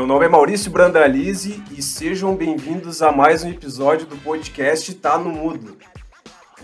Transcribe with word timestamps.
Meu 0.00 0.06
nome 0.06 0.24
é 0.24 0.28
Maurício 0.30 0.70
Brandalize 0.70 1.62
e 1.76 1.82
sejam 1.82 2.34
bem-vindos 2.34 3.02
a 3.02 3.12
mais 3.12 3.44
um 3.44 3.50
episódio 3.50 4.06
do 4.06 4.16
podcast 4.16 4.94
Tá 4.94 5.18
no 5.18 5.28
Mudo. 5.28 5.76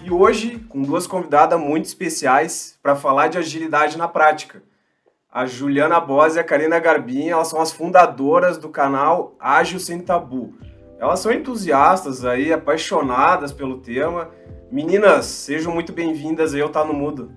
E 0.02 0.10
hoje, 0.10 0.58
com 0.70 0.80
duas 0.80 1.06
convidadas 1.06 1.60
muito 1.60 1.84
especiais 1.84 2.78
para 2.82 2.96
falar 2.96 3.28
de 3.28 3.36
agilidade 3.36 3.98
na 3.98 4.08
prática. 4.08 4.62
A 5.30 5.44
Juliana 5.44 6.00
Bosa 6.00 6.38
e 6.38 6.40
a 6.40 6.44
Karina 6.44 6.78
Garbinha, 6.78 7.32
elas 7.32 7.48
são 7.48 7.60
as 7.60 7.70
fundadoras 7.70 8.56
do 8.56 8.70
canal 8.70 9.34
Ágil 9.38 9.80
Sem 9.80 10.00
Tabu. 10.00 10.54
Elas 10.98 11.20
são 11.20 11.30
entusiastas 11.30 12.24
aí, 12.24 12.54
apaixonadas 12.54 13.52
pelo 13.52 13.82
tema. 13.82 14.30
Meninas, 14.72 15.26
sejam 15.26 15.74
muito 15.74 15.92
bem-vindas 15.92 16.54
aí 16.54 16.62
ao 16.62 16.70
Tá 16.70 16.82
no 16.82 16.94
Mudo. 16.94 17.30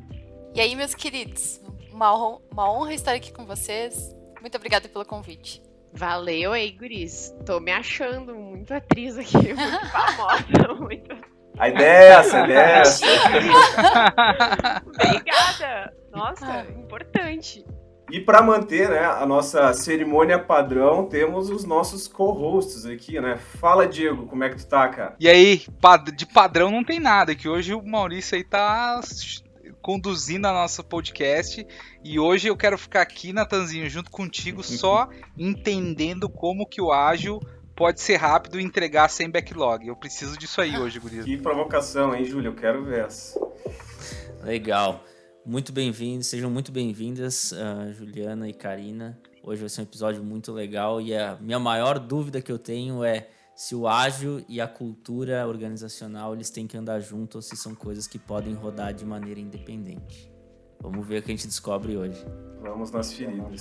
E 0.55 0.61
aí, 0.61 0.77
meus 0.77 0.95
queridos, 0.95 1.59
uma 1.91 2.15
honra, 2.15 2.39
uma 2.49 2.71
honra 2.71 2.93
estar 2.93 3.11
aqui 3.11 3.33
com 3.33 3.45
vocês. 3.45 4.15
Muito 4.39 4.55
obrigada 4.55 4.87
pelo 4.87 5.03
convite. 5.03 5.67
Valeu 5.93 6.53
aí, 6.53 6.71
guris. 6.71 7.33
Tô 7.45 7.59
me 7.59 7.71
achando 7.71 8.35
muito 8.35 8.73
atriz 8.73 9.17
aqui, 9.17 9.35
muito 9.53 9.85
famosa, 9.91 10.73
muito... 10.79 11.15
A 11.57 11.67
ideia 11.67 11.87
é 11.87 12.07
essa, 12.07 12.41
a 12.41 12.45
ideia 12.45 12.59
é 12.59 12.79
essa. 12.79 13.05
Obrigada. 14.85 15.93
Nossa, 16.09 16.65
importante. 16.77 17.65
E 18.11 18.19
para 18.19 18.41
manter 18.41 18.89
né, 18.89 19.05
a 19.05 19.25
nossa 19.25 19.71
cerimônia 19.73 20.39
padrão, 20.39 21.05
temos 21.05 21.49
os 21.49 21.63
nossos 21.63 22.07
co-hosts 22.07 22.85
aqui, 22.85 23.19
né? 23.19 23.37
Fala, 23.37 23.87
Diego, 23.87 24.25
como 24.25 24.43
é 24.43 24.49
que 24.49 24.57
tu 24.57 24.67
tá, 24.67 24.87
cara? 24.87 25.15
E 25.19 25.29
aí, 25.29 25.61
de 26.15 26.25
padrão 26.25 26.71
não 26.71 26.83
tem 26.83 26.99
nada, 26.99 27.35
que 27.35 27.47
hoje 27.47 27.73
o 27.73 27.85
Maurício 27.85 28.35
aí 28.35 28.43
tá 28.43 28.99
conduzindo 29.81 30.47
a 30.47 30.53
nossa 30.53 30.83
podcast. 30.83 31.65
E 32.03 32.19
hoje 32.19 32.47
eu 32.47 32.57
quero 32.57 32.77
ficar 32.77 33.01
aqui, 33.01 33.33
Natanzinho, 33.33 33.89
junto 33.89 34.11
contigo, 34.11 34.61
só 34.63 35.09
entendendo 35.37 36.29
como 36.29 36.67
que 36.67 36.81
o 36.81 36.91
ágil 36.91 37.39
pode 37.75 38.01
ser 38.01 38.17
rápido 38.17 38.59
e 38.59 38.63
entregar 38.63 39.09
sem 39.09 39.29
backlog. 39.29 39.87
Eu 39.87 39.95
preciso 39.95 40.37
disso 40.37 40.59
aí 40.59 40.77
hoje, 40.77 40.99
Gurias. 40.99 41.25
Que 41.25 41.37
provocação, 41.37 42.13
hein, 42.13 42.25
Júlio? 42.25 42.49
Eu 42.49 42.55
quero 42.55 42.83
ver 42.83 43.05
essa. 43.05 43.39
Legal. 44.43 45.03
Muito 45.45 45.71
bem-vindos, 45.71 46.27
sejam 46.27 46.49
muito 46.49 46.71
bem-vindas, 46.71 47.53
uh, 47.53 47.93
Juliana 47.93 48.47
e 48.47 48.53
Karina. 48.53 49.17
Hoje 49.41 49.61
vai 49.61 49.69
ser 49.69 49.81
um 49.81 49.83
episódio 49.85 50.23
muito 50.23 50.51
legal 50.51 50.99
e 51.01 51.15
a 51.15 51.37
minha 51.39 51.57
maior 51.57 51.97
dúvida 51.97 52.41
que 52.41 52.51
eu 52.51 52.59
tenho 52.59 53.03
é 53.03 53.29
se 53.59 53.75
o 53.75 53.89
ágil 53.89 54.41
e 54.47 54.61
a 54.61 54.67
cultura 54.69 55.45
organizacional 55.45 56.33
eles 56.33 56.49
têm 56.49 56.65
que 56.65 56.77
andar 56.77 57.01
juntos 57.01 57.35
ou 57.35 57.41
se 57.41 57.57
são 57.57 57.75
coisas 57.75 58.07
que 58.07 58.17
podem 58.17 58.53
rodar 58.53 58.93
de 58.93 59.05
maneira 59.05 59.37
independente. 59.37 60.31
Vamos 60.79 61.05
ver 61.05 61.17
o 61.17 61.21
que 61.21 61.29
a 61.29 61.35
gente 61.35 61.45
descobre 61.45 61.97
hoje. 61.97 62.25
Vamos 62.61 62.89
nas 62.89 63.11
feridas. 63.11 63.59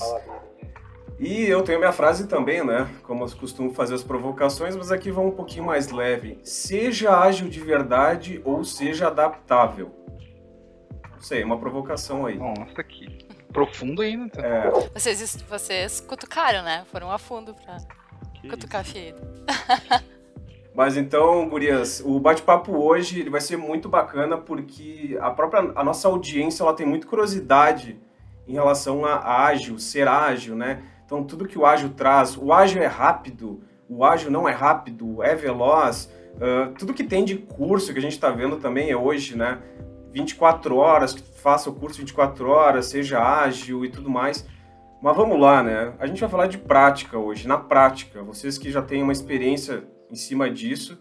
E 1.18 1.42
eu 1.42 1.64
tenho 1.64 1.80
minha 1.80 1.90
frase 1.90 2.28
também, 2.28 2.64
né? 2.64 2.88
Como 3.02 3.24
eu 3.24 3.36
costumo 3.36 3.74
fazer 3.74 3.96
as 3.96 4.04
provocações, 4.04 4.76
mas 4.76 4.92
aqui 4.92 5.10
vão 5.10 5.26
um 5.26 5.32
pouquinho 5.32 5.64
mais 5.64 5.90
leve. 5.90 6.38
Seja 6.44 7.18
ágil 7.18 7.48
de 7.48 7.58
verdade 7.58 8.40
ou 8.44 8.62
seja 8.62 9.08
adaptável. 9.08 9.90
Não 11.10 11.20
sei, 11.20 11.42
uma 11.42 11.58
provocação 11.58 12.24
aí. 12.24 12.38
Nossa, 12.38 12.84
que 12.84 13.26
profundo 13.52 14.02
ainda. 14.02 14.26
Então. 14.26 14.44
É. 14.44 14.70
Vocês, 14.94 15.42
vocês 15.42 16.00
cutucaram, 16.00 16.62
né? 16.62 16.84
Foram 16.92 17.10
a 17.10 17.18
fundo 17.18 17.52
pra 17.52 17.78
que 18.40 18.48
Cutucar 18.48 18.84
ferido. 18.84 19.20
Mas 20.74 20.96
então, 20.96 21.48
gurias, 21.48 22.00
o 22.04 22.20
bate-papo 22.20 22.72
hoje 22.72 23.20
ele 23.20 23.30
vai 23.30 23.40
ser 23.40 23.56
muito 23.56 23.88
bacana 23.88 24.38
porque 24.38 25.18
a 25.20 25.30
própria 25.30 25.72
a 25.74 25.82
nossa 25.82 26.06
audiência 26.06 26.62
ela 26.62 26.72
tem 26.72 26.86
muita 26.86 27.06
curiosidade 27.06 27.98
em 28.46 28.52
relação 28.52 29.04
a 29.04 29.44
ágil, 29.44 29.78
ser 29.78 30.06
ágil, 30.06 30.54
né? 30.54 30.82
Então, 31.04 31.24
tudo 31.24 31.48
que 31.48 31.58
o 31.58 31.66
ágil 31.66 31.90
traz, 31.90 32.36
o 32.36 32.52
ágil 32.52 32.82
é 32.82 32.86
rápido, 32.86 33.60
o 33.88 34.04
ágil 34.04 34.30
não 34.30 34.48
é 34.48 34.52
rápido, 34.52 35.22
é 35.22 35.34
veloz, 35.34 36.12
uh, 36.34 36.72
tudo 36.78 36.94
que 36.94 37.02
tem 37.02 37.24
de 37.24 37.36
curso 37.36 37.92
que 37.92 37.98
a 37.98 38.02
gente 38.02 38.12
está 38.12 38.30
vendo 38.30 38.56
também 38.56 38.90
é 38.90 38.96
hoje, 38.96 39.36
né? 39.36 39.58
24 40.12 40.76
horas, 40.76 41.12
que 41.12 41.22
faça 41.40 41.68
o 41.70 41.74
curso 41.74 41.98
24 41.98 42.48
horas, 42.48 42.86
seja 42.86 43.20
ágil 43.20 43.84
e 43.84 43.90
tudo 43.90 44.08
mais. 44.08 44.46
Mas 45.00 45.16
vamos 45.16 45.38
lá, 45.38 45.62
né? 45.62 45.94
A 46.00 46.06
gente 46.06 46.20
vai 46.20 46.28
falar 46.28 46.48
de 46.48 46.58
prática 46.58 47.16
hoje, 47.16 47.46
na 47.46 47.56
prática. 47.56 48.20
Vocês 48.22 48.58
que 48.58 48.70
já 48.70 48.82
têm 48.82 49.02
uma 49.02 49.12
experiência 49.12 49.84
em 50.10 50.16
cima 50.16 50.50
disso, 50.50 50.98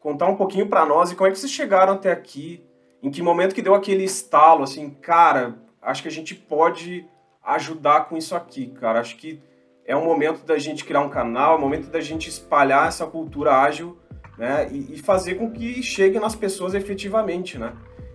contar 0.00 0.26
um 0.28 0.36
pouquinho 0.36 0.68
para 0.68 0.84
nós 0.84 1.10
e 1.10 1.16
como 1.16 1.28
é 1.28 1.30
que 1.30 1.38
vocês 1.38 1.50
chegaram 1.50 1.94
até 1.94 2.12
aqui, 2.12 2.62
em 3.02 3.10
que 3.10 3.22
momento 3.22 3.54
que 3.54 3.62
deu 3.62 3.74
aquele 3.74 4.04
estalo, 4.04 4.62
assim, 4.62 4.90
cara, 4.90 5.56
acho 5.80 6.02
que 6.02 6.08
a 6.08 6.12
gente 6.12 6.34
pode 6.34 7.06
ajudar 7.42 8.04
com 8.04 8.18
isso 8.18 8.36
aqui, 8.36 8.66
cara. 8.66 9.00
Acho 9.00 9.16
que 9.16 9.40
é 9.86 9.96
um 9.96 10.04
momento 10.04 10.44
da 10.44 10.58
gente 10.58 10.84
criar 10.84 11.00
um 11.00 11.08
canal, 11.08 11.54
é 11.54 11.58
um 11.58 11.60
momento 11.60 11.88
da 11.88 12.02
gente 12.02 12.28
espalhar 12.28 12.86
essa 12.86 13.06
cultura 13.06 13.62
ágil, 13.62 13.98
né? 14.36 14.68
E, 14.70 14.94
e 14.94 14.98
fazer 14.98 15.36
com 15.36 15.50
que 15.50 15.82
chegue 15.82 16.20
nas 16.20 16.34
pessoas 16.34 16.74
efetivamente, 16.74 17.58
né? 17.58 17.72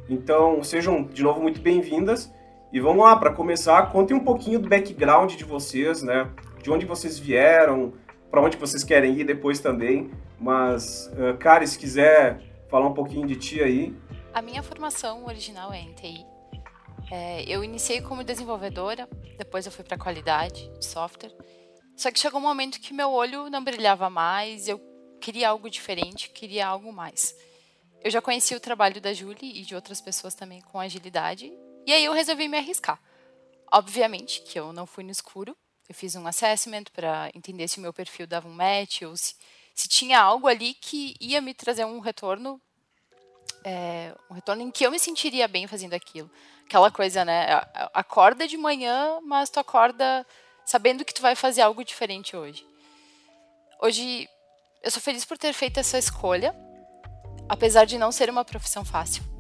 Então, 0.08 0.62
sejam 0.64 1.04
de 1.04 1.24
novo 1.24 1.42
muito 1.42 1.60
bem-vindas. 1.60 2.32
E 2.72 2.80
vamos 2.82 3.04
lá, 3.04 3.16
para 3.16 3.32
começar, 3.32 3.92
contem 3.92 4.16
um 4.16 4.24
pouquinho 4.24 4.60
do 4.60 4.68
background 4.68 5.36
de 5.36 5.46
vocês, 5.46 6.02
né? 6.02 6.30
De 6.62 6.70
onde 6.70 6.86
vocês 6.86 7.18
vieram, 7.18 7.94
para 8.30 8.42
onde 8.42 8.58
vocês 8.58 8.84
querem 8.84 9.18
ir 9.18 9.24
depois 9.24 9.60
também. 9.60 10.12
Mas, 10.38 11.10
uh, 11.14 11.38
Kari, 11.38 11.66
se 11.66 11.80
quiser 11.80 12.42
falar 12.70 12.88
um 12.88 12.94
pouquinho 12.94 13.26
de 13.26 13.38
ti 13.38 13.64
aí. 13.64 13.96
A 14.34 14.42
minha 14.42 14.62
formação 14.62 15.26
original 15.26 15.72
é 15.72 15.80
em 15.80 15.94
TI. 15.94 16.26
É, 17.10 17.44
eu 17.48 17.64
iniciei 17.64 18.02
como 18.02 18.22
desenvolvedora, 18.22 19.08
depois 19.38 19.66
eu 19.66 19.72
fui 19.72 19.86
para 19.86 19.98
qualidade 19.98 20.70
de 20.78 20.86
software. 20.86 21.34
Só 21.96 22.12
que 22.12 22.20
chegou 22.20 22.40
um 22.40 22.44
momento 22.44 22.82
que 22.82 22.94
meu 22.94 23.12
olho 23.12 23.50
não 23.50 23.64
brilhava 23.64 24.10
mais, 24.10 24.68
eu 24.68 24.80
queria 25.22 25.50
algo 25.50 25.70
diferente, 25.70 26.30
queria 26.30 26.68
algo 26.68 26.92
mais. 26.92 27.34
Eu 28.04 28.12
já 28.12 28.22
conheci 28.22 28.54
o 28.54 28.60
trabalho 28.60 29.00
da 29.00 29.14
Julie 29.14 29.62
e 29.62 29.64
de 29.64 29.74
outras 29.74 30.02
pessoas 30.02 30.36
também 30.36 30.62
com 30.62 30.80
agilidade 30.80 31.52
e 31.88 31.94
aí 31.94 32.04
eu 32.04 32.12
resolvi 32.12 32.50
me 32.50 32.58
arriscar. 32.58 33.00
Obviamente 33.72 34.42
que 34.42 34.60
eu 34.60 34.74
não 34.74 34.86
fui 34.86 35.06
no 35.06 35.10
escuro. 35.10 35.56
Eu 35.88 35.96
fiz 35.96 36.16
um 36.16 36.28
assessment 36.28 36.84
para 36.94 37.32
entender 37.34 37.66
se 37.70 37.80
o 37.80 37.82
meu 37.82 37.94
perfil 37.94 38.28
dava 38.28 38.46
um 38.46 38.54
match 38.54 39.04
ou 39.04 39.16
se, 39.16 39.36
se 39.74 39.88
tinha 39.88 40.20
algo 40.20 40.50
ali 40.50 40.74
que 40.74 41.16
ia 41.18 41.40
me 41.40 41.54
trazer 41.54 41.86
um 41.86 42.00
retorno, 42.00 42.62
é, 43.64 44.14
um 44.30 44.34
retorno 44.34 44.64
em 44.64 44.70
que 44.70 44.86
eu 44.86 44.92
me 44.92 45.00
sentiria 45.00 45.48
bem 45.48 45.66
fazendo 45.66 45.94
aquilo. 45.94 46.30
Aquela 46.66 46.92
coisa, 46.92 47.24
né? 47.24 47.46
Acorda 47.94 48.46
de 48.46 48.58
manhã, 48.58 49.22
mas 49.24 49.50
tu 49.50 49.58
acorda 49.58 50.28
sabendo 50.66 51.06
que 51.06 51.14
tu 51.14 51.22
vai 51.22 51.36
fazer 51.36 51.62
algo 51.62 51.86
diferente 51.86 52.36
hoje. 52.36 52.68
Hoje 53.82 54.28
eu 54.84 54.92
sou 54.92 55.02
feliz 55.02 55.24
por 55.24 55.38
ter 55.38 55.54
feito 55.54 55.80
essa 55.80 55.98
escolha, 55.98 56.54
apesar 57.48 57.86
de 57.86 57.98
não 57.98 58.12
ser 58.12 58.30
uma 58.30 58.44
profissão 58.44 58.84
fácil 58.84 59.37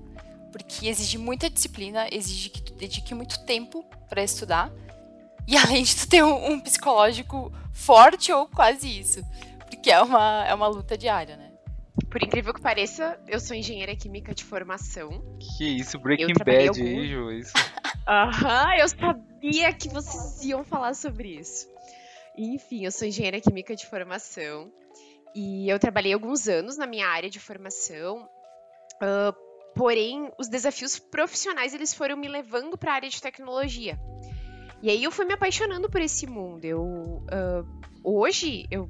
porque 0.57 0.87
exige 0.87 1.17
muita 1.17 1.49
disciplina, 1.49 2.07
exige 2.11 2.49
que 2.49 2.61
tu 2.61 2.73
dedique 2.73 3.13
muito 3.13 3.43
tempo 3.45 3.85
para 4.09 4.23
estudar. 4.23 4.71
E 5.47 5.55
além 5.57 5.83
de 5.83 5.95
tu 5.95 6.09
ter 6.09 6.23
um, 6.23 6.51
um, 6.51 6.59
psicológico 6.59 7.51
forte 7.71 8.31
ou 8.31 8.47
quase 8.47 8.87
isso. 8.87 9.21
Porque 9.69 9.91
é 9.91 10.01
uma, 10.01 10.45
é 10.47 10.53
uma 10.53 10.67
luta 10.67 10.97
diária, 10.97 11.37
né? 11.37 11.51
Por 12.09 12.21
incrível 12.23 12.53
que 12.53 12.61
pareça, 12.61 13.19
eu 13.27 13.39
sou 13.39 13.55
engenheira 13.55 13.95
química 13.95 14.33
de 14.33 14.43
formação. 14.43 15.09
Que 15.39 15.65
isso, 15.65 15.99
Breaking 15.99 16.33
Bad 16.33 16.69
algum... 16.69 16.81
aí, 16.83 17.07
Ju, 17.07 17.31
isso. 17.31 17.53
Aham, 18.07 18.75
eu 18.77 18.87
sabia 18.87 19.73
que 19.73 19.89
vocês 19.89 20.43
iam 20.43 20.63
falar 20.63 20.93
sobre 20.93 21.29
isso. 21.39 21.67
Enfim, 22.37 22.85
eu 22.85 22.91
sou 22.91 23.07
engenheira 23.07 23.41
química 23.41 23.75
de 23.75 23.85
formação. 23.85 24.71
E 25.35 25.69
eu 25.69 25.77
trabalhei 25.77 26.13
alguns 26.13 26.47
anos 26.47 26.77
na 26.77 26.87
minha 26.87 27.07
área 27.07 27.29
de 27.29 27.39
formação. 27.39 28.29
Uh, 29.01 29.46
Porém, 29.75 30.31
os 30.39 30.47
desafios 30.47 30.97
profissionais 30.97 31.73
eles 31.73 31.93
foram 31.93 32.17
me 32.17 32.27
levando 32.27 32.77
para 32.77 32.91
a 32.91 32.95
área 32.95 33.09
de 33.09 33.21
tecnologia. 33.21 33.99
E 34.81 34.89
aí 34.89 35.03
eu 35.03 35.11
fui 35.11 35.25
me 35.25 35.33
apaixonando 35.33 35.89
por 35.89 36.01
esse 36.01 36.27
mundo. 36.27 36.65
Eu 36.65 36.83
uh, 36.83 37.67
hoje 38.03 38.65
eu 38.71 38.89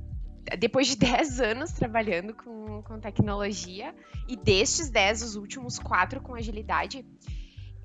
depois 0.58 0.88
de 0.88 0.96
10 0.98 1.42
anos 1.42 1.72
trabalhando 1.72 2.34
com, 2.34 2.82
com 2.84 3.00
tecnologia, 3.00 3.94
e 4.28 4.36
destes 4.36 4.90
10, 4.90 5.24
os 5.24 5.36
últimos 5.36 5.80
4 5.80 6.22
com 6.22 6.36
agilidade, 6.36 7.06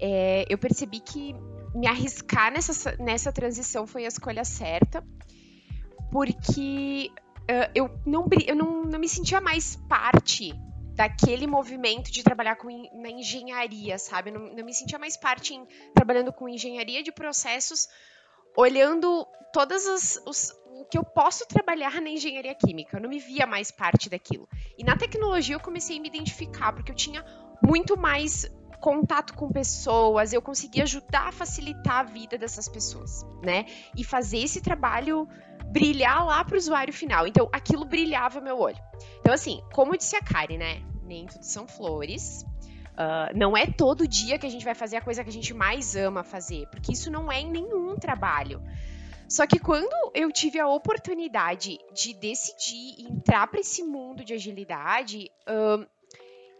é, 0.01 0.45
eu 0.49 0.59
percebi 0.59 1.01
que 1.01 1.35
me 1.75 1.87
arriscar 1.87 2.53
nessa, 2.53 2.97
nessa 2.99 3.33
transição 3.33 3.87
foi 3.87 4.05
a 4.05 4.09
escolha 4.09 4.45
certa, 4.45 5.05
porque 6.11 7.11
uh, 7.43 7.71
eu, 7.75 7.91
não, 8.05 8.29
eu 8.47 8.55
não, 8.55 8.85
não 8.85 8.99
me 8.99 9.09
sentia 9.09 9.41
mais 9.41 9.77
parte 9.89 10.53
daquele 10.95 11.47
movimento 11.47 12.11
de 12.11 12.23
trabalhar 12.23 12.57
com, 12.57 12.69
na 12.95 13.11
engenharia, 13.11 13.99
sabe? 13.99 14.31
Não, 14.31 14.55
não 14.55 14.65
me 14.65 14.75
sentia 14.75 14.99
mais 14.99 15.17
parte 15.17 15.55
em, 15.55 15.67
trabalhando 15.95 16.33
com 16.33 16.49
engenharia 16.49 17.03
de 17.03 17.11
processos, 17.11 17.89
olhando 18.57 19.27
todas 19.53 19.87
as 19.87 20.23
os, 20.27 20.55
o 20.67 20.85
que 20.85 20.99
eu 20.99 21.05
posso 21.05 21.47
trabalhar 21.47 22.01
na 22.01 22.11
engenharia 22.11 22.55
química. 22.55 22.97
Eu 22.97 23.03
não 23.03 23.09
me 23.09 23.19
via 23.19 23.47
mais 23.47 23.71
parte 23.71 24.09
daquilo. 24.09 24.49
E 24.77 24.85
na 24.85 24.97
tecnologia 24.97 25.55
eu 25.57 25.61
comecei 25.61 25.99
a 25.99 26.01
me 26.01 26.09
identificar 26.09 26.73
porque 26.73 26.93
eu 26.93 26.97
tinha 26.97 27.25
muito 27.63 27.97
mais 27.97 28.51
contato 28.81 29.35
com 29.35 29.49
pessoas, 29.49 30.33
eu 30.33 30.43
conseguia 30.43 30.83
ajudar 30.83 31.29
a 31.29 31.33
facilitar 31.33 32.01
a 32.01 32.03
vida 32.03 32.37
dessas 32.37 32.69
pessoas, 32.69 33.25
né? 33.41 33.65
E 33.97 34.03
fazer 34.03 34.39
esse 34.39 34.61
trabalho 34.61 35.29
brilhar 35.73 36.25
lá 36.27 36.45
para 36.45 36.55
o 36.55 36.59
usuário 36.59 36.93
final. 36.93 37.27
Então, 37.27 37.49
aquilo 37.51 37.85
brilhava 37.85 38.41
meu 38.41 38.59
olho. 38.59 38.79
Então, 39.21 39.33
assim, 39.33 39.63
como 39.73 39.97
disse 39.97 40.15
a 40.15 40.23
Kari, 40.23 40.59
né? 40.59 40.83
Nem 41.03 41.27
tudo 41.27 41.45
são 41.45 41.67
flores. 41.67 42.45
Uh, 42.93 43.35
não 43.35 43.57
é 43.57 43.67
todo 43.67 44.07
dia 44.07 44.39
que 44.39 44.47
a 44.47 44.51
gente 44.51 44.65
vai 44.65 44.75
fazer 44.75 44.97
a 44.97 45.01
coisa 45.01 45.25
que 45.25 45.31
a 45.31 45.33
gente 45.33 45.55
mais 45.55 45.97
ama 45.97 46.23
fazer, 46.23 46.69
porque 46.71 46.93
isso 46.93 47.11
não 47.11 47.33
é 47.33 47.41
em 47.41 47.51
nenhum 47.51 47.97
trabalho. 47.97 48.63
Só 49.27 49.47
que 49.47 49.59
quando 49.59 50.13
eu 50.15 50.31
tive 50.31 50.61
a 50.61 50.69
oportunidade 50.69 51.79
de 51.95 52.13
decidir 52.13 53.07
entrar 53.11 53.47
para 53.47 53.61
esse 53.61 53.83
mundo 53.83 54.23
de 54.23 54.35
agilidade, 54.35 55.31
uh, 55.49 55.87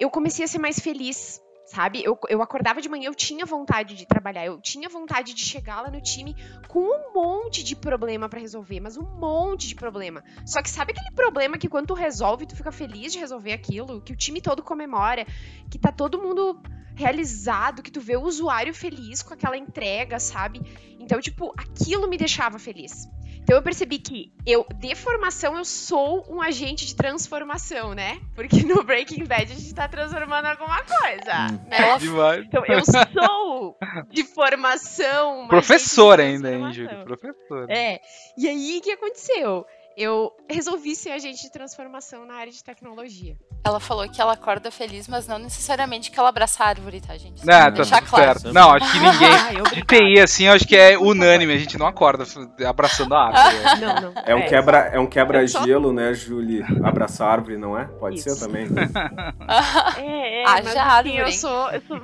eu 0.01 0.09
comecei 0.09 0.43
a 0.43 0.49
ser 0.49 0.59
mais 0.59 0.79
feliz 0.79 1.39
sabe? 1.65 2.03
Eu, 2.05 2.19
eu 2.29 2.43
acordava 2.43 2.81
de 2.81 2.89
manhã, 2.89 3.07
eu 3.07 3.15
tinha 3.15 3.47
vontade 3.47 3.95
de 3.95 4.07
trabalhar, 4.07 4.47
eu 4.47 4.61
tinha 4.61 4.89
vontade 4.89 5.35
de 5.35 5.43
chegar 5.43 5.83
lá 5.83 5.91
no 5.91 6.01
time 6.01 6.37
com 6.69 6.81
um 6.81 7.15
monte 7.15 7.63
de 7.63 7.77
problema 7.77 8.29
para 8.29 8.41
resolver, 8.41 8.81
mas 8.81 8.97
um 8.97 9.05
monte 9.05 9.69
de 9.69 9.75
problema. 9.75 10.23
Só 10.45 10.63
que 10.63 10.71
sabe 10.71 10.93
aquele 10.93 11.15
problema 11.15 11.59
que 11.59 11.69
quando 11.69 11.89
tu 11.89 11.95
resolve, 11.95 12.47
tu 12.47 12.57
fica 12.57 12.73
feliz 12.73 13.13
de 13.13 13.19
resolver 13.19 13.53
aquilo, 13.53 14.01
que 14.01 14.13
o 14.13 14.17
time 14.17 14.41
todo 14.41 14.63
comemora, 14.63 15.27
que 15.71 15.79
tá 15.79 15.93
todo 15.93 16.21
mundo 16.21 16.61
realizado, 16.95 17.83
que 17.83 17.91
tu 17.91 18.01
vê 18.01 18.17
o 18.17 18.23
usuário 18.23 18.75
feliz 18.75 19.23
com 19.23 19.33
aquela 19.33 19.57
entrega, 19.57 20.19
sabe? 20.19 20.61
Então, 20.99 21.21
tipo, 21.21 21.53
aquilo 21.57 22.09
me 22.09 22.17
deixava 22.17 22.59
feliz. 22.59 23.09
Então 23.43 23.57
eu 23.57 23.63
percebi 23.63 23.99
que 23.99 24.33
eu, 24.47 24.67
de 24.79 24.95
formação, 24.95 25.57
eu 25.57 25.65
sou 25.65 26.25
um 26.29 26.41
agente 26.41 26.87
de 26.87 26.95
transformação, 26.95 27.95
né? 27.95 28.21
Porque 28.35 28.63
no 28.63 28.83
Breaking 28.85 29.25
Bad 29.25 29.53
a 29.53 29.57
gente 29.57 29.75
tá 29.75 29.89
transformando 29.89 30.47
alguma 30.47 30.83
coisa. 30.83 31.47
Hum. 31.51 31.69
Né? 31.69 31.99
Demais. 31.99 32.45
Então 32.45 32.65
eu 32.67 32.85
sou 32.85 33.77
de 34.11 34.25
formação. 34.25 35.49
Professor 35.49 36.21
ainda, 36.21 36.53
hein, 36.53 36.73
Júlio? 36.73 37.05
Professor. 37.05 37.71
É. 37.71 38.01
E 38.37 38.49
aí 38.49 38.79
o 38.79 38.83
que 38.83 38.93
aconteceu? 38.93 39.67
eu 39.97 40.33
resolvi 40.49 40.95
ser 40.97 41.11
agente 41.11 41.43
de 41.43 41.51
transformação 41.51 42.25
na 42.25 42.35
área 42.35 42.53
de 42.53 42.63
tecnologia. 42.63 43.37
Ela 43.65 43.79
falou 43.79 44.09
que 44.09 44.21
ela 44.21 44.33
acorda 44.33 44.73
feliz, 44.73 45.07
mas 45.07 45.29
não 45.29 45.39
necessariamente 45.39 46.11
que 46.11 46.19
ela 46.19 46.29
abraça 46.31 46.65
a 46.65 46.67
árvore, 46.67 47.01
tá, 47.01 47.17
gente? 47.17 47.47
Não, 47.47 47.55
tá 47.55 47.71
deixar 47.71 48.03
claro. 48.03 48.41
certo. 48.41 48.53
Não, 48.53 48.71
acho 48.73 48.91
que 48.91 48.99
ninguém. 48.99 49.63
de 49.73 49.83
TI, 50.17 50.21
assim, 50.21 50.49
acho 50.49 50.67
que 50.67 50.77
é 50.77 50.99
unânime. 50.99 51.55
A 51.55 51.59
gente 51.59 51.79
não 51.79 51.87
acorda 51.87 52.25
abraçando 52.67 53.15
a 53.15 53.27
árvore. 53.27 53.63
Não, 53.83 54.01
não. 54.01 54.23
É 54.25 54.35
um 54.35 54.41
é. 54.41 54.49
quebra, 54.49 54.79
é 54.93 54.99
um 54.99 55.07
quebra-gelo, 55.07 55.89
só... 55.89 55.93
né, 55.93 56.15
Julie? 56.15 56.63
Abraçar 56.85 57.29
a 57.29 57.33
árvore, 57.33 57.57
não 57.57 57.79
é? 57.79 57.85
Pode 57.85 58.17
Isso. 58.17 58.31
ser 58.31 58.47
também. 58.47 58.67
é, 59.97 60.43
é. 60.43 60.45
Ah, 60.45 60.61
mas, 60.63 60.73
já 60.73 60.99
assim, 60.99 61.19
eu 61.19 61.33
sou, 61.33 61.71
eu 61.71 61.81
sou 61.83 62.01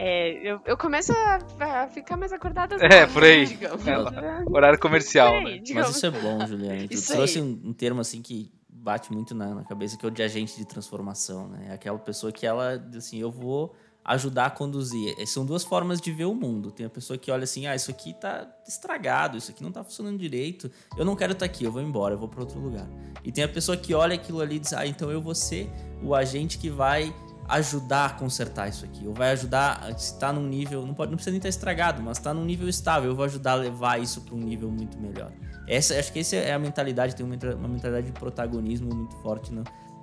é, 0.00 0.30
eu, 0.48 0.60
eu 0.64 0.76
começo 0.76 1.12
a, 1.12 1.38
a, 1.58 1.88
ficar 1.88 2.16
mais 2.16 2.32
acordada. 2.32 2.76
É, 2.76 3.04
por 3.04 3.24
aí. 3.24 3.58
É, 3.84 4.48
horário 4.48 4.78
comercial, 4.78 5.34
aí, 5.34 5.60
né? 5.60 5.74
Mas 5.74 5.90
isso 5.90 6.06
é 6.06 6.10
bom, 6.10 6.46
Juliana. 6.46 6.86
Tu 6.86 6.94
isso 6.94 7.12
trouxe 7.12 7.40
um, 7.40 7.60
um, 7.64 7.72
termo 7.72 8.00
assim 8.00 8.22
que 8.22 8.48
bate 8.82 9.12
muito 9.12 9.34
na, 9.34 9.54
na, 9.54 9.64
cabeça, 9.64 9.96
que 9.96 10.04
é 10.04 10.08
o 10.08 10.10
de 10.10 10.22
agente 10.22 10.56
de 10.56 10.64
transformação, 10.64 11.48
né? 11.48 11.68
É 11.70 11.72
aquela 11.72 11.98
pessoa 11.98 12.32
que 12.32 12.46
ela, 12.46 12.74
assim, 12.96 13.18
eu 13.18 13.30
vou 13.30 13.74
ajudar 14.04 14.46
a 14.46 14.50
conduzir. 14.50 15.14
É, 15.18 15.26
são 15.26 15.44
duas 15.44 15.62
formas 15.62 16.00
de 16.00 16.10
ver 16.10 16.24
o 16.24 16.34
mundo. 16.34 16.70
Tem 16.70 16.86
a 16.86 16.90
pessoa 16.90 17.18
que 17.18 17.30
olha 17.30 17.44
assim, 17.44 17.66
ah, 17.66 17.74
isso 17.74 17.90
aqui 17.90 18.14
tá 18.14 18.50
estragado, 18.66 19.36
isso 19.36 19.50
aqui 19.50 19.62
não 19.62 19.70
tá 19.70 19.84
funcionando 19.84 20.18
direito, 20.18 20.70
eu 20.96 21.04
não 21.04 21.14
quero 21.14 21.32
estar 21.32 21.46
tá 21.46 21.52
aqui, 21.52 21.64
eu 21.64 21.72
vou 21.72 21.82
embora, 21.82 22.14
eu 22.14 22.18
vou 22.18 22.28
para 22.28 22.40
outro 22.40 22.58
lugar. 22.58 22.88
E 23.22 23.30
tem 23.30 23.44
a 23.44 23.48
pessoa 23.48 23.76
que 23.76 23.92
olha 23.92 24.14
aquilo 24.14 24.40
ali 24.40 24.56
e 24.56 24.60
diz, 24.60 24.72
ah, 24.72 24.86
então 24.86 25.10
eu 25.10 25.20
vou 25.20 25.34
ser 25.34 25.70
o 26.02 26.14
agente 26.14 26.58
que 26.58 26.70
vai 26.70 27.14
ajudar 27.48 28.06
a 28.06 28.10
consertar 28.10 28.68
isso 28.68 28.84
aqui, 28.84 29.06
ou 29.06 29.14
vai 29.14 29.30
ajudar 29.32 29.82
a 29.82 29.90
estar 29.90 30.32
num 30.32 30.46
nível, 30.46 30.86
não 30.86 30.94
pode, 30.94 31.10
não 31.10 31.16
precisa 31.16 31.32
nem 31.32 31.38
estar 31.38 31.48
estragado, 31.48 32.02
mas 32.02 32.18
estar 32.18 32.34
num 32.34 32.44
nível 32.44 32.68
estável, 32.68 33.10
eu 33.10 33.16
vou 33.16 33.24
ajudar 33.24 33.52
a 33.52 33.56
levar 33.56 34.00
isso 34.00 34.20
para 34.20 34.34
um 34.34 34.40
nível 34.40 34.70
muito 34.70 34.98
melhor. 34.98 35.32
Essa, 35.66 35.98
acho 35.98 36.12
que 36.12 36.18
essa 36.18 36.36
é 36.36 36.52
a 36.52 36.58
mentalidade, 36.58 37.14
tem 37.14 37.24
uma, 37.24 37.68
mentalidade 37.68 38.06
de 38.06 38.12
protagonismo 38.12 38.94
muito 38.94 39.16
forte 39.16 39.52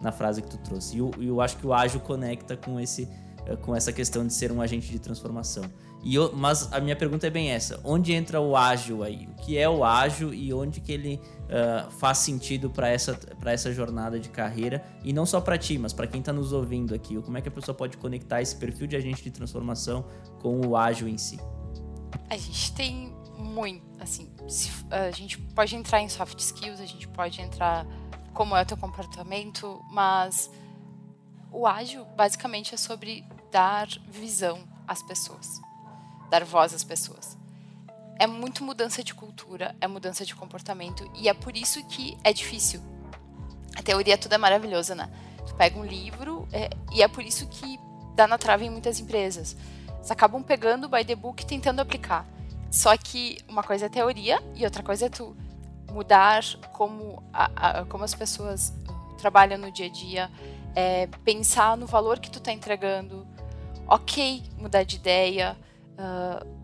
na 0.02 0.12
frase 0.12 0.42
que 0.42 0.50
tu 0.50 0.58
trouxe. 0.58 0.96
E 0.96 1.00
eu, 1.00 1.12
eu 1.20 1.42
acho 1.42 1.58
que 1.58 1.66
o 1.66 1.74
ágil 1.74 2.00
conecta 2.00 2.56
com 2.56 2.80
esse 2.80 3.08
eh, 3.46 3.56
com 3.56 3.76
essa 3.76 3.94
questão 3.94 4.26
de 4.26 4.34
ser 4.34 4.52
um 4.52 4.62
agente 4.62 4.92
de 4.92 5.00
transformação. 5.00 5.64
E 6.06 6.14
eu, 6.14 6.32
mas 6.36 6.72
a 6.72 6.80
minha 6.80 6.96
pergunta 6.96 7.26
é 7.26 7.32
bem 7.32 7.50
essa: 7.50 7.82
onde 7.84 8.14
entra 8.14 8.40
o 8.40 8.56
ágil 8.56 9.02
aí? 9.02 9.28
O 9.28 9.34
que 9.42 9.58
é 9.58 9.68
o 9.68 9.84
ágil 9.84 10.32
e 10.32 10.54
onde 10.54 10.80
que 10.80 10.92
ele 10.92 11.20
uh, 11.46 11.90
faz 11.90 12.20
sentido 12.20 12.70
para 12.70 12.88
essa, 12.88 13.20
essa 13.44 13.74
jornada 13.74 14.20
de 14.20 14.30
carreira? 14.30 14.86
E 15.04 15.12
não 15.12 15.26
só 15.26 15.42
para 15.42 15.58
ti, 15.58 15.80
mas 15.80 15.94
para 15.94 16.06
quem 16.06 16.20
está 16.20 16.32
nos 16.32 16.54
ouvindo 16.54 16.94
aqui. 16.94 17.20
Como 17.24 17.36
é 17.40 17.42
que 17.42 17.50
a 17.50 17.52
pessoa 17.52 17.76
pode 17.76 17.98
conectar 17.98 18.40
esse 18.40 18.56
perfil 18.56 18.86
de 18.86 18.96
agente 18.96 19.24
de 19.24 19.32
transformação 19.32 20.06
com 20.40 20.62
o 20.68 20.78
ágil 20.78 21.08
em 21.08 21.18
si? 21.18 21.40
A 22.30 22.38
gente 22.38 22.72
tem 22.74 23.12
muito, 23.36 23.84
assim, 24.00 24.30
a 24.92 25.10
gente 25.10 25.40
pode 25.40 25.76
entrar 25.76 26.02
em 26.02 26.08
soft 26.08 26.40
skills, 26.40 26.80
a 26.80 26.86
gente 26.86 27.08
pode 27.08 27.42
entrar 27.42 27.86
como 28.32 28.56
é 28.56 28.62
o 28.62 28.66
teu 28.66 28.78
comportamento, 28.78 29.84
mas 29.90 30.52
o 31.52 31.66
ágil 31.66 32.06
basicamente 32.16 32.76
é 32.76 32.78
sobre 32.78 33.26
dar 33.52 33.88
visão 34.08 34.64
às 34.88 35.02
pessoas 35.02 35.60
dar 36.30 36.44
voz 36.44 36.74
às 36.74 36.84
pessoas. 36.84 37.38
É 38.18 38.26
muito 38.26 38.64
mudança 38.64 39.04
de 39.04 39.14
cultura, 39.14 39.76
é 39.82 39.88
mudança 39.88 40.26
de 40.26 40.34
comportamento 40.36 41.10
e 41.16 41.28
é 41.28 41.34
por 41.34 41.56
isso 41.56 41.84
que 41.86 42.18
é 42.24 42.32
difícil. 42.32 42.82
A 43.76 43.82
teoria 43.82 44.18
toda 44.18 44.36
é 44.36 44.38
maravilhosa, 44.38 44.96
né? 44.96 45.10
Tu 45.46 45.54
pega 45.56 45.78
um 45.78 45.86
livro 45.86 46.48
é, 46.52 46.70
e 46.94 47.04
é 47.04 47.08
por 47.08 47.24
isso 47.24 47.46
que 47.48 47.78
dá 48.16 48.26
na 48.26 48.38
trave 48.38 48.66
em 48.66 48.70
muitas 48.70 49.00
empresas. 49.00 49.58
Eles 49.98 50.10
acabam 50.10 50.42
pegando 50.42 50.86
o 50.86 50.90
by 50.90 51.04
the 51.04 51.16
book 51.16 51.44
e 51.44 51.46
tentando 51.46 51.82
aplicar. 51.82 52.26
Só 52.72 52.96
que 52.98 53.38
uma 53.48 53.64
coisa 53.64 53.88
é 53.88 53.90
teoria 53.90 54.42
e 54.56 54.64
outra 54.64 54.82
coisa 54.82 55.08
é 55.08 55.10
tu 55.10 55.36
mudar 55.92 56.44
como, 56.74 57.24
a, 57.34 57.80
a, 57.80 57.86
como 57.86 58.04
as 58.04 58.14
pessoas 58.14 58.74
trabalham 59.18 59.58
no 59.58 59.72
dia 59.72 59.86
a 59.86 59.90
dia, 59.90 60.32
é, 60.76 61.08
pensar 61.24 61.78
no 61.78 61.88
valor 61.88 62.20
que 62.20 62.30
tu 62.30 62.40
está 62.40 62.52
entregando. 62.52 63.26
Ok, 63.88 64.44
mudar 64.58 64.84
de 64.84 64.96
ideia, 64.98 65.58
Uh, 65.98 66.56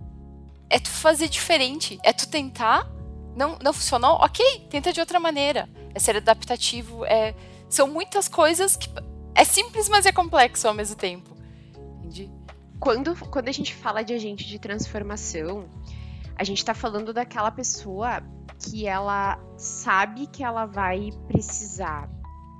é 0.69 0.79
tu 0.79 0.89
fazer 0.89 1.27
diferente, 1.27 1.99
é 2.03 2.13
tu 2.13 2.29
tentar, 2.29 2.89
não, 3.35 3.57
não 3.61 3.73
funcionou, 3.73 4.15
ok, 4.15 4.67
tenta 4.69 4.93
de 4.93 4.99
outra 4.99 5.19
maneira. 5.19 5.69
É 5.93 5.99
ser 5.99 6.15
adaptativo, 6.15 7.03
é, 7.05 7.35
são 7.69 7.87
muitas 7.87 8.29
coisas 8.29 8.77
que 8.77 8.89
é 9.35 9.43
simples, 9.43 9.89
mas 9.89 10.05
é 10.05 10.11
complexo 10.11 10.67
ao 10.67 10.73
mesmo 10.73 10.95
tempo. 10.95 11.35
Entendi? 11.99 12.29
Quando, 12.79 13.15
quando 13.27 13.49
a 13.49 13.51
gente 13.51 13.75
fala 13.75 14.01
de 14.01 14.13
agente 14.13 14.47
de 14.47 14.57
transformação, 14.57 15.65
a 16.35 16.43
gente 16.43 16.59
está 16.59 16.73
falando 16.73 17.13
daquela 17.13 17.51
pessoa 17.51 18.23
que 18.59 18.87
ela 18.87 19.39
sabe 19.57 20.27
que 20.27 20.43
ela 20.43 20.65
vai 20.65 21.11
precisar 21.27 22.09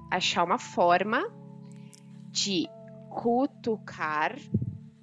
achar 0.10 0.44
uma 0.44 0.58
forma 0.60 1.24
de 2.30 2.70
cutucar, 3.10 4.38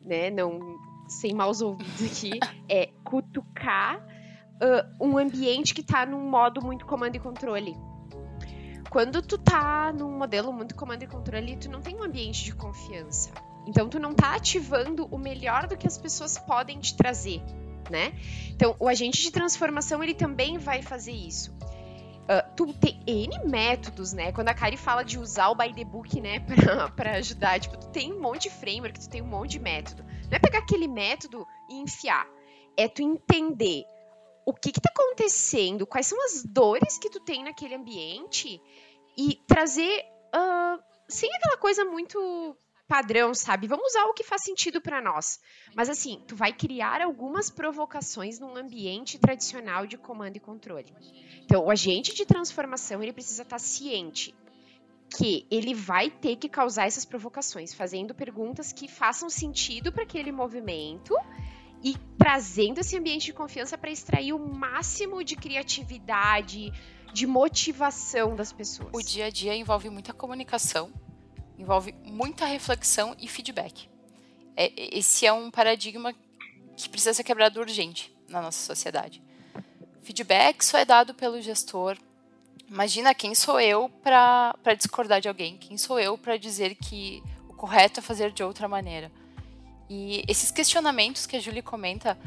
né? 0.05 0.31
Não 0.31 0.79
sem 1.09 1.35
maus 1.35 1.61
ouvidos 1.61 2.05
aqui, 2.05 2.39
é 2.69 2.91
cutucar 3.05 3.99
uh, 3.99 5.05
um 5.05 5.19
ambiente 5.19 5.75
que 5.75 5.81
está 5.81 6.05
num 6.05 6.29
modo 6.29 6.63
muito 6.63 6.87
comando 6.87 7.17
e 7.17 7.19
controle. 7.19 7.77
Quando 8.91 9.21
tu 9.21 9.37
tá 9.37 9.93
num 9.93 10.17
modelo 10.17 10.53
muito 10.53 10.75
comando 10.75 11.03
e 11.03 11.07
controle, 11.07 11.57
tu 11.57 11.71
não 11.71 11.81
tem 11.81 11.97
um 11.97 12.03
ambiente 12.03 12.45
de 12.45 12.55
confiança. 12.55 13.31
Então 13.67 13.89
tu 13.89 13.99
não 13.99 14.15
tá 14.15 14.35
ativando 14.35 15.07
o 15.11 15.19
melhor 15.19 15.67
do 15.67 15.77
que 15.77 15.87
as 15.87 15.99
pessoas 15.99 16.39
podem 16.39 16.79
te 16.79 16.97
trazer, 16.97 17.43
né? 17.91 18.15
Então 18.51 18.75
o 18.79 18.89
agente 18.89 19.23
de 19.23 19.31
transformação 19.31 20.03
ele 20.03 20.15
também 20.15 20.57
vai 20.57 20.81
fazer 20.81 21.13
isso. 21.13 21.55
Uh, 22.29 22.45
tu 22.57 22.73
tem 22.75 23.01
N 23.07 23.47
métodos, 23.47 24.13
né? 24.13 24.33
Quando 24.33 24.49
a 24.49 24.55
Kari 24.55 24.77
fala 24.77 25.03
de 25.03 25.19
usar 25.19 25.49
o 25.49 25.55
by 25.55 25.73
the 25.73 25.85
book, 25.85 26.21
né, 26.21 26.41
pra, 26.45 26.91
pra 26.91 27.11
ajudar, 27.17 27.59
tipo, 27.61 27.77
tu 27.77 27.89
tem 27.89 28.13
um 28.13 28.21
monte 28.21 28.45
de 28.45 28.51
framework, 28.51 28.99
tu 28.99 29.09
tem 29.09 29.23
um 29.23 29.27
monte 29.27 29.53
de 29.53 29.61
método. 29.61 30.05
Não 30.31 30.37
é 30.37 30.39
pegar 30.39 30.59
aquele 30.59 30.87
método 30.87 31.47
e 31.71 31.81
enfiar. 31.81 32.27
É 32.77 32.87
tu 32.89 33.03
entender 33.03 33.85
o 34.47 34.53
que 34.53 34.73
que 34.73 34.81
tá 34.81 34.91
acontecendo, 34.91 35.87
quais 35.87 36.07
são 36.07 36.23
as 36.25 36.45
dores 36.45 36.99
que 36.99 37.11
tu 37.11 37.21
tem 37.21 37.45
naquele 37.45 37.75
ambiente 37.75 38.61
e 39.17 39.37
trazer 39.47 40.05
uh, 40.35 40.83
sem 41.09 41.31
aquela 41.35 41.59
coisa 41.59 41.85
muito 41.85 42.57
padrão, 42.89 43.35
sabe? 43.35 43.67
Vamos 43.67 43.89
usar 43.91 44.05
o 44.07 44.15
que 44.15 44.25
faz 44.25 44.43
sentido 44.43 44.81
para 44.81 45.03
nós. 45.03 45.39
Mas 45.77 45.91
assim, 45.91 46.25
tu 46.27 46.35
vai 46.35 46.53
criar 46.53 47.03
algumas 47.03 47.51
provocações 47.51 48.39
num 48.39 48.57
ambiente 48.57 49.19
tradicional 49.19 49.87
de 49.87 49.99
comando 49.99 50.37
e 50.37 50.41
controle. 50.41 50.95
Então, 51.45 51.65
o 51.65 51.71
agente 51.71 52.15
de 52.15 52.25
transformação, 52.25 53.03
ele 53.03 53.13
precisa 53.13 53.43
estar 53.43 53.57
tá 53.57 53.59
ciente 53.59 54.35
que 55.11 55.47
ele 55.51 55.75
vai 55.75 56.11
ter 56.11 56.37
que 56.37 56.49
causar 56.49 56.87
essas 56.87 57.05
provocações, 57.05 57.73
fazendo 57.73 58.15
perguntas 58.15 58.73
que 58.73 58.87
façam 58.87 59.31
sentido 59.31 59.91
para 59.91 60.03
aquele 60.03 60.31
movimento 60.31 61.15
e 61.83 61.97
trazendo 62.19 62.81
esse 62.81 62.97
ambiente 62.97 63.27
de 63.27 63.33
confiança 63.33 63.79
para 63.79 63.91
extrair 63.91 64.33
o 64.33 64.39
máximo 64.39 65.23
de 65.25 65.37
criatividade, 65.37 66.73
de 67.13 67.27
motivação 67.27 68.37
das 68.37 68.53
pessoas. 68.53 68.91
O 68.93 69.03
dia 69.03 69.27
a 69.27 69.31
dia 69.31 69.55
envolve 69.55 69.89
muita 69.89 70.13
comunicação, 70.13 70.93
envolve 71.59 71.95
muita 72.05 72.45
reflexão 72.45 73.15
e 73.19 73.27
feedback. 73.27 73.89
É, 74.57 74.99
esse 74.99 75.25
é 75.25 75.33
um 75.33 75.51
paradigma 75.51 76.13
que 76.77 76.89
precisa 76.89 77.15
ser 77.15 77.25
quebrado 77.25 77.61
urgente 77.61 78.13
na 78.29 78.43
nossa 78.43 78.59
sociedade. 78.59 79.23
feedback 80.03 80.65
só 80.65 80.79
é 80.79 80.85
dado 80.85 81.15
pelo 81.15 81.41
gestor. 81.41 81.97
Imagina 82.71 83.15
quem 83.15 83.35
sou 83.35 83.59
eu 83.59 83.89
para 84.03 84.75
discordar 84.77 85.21
de 85.21 85.29
alguém, 85.29 85.57
quem 85.57 85.79
sou 85.79 85.99
eu 85.99 86.19
para 86.19 86.37
dizer 86.37 86.75
que 86.75 87.23
o 87.49 87.55
correto 87.55 88.01
é 88.01 88.03
fazer 88.03 88.31
de 88.31 88.43
outra 88.43 88.69
maneira. 88.69 89.11
E 89.89 90.23
esses 90.29 90.51
questionamentos 90.51 91.25
que 91.25 91.37
a 91.37 91.41
Julie 91.41 91.63
comenta 91.63 92.19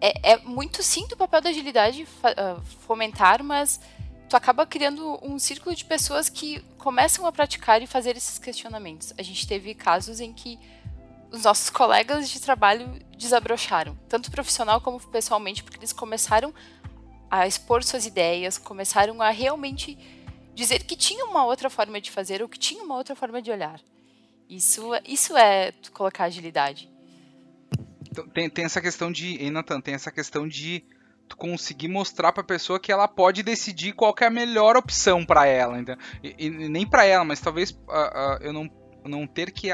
é, 0.00 0.32
é 0.32 0.38
muito 0.38 0.80
sim 0.82 1.08
do 1.08 1.16
papel 1.16 1.40
da 1.40 1.50
agilidade 1.50 2.04
uh, 2.04 2.62
fomentar, 2.86 3.42
mas 3.42 3.80
tu 4.28 4.36
acaba 4.36 4.64
criando 4.64 5.18
um 5.22 5.40
círculo 5.40 5.74
de 5.74 5.84
pessoas 5.84 6.28
que 6.28 6.60
começam 6.78 7.26
a 7.26 7.32
praticar 7.32 7.82
e 7.82 7.86
fazer 7.86 8.16
esses 8.16 8.38
questionamentos. 8.38 9.12
A 9.18 9.22
gente 9.22 9.44
teve 9.44 9.74
casos 9.74 10.20
em 10.20 10.32
que 10.32 10.56
os 11.32 11.42
nossos 11.42 11.68
colegas 11.68 12.28
de 12.28 12.40
trabalho 12.40 12.88
desabrocharam, 13.16 13.98
tanto 14.08 14.30
profissional 14.30 14.80
como 14.80 15.00
pessoalmente, 15.00 15.64
porque 15.64 15.78
eles 15.78 15.92
começaram 15.92 16.54
a 16.77 16.77
expor 17.46 17.82
suas 17.84 18.06
ideias, 18.06 18.58
começaram 18.58 19.20
a 19.20 19.30
realmente 19.30 19.98
dizer 20.54 20.82
que 20.84 20.96
tinha 20.96 21.24
uma 21.24 21.44
outra 21.44 21.70
forma 21.70 22.00
de 22.00 22.10
fazer 22.10 22.42
ou 22.42 22.48
que 22.48 22.58
tinha 22.58 22.82
uma 22.82 22.96
outra 22.96 23.14
forma 23.14 23.40
de 23.40 23.50
olhar. 23.50 23.80
Isso, 24.48 24.90
isso 25.06 25.36
é 25.36 25.72
colocar 25.92 26.24
agilidade. 26.24 26.90
Então, 28.10 28.26
tem, 28.28 28.48
tem 28.48 28.64
essa 28.64 28.80
questão 28.80 29.12
de, 29.12 29.42
hein, 29.42 29.50
Nathan, 29.50 29.80
tem 29.80 29.94
essa 29.94 30.10
questão 30.10 30.48
de 30.48 30.82
tu 31.28 31.36
conseguir 31.36 31.88
mostrar 31.88 32.32
para 32.32 32.40
a 32.40 32.46
pessoa 32.46 32.80
que 32.80 32.90
ela 32.90 33.06
pode 33.06 33.42
decidir 33.42 33.92
qual 33.92 34.14
é 34.20 34.24
a 34.24 34.30
melhor 34.30 34.76
opção 34.76 35.24
para 35.24 35.46
ela, 35.46 35.78
então, 35.78 35.96
e, 36.24 36.34
e, 36.38 36.50
nem 36.50 36.86
para 36.86 37.04
ela, 37.04 37.24
mas 37.24 37.38
talvez 37.38 37.70
uh, 37.70 37.74
uh, 37.74 38.38
eu 38.40 38.52
não 38.52 38.68
não 39.08 39.26
ter 39.26 39.50
que 39.50 39.70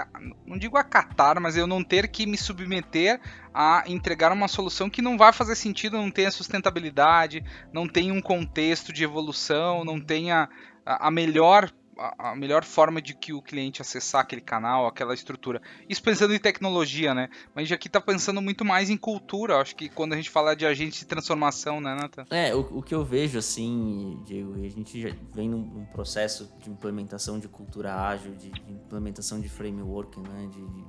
não 0.46 0.56
digo 0.56 0.76
acatar, 0.76 1.40
mas 1.40 1.56
eu 1.56 1.66
não 1.66 1.82
ter 1.82 2.08
que 2.08 2.26
me 2.26 2.36
submeter 2.36 3.20
a 3.52 3.84
entregar 3.86 4.32
uma 4.32 4.48
solução 4.48 4.88
que 4.88 5.02
não 5.02 5.18
vai 5.18 5.32
fazer 5.32 5.56
sentido, 5.56 5.96
não 5.96 6.10
tenha 6.10 6.30
sustentabilidade, 6.30 7.44
não 7.72 7.86
tenha 7.88 8.14
um 8.14 8.20
contexto 8.20 8.92
de 8.92 9.04
evolução, 9.04 9.84
não 9.84 10.00
tenha 10.00 10.48
a 10.86 11.10
melhor 11.10 11.70
a, 11.98 12.34
melhor 12.34 12.64
forma 12.64 13.00
de 13.00 13.14
que 13.14 13.32
o 13.32 13.42
cliente 13.42 13.82
acessar 13.82 14.22
aquele 14.22 14.40
canal, 14.40 14.86
aquela 14.86 15.14
estrutura. 15.14 15.60
Isso 15.88 16.02
pensando 16.02 16.34
em 16.34 16.38
tecnologia, 16.38 17.14
né? 17.14 17.28
Mas 17.54 17.70
aqui 17.70 17.88
está 17.88 18.00
pensando 18.00 18.40
muito 18.40 18.64
mais 18.64 18.90
em 18.90 18.96
cultura. 18.96 19.58
Acho 19.58 19.76
que 19.76 19.88
quando 19.88 20.12
a 20.12 20.16
gente 20.16 20.30
fala 20.30 20.54
de 20.54 20.66
agente 20.66 20.98
de 20.98 21.06
transformação, 21.06 21.80
né, 21.80 21.94
Nathan? 21.94 22.26
É, 22.30 22.54
o, 22.54 22.78
o 22.78 22.82
que 22.82 22.94
eu 22.94 23.04
vejo, 23.04 23.38
assim, 23.38 24.20
Diego, 24.24 24.54
a 24.54 24.68
gente 24.68 25.00
já 25.00 25.10
vem 25.32 25.48
num, 25.48 25.62
num 25.62 25.84
processo 25.86 26.52
de 26.60 26.70
implementação 26.70 27.38
de 27.38 27.48
cultura 27.48 27.94
ágil, 27.94 28.34
de, 28.34 28.50
de 28.50 28.72
implementação 28.72 29.40
de 29.40 29.48
framework, 29.48 30.20
né? 30.20 30.48
de, 30.50 30.66
de 30.66 30.84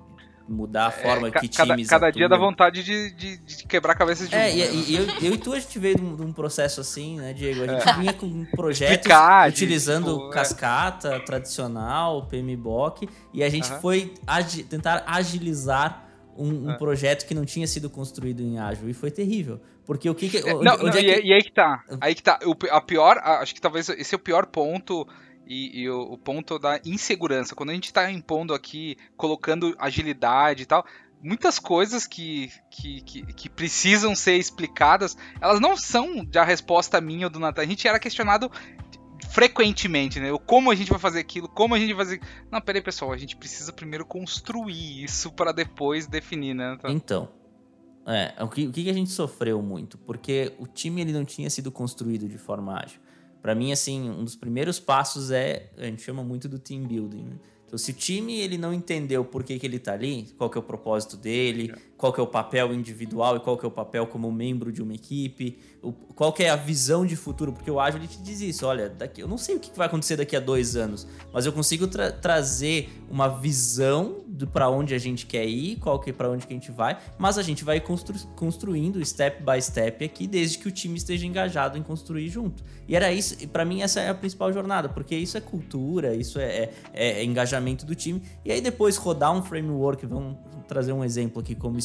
mudar 0.47 0.85
a 0.85 0.89
é, 0.89 0.91
forma 0.91 1.27
é, 1.27 1.31
que 1.31 1.47
cada, 1.49 1.75
times 1.75 1.89
Cada 1.89 2.11
dia 2.11 2.29
dá 2.29 2.37
vontade 2.37 2.83
de, 2.83 3.11
de, 3.11 3.37
de 3.37 3.65
quebrar 3.65 3.95
cabeças 3.95 4.29
de 4.29 4.35
É, 4.35 4.45
um, 4.45 4.49
e, 4.49 4.57
né? 4.57 4.83
e 4.87 4.95
eu, 4.95 5.07
eu, 5.21 5.33
e 5.33 5.37
tu 5.37 5.53
a 5.53 5.59
gente 5.59 5.77
veio 5.79 5.95
de 5.95 6.21
um, 6.21 6.31
processo 6.33 6.81
assim, 6.81 7.17
né, 7.17 7.33
Diego? 7.33 7.63
A 7.63 7.67
gente 7.67 7.89
é. 7.89 7.93
vinha 7.93 8.13
com 8.13 8.45
projetos 8.45 8.95
Explicar, 8.95 9.49
utilizando 9.49 10.13
tipo, 10.13 10.29
é. 10.29 10.33
cascata 10.33 11.19
tradicional, 11.21 12.27
PMBOK, 12.27 13.09
e 13.33 13.43
a 13.43 13.49
gente 13.49 13.69
foi 13.81 14.13
agi 14.27 14.63
tentar 14.63 15.03
agilizar 15.07 16.07
um, 16.37 16.67
um 16.67 16.71
é. 16.71 16.77
projeto 16.77 17.25
que 17.25 17.33
não 17.33 17.45
tinha 17.45 17.65
sido 17.65 17.89
construído 17.89 18.41
em 18.41 18.59
ágil, 18.59 18.89
e 18.89 18.93
foi 18.93 19.09
terrível. 19.09 19.59
Porque 19.85 20.09
o 20.09 20.15
que, 20.15 20.29
que 20.29 20.37
onde, 20.43 20.65
não, 20.65 20.73
onde 20.73 20.83
não, 20.83 20.89
é 20.89 21.01
que... 21.01 21.21
E, 21.21 21.33
aí 21.33 21.43
que 21.43 21.51
tá. 21.51 21.83
Aí 22.01 22.15
que 22.15 22.23
tá. 22.23 22.39
O, 22.43 22.55
a 22.71 22.81
pior, 22.81 23.17
acho 23.17 23.53
que 23.53 23.61
talvez 23.61 23.87
esse 23.89 24.15
é 24.15 24.17
o 24.17 24.19
pior 24.19 24.47
ponto 24.47 25.07
e, 25.47 25.81
e 25.81 25.89
o, 25.89 26.13
o, 26.13 26.17
ponto 26.17 26.57
da 26.57 26.79
insegurança. 26.85 27.55
Quando 27.55 27.69
a 27.69 27.73
gente 27.73 27.85
está 27.85 28.11
impondo 28.11 28.53
aqui, 28.53 28.97
colocando 29.15 29.75
agilidade 29.79 30.63
e 30.63 30.65
tal, 30.65 30.85
muitas 31.21 31.59
coisas 31.59 32.05
que, 32.05 32.51
que, 32.69 33.01
que, 33.01 33.33
que, 33.33 33.49
precisam 33.49 34.15
ser 34.15 34.37
explicadas, 34.37 35.17
elas 35.41 35.59
não 35.59 35.75
são 35.75 36.27
já 36.31 36.41
a 36.41 36.45
resposta 36.45 37.01
minha 37.01 37.27
ou 37.27 37.29
do 37.29 37.39
Natan. 37.39 37.61
A 37.61 37.65
gente 37.65 37.87
era 37.87 37.99
questionado 37.99 38.51
frequentemente, 39.29 40.19
né? 40.19 40.29
Como 40.45 40.71
a 40.71 40.75
gente 40.75 40.89
vai 40.89 40.99
fazer 40.99 41.19
aquilo, 41.19 41.47
como 41.47 41.75
a 41.75 41.79
gente 41.79 41.93
vai 41.93 42.05
fazer. 42.05 42.21
Não, 42.51 42.61
peraí, 42.61 42.81
pessoal, 42.81 43.11
a 43.11 43.17
gente 43.17 43.35
precisa 43.35 43.73
primeiro 43.73 44.05
construir 44.05 45.03
isso 45.03 45.31
para 45.31 45.51
depois 45.51 46.07
definir, 46.07 46.53
né? 46.53 46.75
Então, 46.77 46.91
então 46.91 47.45
é, 48.07 48.43
o 48.43 48.47
que, 48.47 48.67
o 48.67 48.71
que 48.71 48.89
a 48.89 48.93
gente 48.93 49.09
sofreu 49.09 49.61
muito? 49.61 49.97
Porque 49.97 50.53
o 50.59 50.67
time 50.67 51.01
ele 51.01 51.11
não 51.11 51.25
tinha 51.25 51.49
sido 51.49 51.71
construído 51.71 52.27
de 52.27 52.37
forma 52.37 52.79
ágil. 52.79 52.99
Para 53.45 53.53
mim, 53.53 53.71
assim, 53.71 54.09
um 54.09 54.23
dos 54.23 54.35
primeiros 54.35 54.79
passos 54.79 55.29
é, 55.29 55.69
a 55.77 55.85
gente 55.85 56.01
chama 56.01 56.23
muito 56.23 56.49
do 56.49 56.57
team 56.57 56.81
building. 56.81 57.25
Né? 57.25 57.35
Então, 57.67 57.77
se 57.77 57.91
o 57.91 57.93
time 57.93 58.39
ele 58.39 58.57
não 58.57 58.73
entendeu 58.73 59.23
por 59.23 59.43
que, 59.43 59.59
que 59.59 59.67
ele 59.67 59.75
está 59.75 59.93
ali, 59.93 60.33
qual 60.35 60.49
que 60.49 60.57
é 60.57 60.59
o 60.59 60.63
propósito 60.63 61.15
dele, 61.15 61.71
qual 62.05 62.13
que 62.13 62.19
é 62.19 62.23
o 62.23 62.27
papel 62.27 62.71
individual 62.71 63.37
e 63.37 63.39
qual 63.39 63.57
que 63.57 63.65
é 63.65 63.67
o 63.67 63.71
papel 63.71 64.05
como 64.05 64.31
membro 64.31 64.71
de 64.71 64.79
uma 64.79 64.93
equipe, 64.93 65.57
qual 66.13 66.31
que 66.31 66.43
é 66.43 66.49
a 66.49 66.55
visão 66.55 67.03
de 67.03 67.15
futuro, 67.15 67.51
porque 67.51 67.69
o 67.69 67.79
ágil 67.79 67.99
ele 67.99 68.07
te 68.07 68.21
diz 68.21 68.41
isso, 68.41 68.65
olha, 68.65 68.89
daqui, 68.89 69.21
eu 69.21 69.27
não 69.27 69.39
sei 69.39 69.55
o 69.55 69.59
que 69.59 69.75
vai 69.75 69.87
acontecer 69.87 70.15
daqui 70.15 70.35
a 70.35 70.39
dois 70.39 70.75
anos, 70.75 71.07
mas 71.33 71.47
eu 71.47 71.53
consigo 71.53 71.87
tra 71.87 72.11
trazer 72.11 72.89
uma 73.09 73.27
visão 73.27 74.23
para 74.53 74.69
onde 74.69 74.93
a 74.93 74.97
gente 74.99 75.25
quer 75.25 75.45
ir, 75.45 75.77
qual 75.77 75.99
que 75.99 76.13
para 76.13 76.29
onde 76.29 76.45
que 76.45 76.53
a 76.53 76.55
gente 76.55 76.71
vai, 76.71 76.97
mas 77.17 77.39
a 77.39 77.41
gente 77.41 77.63
vai 77.63 77.79
constru 77.79 78.15
construindo 78.35 79.03
step 79.03 79.43
by 79.43 79.59
step 79.59 80.05
aqui, 80.05 80.27
desde 80.27 80.59
que 80.59 80.67
o 80.67 80.71
time 80.71 80.97
esteja 80.97 81.25
engajado 81.25 81.75
em 81.77 81.81
construir 81.81 82.29
junto. 82.29 82.63
E 82.87 82.95
era 82.95 83.11
isso, 83.11 83.47
para 83.47 83.65
mim 83.65 83.81
essa 83.81 83.99
é 83.99 84.09
a 84.09 84.13
principal 84.13 84.53
jornada, 84.53 84.89
porque 84.89 85.15
isso 85.15 85.37
é 85.37 85.41
cultura, 85.41 86.13
isso 86.15 86.39
é, 86.39 86.69
é, 86.93 87.21
é 87.21 87.23
engajamento 87.23 87.83
do 87.83 87.95
time. 87.95 88.21
E 88.43 88.51
aí 88.51 88.61
depois 88.61 88.95
rodar 88.95 89.33
um 89.33 89.41
framework, 89.41 90.05
vamos 90.05 90.37
trazer 90.67 90.93
um 90.93 91.03
exemplo 91.03 91.41
aqui 91.41 91.55
como 91.55 91.77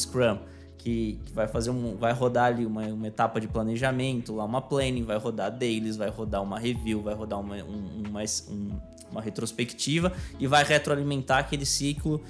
que, 0.77 1.19
que, 1.25 1.31
vai 1.33 1.47
fazer 1.47 1.69
um, 1.69 1.95
vai 1.95 2.11
rodar 2.11 2.45
ali 2.45 2.65
uma, 2.65 2.85
uma 2.87 3.07
etapa 3.07 3.39
de 3.39 3.47
planejamento, 3.47 4.35
lá 4.35 4.45
uma 4.45 4.61
planning, 4.61 5.03
vai 5.03 5.17
rodar 5.17 5.51
dailies, 5.51 5.95
vai 5.95 6.09
rodar 6.09 6.41
uma 6.41 6.57
review, 6.57 7.01
vai 7.01 7.13
rodar 7.13 7.39
uma, 7.39 7.55
um, 7.57 8.03
um, 8.03 8.03
um, 8.49 8.79
uma 9.11 9.21
retrospectiva 9.21 10.11
e 10.39 10.47
vai 10.47 10.63
retroalimentar 10.63 11.39
aquele 11.39 11.65
ciclo 11.65 12.21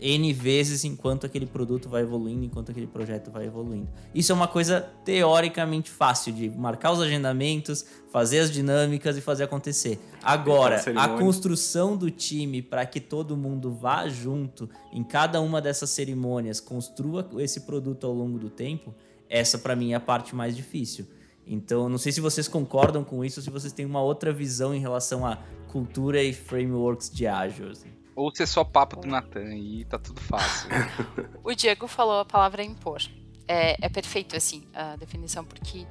N 0.00 0.32
vezes 0.32 0.84
enquanto 0.84 1.26
aquele 1.26 1.46
produto 1.46 1.88
vai 1.88 2.02
evoluindo, 2.02 2.44
enquanto 2.44 2.70
aquele 2.70 2.86
projeto 2.86 3.30
vai 3.30 3.46
evoluindo. 3.46 3.88
Isso 4.14 4.32
é 4.32 4.34
uma 4.34 4.48
coisa 4.48 4.80
teoricamente 5.04 5.90
fácil 5.90 6.32
de 6.32 6.50
marcar 6.50 6.92
os 6.92 7.00
agendamentos, 7.00 7.84
fazer 8.10 8.40
as 8.40 8.50
dinâmicas 8.50 9.16
e 9.16 9.20
fazer 9.20 9.44
acontecer. 9.44 9.98
Agora, 10.22 10.82
a 10.96 11.08
construção 11.10 11.96
do 11.96 12.10
time 12.10 12.62
para 12.62 12.86
que 12.86 13.00
todo 13.00 13.36
mundo 13.36 13.70
vá 13.72 14.08
junto 14.08 14.68
em 14.92 15.04
cada 15.04 15.40
uma 15.40 15.60
dessas 15.60 15.90
cerimônias, 15.90 16.60
construa 16.60 17.28
esse 17.38 17.60
produto 17.60 18.06
ao 18.06 18.12
longo 18.12 18.38
do 18.38 18.48
tempo, 18.48 18.94
essa 19.28 19.58
para 19.58 19.74
mim 19.74 19.92
é 19.92 19.96
a 19.96 20.00
parte 20.00 20.34
mais 20.34 20.56
difícil. 20.56 21.06
Então, 21.46 21.88
não 21.88 21.98
sei 21.98 22.10
se 22.10 22.20
vocês 22.20 22.48
concordam 22.48 23.04
com 23.04 23.24
isso, 23.24 23.42
se 23.42 23.50
vocês 23.50 23.72
têm 23.72 23.84
uma 23.84 24.00
outra 24.00 24.32
visão 24.32 24.74
em 24.74 24.80
relação 24.80 25.26
a 25.26 25.38
cultura 25.68 26.22
e 26.22 26.32
frameworks 26.32 27.10
de 27.10 27.26
ágil. 27.26 27.70
Assim. 27.70 27.92
Ou 28.16 28.34
ser 28.34 28.46
só 28.46 28.62
papo 28.64 28.96
do 28.96 29.08
Natan 29.08 29.54
e 29.56 29.84
tá 29.84 29.98
tudo 29.98 30.20
fácil. 30.20 30.68
o 31.42 31.54
Diego 31.54 31.86
falou 31.86 32.20
a 32.20 32.24
palavra 32.24 32.62
impor. 32.62 33.02
É, 33.46 33.76
é 33.84 33.88
perfeito, 33.88 34.36
assim, 34.36 34.66
a 34.72 34.96
definição, 34.96 35.44
porque 35.44 35.86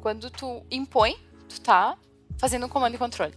quando 0.00 0.30
tu 0.30 0.62
impõe, 0.70 1.16
tu 1.48 1.60
tá 1.60 1.96
fazendo 2.38 2.66
um 2.66 2.68
comando 2.68 2.94
e 2.94 2.98
controle. 2.98 3.34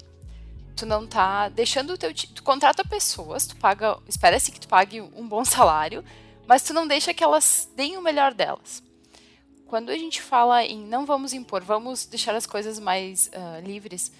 Tu 0.75 0.86
não 0.86 1.08
tá 1.08 1.50
deixando 1.50 1.94
o 1.94 1.98
teu... 1.98 2.13
Tu 2.13 2.44
contrata 2.44 2.84
pessoas, 2.84 3.48
tu 3.48 3.56
paga... 3.56 3.98
Espera-se 4.08 4.51
que 4.51 4.60
tu 4.60 4.68
pague 4.68 5.01
um 5.01 5.27
bom 5.27 5.44
salário, 5.46 6.03
mas 6.46 6.62
tu 6.62 6.74
não 6.74 6.88
deixa 6.88 7.13
que 7.13 7.24
elas 7.24 7.70
deem 7.75 7.98
o 7.98 8.01
melhor 8.01 8.34
delas. 8.34 8.84
Quando 9.69 9.89
a 9.89 9.97
gente 9.97 10.21
fala 10.21 10.65
em 10.65 10.79
não 10.79 11.05
vamos 11.05 11.31
impor, 11.31 11.63
vamos 11.63 12.05
deixar 12.05 12.35
as 12.35 12.45
coisas 12.45 12.79
mais 12.79 13.29
uh, 13.29 13.65
livres, 13.65 14.11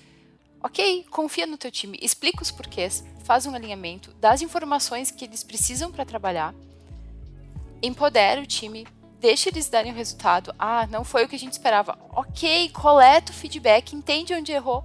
Ok, 0.62 1.06
confia 1.10 1.48
no 1.48 1.58
teu 1.58 1.72
time, 1.72 1.98
explica 2.02 2.44
os 2.44 2.52
porquês, 2.52 3.02
faz 3.24 3.46
um 3.46 3.56
alinhamento, 3.56 4.14
dá 4.20 4.32
as 4.32 4.42
informações 4.42 5.10
que 5.10 5.24
eles 5.24 5.42
precisam 5.42 5.90
para 5.90 6.04
trabalhar, 6.04 6.54
empodera 7.82 8.42
o 8.42 8.46
time, 8.46 8.86
deixa 9.22 9.48
eles 9.48 9.70
darem 9.70 9.94
o 9.94 9.96
resultado. 9.96 10.54
Ah, 10.60 10.86
não 10.88 11.06
foi 11.06 11.24
o 11.24 11.30
que 11.30 11.36
a 11.38 11.40
gente 11.40 11.54
esperava. 11.54 11.98
Ok, 12.10 12.70
coleta 12.72 13.32
o 13.32 13.36
feedback, 13.36 13.96
entende 13.96 14.34
onde 14.34 14.52
errou, 14.52 14.84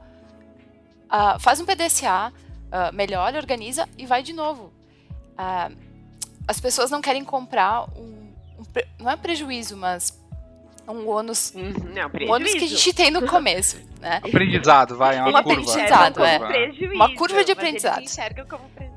uh, 1.06 1.40
faz 1.40 1.58
um 1.58 1.66
PDCA, 1.66 2.32
uh, 2.32 2.70
ah, 2.70 2.92
melhora, 2.92 3.36
organiza 3.36 3.88
e 3.98 4.06
vai 4.06 4.22
de 4.22 4.32
novo. 4.32 4.72
Uh, 5.32 5.76
as 6.46 6.60
pessoas 6.60 6.88
não 6.88 7.02
querem 7.02 7.24
comprar 7.24 7.88
um, 7.98 8.32
um 8.60 8.64
não 9.00 9.10
é 9.10 9.16
prejuízo, 9.16 9.76
mas 9.76 10.16
um 10.92 11.08
ônus, 11.08 11.52
não, 11.54 12.26
um 12.26 12.32
ônus 12.32 12.52
que 12.52 12.64
a 12.64 12.68
gente 12.68 12.92
tem 12.92 13.10
no 13.10 13.26
começo, 13.26 13.76
né? 14.00 14.20
Aprendizado, 14.24 14.96
vai, 14.96 15.16
é 15.16 15.22
uma 15.22 15.40
um 15.40 15.42
curva. 15.42 15.60
aprendizado, 15.60 16.24
é. 16.24 16.38
Uma 16.94 17.14
curva 17.14 17.44
de 17.44 17.52
aprendizado. 17.52 18.04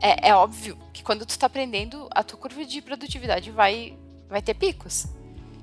É, 0.01 0.29
é 0.29 0.35
óbvio 0.35 0.77
que 0.93 1.03
quando 1.03 1.25
tu 1.25 1.37
tá 1.37 1.47
aprendendo, 1.47 2.07
a 2.11 2.23
tua 2.23 2.37
curva 2.37 2.65
de 2.65 2.81
produtividade 2.81 3.51
vai, 3.51 3.97
vai 4.29 4.41
ter 4.41 4.53
picos. 4.53 5.07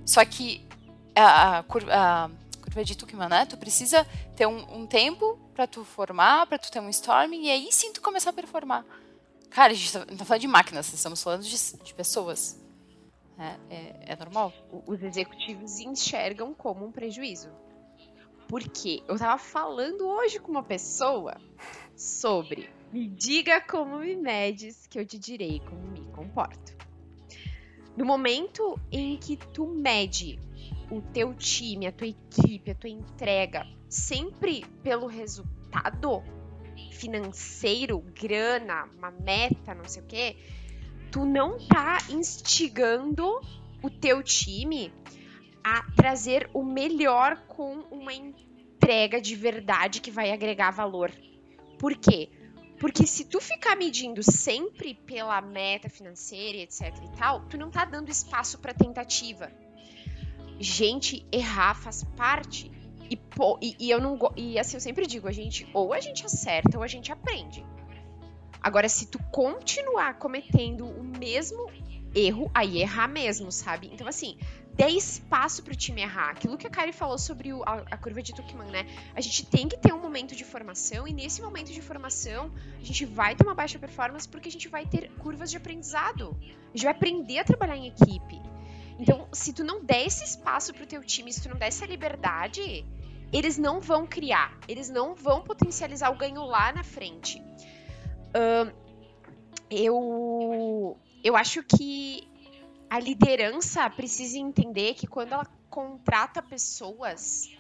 Só 0.05 0.25
que 0.25 0.67
a, 1.15 1.59
a, 1.59 1.63
curva, 1.63 1.93
a 1.93 2.31
curva 2.63 2.85
de 2.85 2.97
Tuchman, 2.97 3.29
né? 3.29 3.47
Tu 3.47 3.57
precisa 3.57 4.07
ter 4.37 4.47
um, 4.47 4.81
um 4.81 4.87
tempo 4.87 5.39
para 5.55 5.67
tu 5.67 5.85
formar, 5.85 6.47
para 6.47 6.59
tu 6.59 6.71
ter 6.71 6.81
um 6.81 6.89
storming, 6.89 7.47
e 7.47 7.51
aí 7.51 7.69
sim 7.71 7.93
tu 7.93 8.01
começar 8.01 8.31
a 8.31 8.33
performar. 8.33 8.85
Cara, 9.51 9.73
a 9.73 9.77
gente 9.77 9.93
tá, 9.93 10.01
não 10.11 10.17
tá 10.17 10.25
falando 10.25 10.41
de 10.41 10.49
máquinas, 10.49 10.93
estamos 10.93 11.23
falando 11.23 11.43
de, 11.43 11.57
de 11.57 11.95
pessoas. 11.95 12.61
É, 13.39 13.75
é, 13.75 14.13
é 14.13 14.17
normal. 14.17 14.53
Os 14.87 15.03
executivos 15.03 15.79
enxergam 15.81 16.55
como 16.55 16.87
um 16.87 16.93
prejuízo. 16.93 17.51
Porque 18.49 19.03
eu 19.09 19.19
tava 19.19 19.39
falando 19.39 20.07
hoje 20.07 20.39
com 20.39 20.51
uma 20.51 20.63
pessoa 20.63 21.35
sobre 21.97 22.69
me 22.93 23.09
diga 23.09 23.61
como 23.61 23.99
me 23.99 24.15
medes 24.15 24.87
que 24.87 25.01
eu 25.01 25.05
te 25.05 25.19
direi 25.19 25.61
como 25.61 25.83
me 25.89 26.01
comporto. 26.13 26.77
No 27.97 28.05
momento 28.05 28.79
em 28.93 29.17
que 29.17 29.37
tu 29.37 29.67
mede 29.67 30.39
o 30.91 31.01
teu 31.01 31.35
time, 31.35 31.89
a 31.89 31.93
tua 31.93 32.07
equipe, 32.07 32.71
a 32.71 32.75
tua 32.75 32.91
entrega, 32.91 33.67
sempre 33.89 34.65
pelo 34.83 35.07
resultado 35.07 36.23
financeiro, 36.93 38.01
grana, 38.21 38.89
uma 38.97 39.11
meta, 39.11 39.75
não 39.75 39.89
sei 39.89 40.03
o 40.03 40.07
quê, 40.07 40.37
tu 41.15 41.25
não 41.25 41.57
tá 41.61 41.99
instigando 42.11 43.41
o 43.81 43.89
teu 43.89 44.21
time 44.21 44.93
a 45.63 45.81
trazer 45.95 46.51
o 46.53 46.65
melhor 46.65 47.37
com 47.47 47.85
uma 47.89 48.13
entrega 48.13 49.21
de 49.21 49.37
verdade 49.37 50.01
que 50.01 50.11
vai 50.11 50.33
agregar 50.33 50.73
valor. 50.73 51.13
Por 51.79 51.97
quê? 51.97 52.31
Porque 52.81 53.07
se 53.07 53.27
tu 53.27 53.41
ficar 53.41 53.77
medindo 53.77 54.25
sempre 54.25 54.93
pela 54.93 55.41
meta 55.41 55.89
financeira, 55.89 56.59
etc 56.59 56.93
e 57.05 57.17
tal, 57.17 57.43
tu 57.43 57.57
não 57.57 57.71
tá 57.71 57.85
dando 57.85 58.11
espaço 58.11 58.59
para 58.59 58.75
tentativa. 58.75 59.53
Gente, 60.59 61.25
errar 61.31 61.75
faz 61.75 62.03
parte. 62.17 62.73
E, 63.09 63.17
e, 63.63 63.77
e 63.79 63.89
eu 63.89 64.01
não 64.01 64.19
e 64.37 64.59
assim 64.59 64.79
eu 64.79 64.81
sempre 64.81 65.07
digo, 65.07 65.29
a 65.29 65.33
gente 65.33 65.65
ou 65.73 65.95
a 65.95 66.01
gente 66.01 66.27
acerta 66.27 66.77
ou 66.77 66.83
a 66.83 66.89
gente 66.89 67.13
aprende. 67.13 67.65
Agora, 68.65 68.89
se 68.89 69.05
tu 69.05 69.19
continuar 69.31 70.15
cometendo 70.15 70.87
o 70.87 71.05
mesmo 71.05 71.71
erro, 72.15 72.51
aí 72.55 72.81
errar 72.81 73.07
mesmo, 73.07 73.53
sabe? 73.53 73.91
Então, 73.93 74.09
assim, 74.09 74.39
dê 74.73 74.87
espaço 74.89 75.63
pro 75.63 75.77
time 75.77 76.01
errar. 76.01 76.31
Aquilo 76.31 76.57
que 76.57 76.67
a 76.67 76.71
Kari 76.71 76.91
falou 76.91 77.19
sobre 77.19 77.53
o, 77.53 77.63
a, 77.65 77.85
a, 77.91 77.99
curva 77.99 78.23
de 78.23 78.35
Tuckman, 78.35 78.71
né? 78.71 78.87
A 79.15 79.21
gente 79.21 79.45
tem 79.45 79.69
que 79.69 79.77
ter 79.77 79.93
um 79.93 80.01
momento 80.01 80.35
de 80.35 80.45
formação, 80.45 81.07
e 81.07 81.13
nesse 81.13 81.43
momento 81.43 81.75
de 81.75 81.83
formação, 81.83 82.51
a 82.81 82.83
gente 82.83 83.05
vai 83.05 83.37
ter 83.37 83.45
uma 83.45 83.55
baixa 83.55 83.79
performance 83.79 84.27
porque 84.27 84.49
a 84.49 84.53
gente 84.53 84.67
vai 84.67 84.87
ter 84.87 85.11
curvas 85.19 85.51
de 85.51 85.59
aprendizado. 85.59 86.35
A 86.41 86.75
gente 86.75 86.85
vai 86.85 86.93
aprender 86.93 87.41
a 87.41 87.45
trabalhar 87.45 87.77
em 87.77 87.89
equipe. 87.89 88.41
Então, 88.99 89.29
se 89.31 89.53
tu 89.53 89.63
não 89.63 89.85
der 89.85 90.07
esse 90.07 90.25
espaço 90.25 90.73
pro 90.73 90.87
teu 90.87 91.05
time, 91.05 91.31
se 91.31 91.43
tu 91.43 91.51
não 91.51 91.59
der 91.59 91.69
essa 91.69 91.85
liberdade, 91.85 92.83
eles 93.31 93.59
não 93.59 93.79
vão 93.79 94.07
criar, 94.07 94.57
eles 94.67 94.89
não 94.89 95.15
vão 95.15 95.43
potencializar 95.43 96.09
o 96.09 96.17
ganho 96.17 96.43
lá 96.47 96.73
na 96.73 96.83
frente. 96.83 97.43
Eu, 99.71 100.99
eu 101.23 101.37
acho 101.37 101.63
que 101.63 102.29
a 102.91 102.99
liderança 102.99 103.89
precisa 103.91 104.39
entender 104.39 104.95
que 104.95 105.07
quando 105.07 105.33
ela 105.33 105.47
contrata 105.69 106.41
pessoas, 106.41 107.51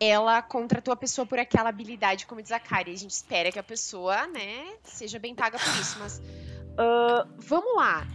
ela 0.00 0.42
contratou 0.42 0.92
a 0.92 0.96
pessoa 0.96 1.26
por 1.26 1.38
aquela 1.38 1.68
habilidade, 1.68 2.26
como 2.26 2.42
diz 2.42 2.52
a 2.52 2.58
Kari. 2.58 2.92
A 2.92 2.96
gente 2.96 3.12
espera 3.12 3.52
que 3.52 3.58
a 3.58 3.62
pessoa, 3.62 4.26
né, 4.26 4.76
seja 4.82 5.18
bem 5.18 5.34
paga 5.34 5.58
por 5.58 5.80
isso. 5.80 5.98
Mas 5.98 6.18
uh, 6.18 7.28
vamos 7.38 7.76
lá. 7.76 8.06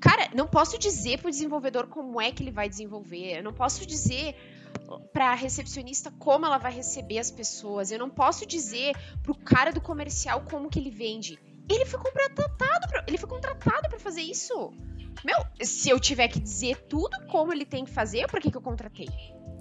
Cara, 0.00 0.30
não 0.34 0.46
posso 0.46 0.78
dizer 0.78 1.18
pro 1.18 1.30
desenvolvedor 1.30 1.88
como 1.88 2.20
é 2.20 2.30
que 2.30 2.42
ele 2.42 2.52
vai 2.52 2.68
desenvolver. 2.68 3.38
Eu 3.38 3.42
não 3.42 3.52
posso 3.52 3.84
dizer 3.84 4.36
para 5.12 5.32
a 5.32 5.34
recepcionista 5.34 6.10
como 6.18 6.46
ela 6.46 6.58
vai 6.58 6.72
receber 6.72 7.18
as 7.18 7.30
pessoas. 7.30 7.90
Eu 7.90 7.98
não 7.98 8.10
posso 8.10 8.46
dizer 8.46 8.96
pro 9.22 9.34
cara 9.34 9.72
do 9.72 9.80
comercial 9.80 10.44
como 10.50 10.70
que 10.70 10.78
ele 10.78 10.90
vende. 10.90 11.38
Ele 11.68 11.84
foi 11.84 12.00
contratado 12.00 12.88
pra, 12.88 13.04
ele 13.06 13.18
foi 13.18 13.28
contratado 13.28 13.88
para 13.88 13.98
fazer 13.98 14.22
isso. 14.22 14.72
Meu, 15.24 15.36
se 15.60 15.90
eu 15.90 15.98
tiver 15.98 16.28
que 16.28 16.40
dizer 16.40 16.86
tudo 16.88 17.26
como 17.26 17.52
ele 17.52 17.66
tem 17.66 17.84
que 17.84 17.90
fazer, 17.90 18.26
por 18.28 18.40
que, 18.40 18.50
que 18.50 18.56
eu 18.56 18.62
contratei? 18.62 19.08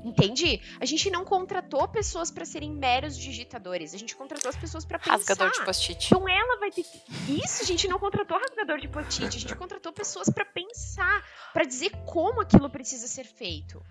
Entende? 0.04 0.62
A 0.80 0.86
gente 0.86 1.10
não 1.10 1.26
contratou 1.26 1.86
pessoas 1.88 2.32
para 2.32 2.46
serem 2.46 2.72
meros 2.72 3.17
digitadores. 3.17 3.93
A 3.93 3.98
gente 3.98 4.15
contratou 4.15 4.50
as 4.50 4.56
pessoas 4.56 4.86
para 4.86 5.00
pensar. 5.00 5.13
Rasgador 5.13 5.52
de 5.52 5.65
post-it. 5.65 6.06
Então 6.06 6.30
ela 6.30 6.60
vai 6.60 6.72
ter 6.72 6.84
que... 6.84 7.02
Isso, 7.43 7.63
a 7.63 7.65
gente 7.65 7.88
não 7.88 8.00
contratou 8.00 8.38
rasgador 8.38 8.80
de 8.80 8.88
post-it. 8.88 9.36
A 9.36 9.39
gente 9.39 9.56
contratou 9.58 9.91
pessoas 9.91 10.30
para 10.30 10.46
pensar, 10.46 11.26
para 11.52 11.65
dizer 11.65 11.89
como 12.06 12.41
aquilo 12.41 12.70
precisa 12.70 13.08
ser 13.08 13.26
feito 13.26 13.84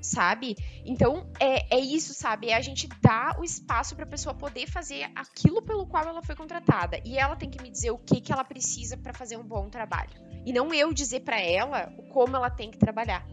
sabe? 0.00 0.56
Então, 0.84 1.30
é, 1.38 1.76
é 1.76 1.80
isso, 1.80 2.14
sabe? 2.14 2.48
É 2.48 2.54
a 2.54 2.60
gente 2.60 2.88
dar 3.00 3.38
o 3.38 3.44
espaço 3.44 3.94
para 3.94 4.04
a 4.04 4.08
pessoa 4.08 4.34
poder 4.34 4.68
fazer 4.68 5.10
aquilo 5.14 5.62
pelo 5.62 5.86
qual 5.86 6.04
ela 6.06 6.22
foi 6.22 6.34
contratada. 6.34 7.00
E 7.04 7.18
ela 7.18 7.36
tem 7.36 7.50
que 7.50 7.62
me 7.62 7.70
dizer 7.70 7.90
o 7.90 7.98
que, 7.98 8.20
que 8.20 8.32
ela 8.32 8.44
precisa 8.44 8.96
para 8.96 9.12
fazer 9.12 9.36
um 9.36 9.44
bom 9.44 9.68
trabalho. 9.68 10.10
E 10.44 10.52
não 10.52 10.72
eu 10.72 10.92
dizer 10.92 11.20
para 11.20 11.40
ela 11.40 11.92
como 12.12 12.36
ela 12.36 12.50
tem 12.50 12.70
que 12.70 12.78
trabalhar. 12.78 13.26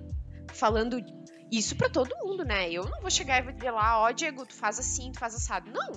Falando 0.53 0.99
isso 1.51 1.75
para 1.75 1.89
todo 1.89 2.15
mundo, 2.23 2.43
né? 2.43 2.69
Eu 2.69 2.85
não 2.85 3.01
vó 3.01 3.09
chegar 3.09 3.39
e 3.39 3.43
vou 3.43 3.53
dizer 3.53 3.71
lá, 3.71 4.01
ó, 4.01 4.07
oh, 4.07 4.13
Diego, 4.13 4.45
tu 4.45 4.53
faz 4.53 4.79
assim, 4.79 5.11
tu 5.11 5.19
faz 5.19 5.33
assado. 5.35 5.71
Não. 5.71 5.93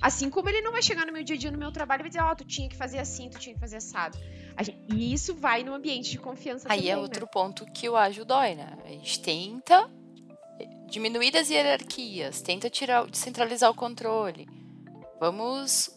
Assim 0.00 0.30
como 0.30 0.48
ele 0.48 0.60
não 0.60 0.72
vai 0.72 0.82
chegar 0.82 1.04
no 1.06 1.12
meu 1.12 1.24
dia 1.24 1.34
a 1.34 1.38
dia 1.38 1.50
no 1.50 1.58
meu 1.58 1.72
trabalho 1.72 2.00
e 2.00 2.04
vai 2.04 2.10
dizer, 2.10 2.22
ó, 2.22 2.32
oh, 2.32 2.36
tu 2.36 2.44
tinha 2.44 2.68
que 2.68 2.76
fazer 2.76 2.98
assim, 2.98 3.28
tu 3.28 3.38
tinha 3.38 3.54
que 3.54 3.60
fazer 3.60 3.76
assado. 3.76 4.18
Gente, 4.60 4.78
e 4.88 5.12
isso 5.12 5.34
vai 5.34 5.62
no 5.62 5.74
ambiente 5.74 6.10
de 6.10 6.18
confiança 6.18 6.68
Aí 6.70 6.78
também, 6.78 6.92
é 6.92 6.96
outro 6.96 7.22
né? 7.22 7.30
ponto 7.32 7.64
que 7.66 7.88
o 7.88 7.96
ágil 7.96 8.24
dói, 8.24 8.54
né? 8.54 8.76
A 8.84 8.88
gente 8.88 9.20
tenta 9.20 9.90
diminuir 10.88 11.36
as 11.36 11.50
hierarquias, 11.50 12.42
tenta 12.42 12.70
tirar, 12.70 13.06
descentralizar 13.06 13.70
o 13.70 13.74
controle. 13.74 14.48
Vamos 15.20 15.90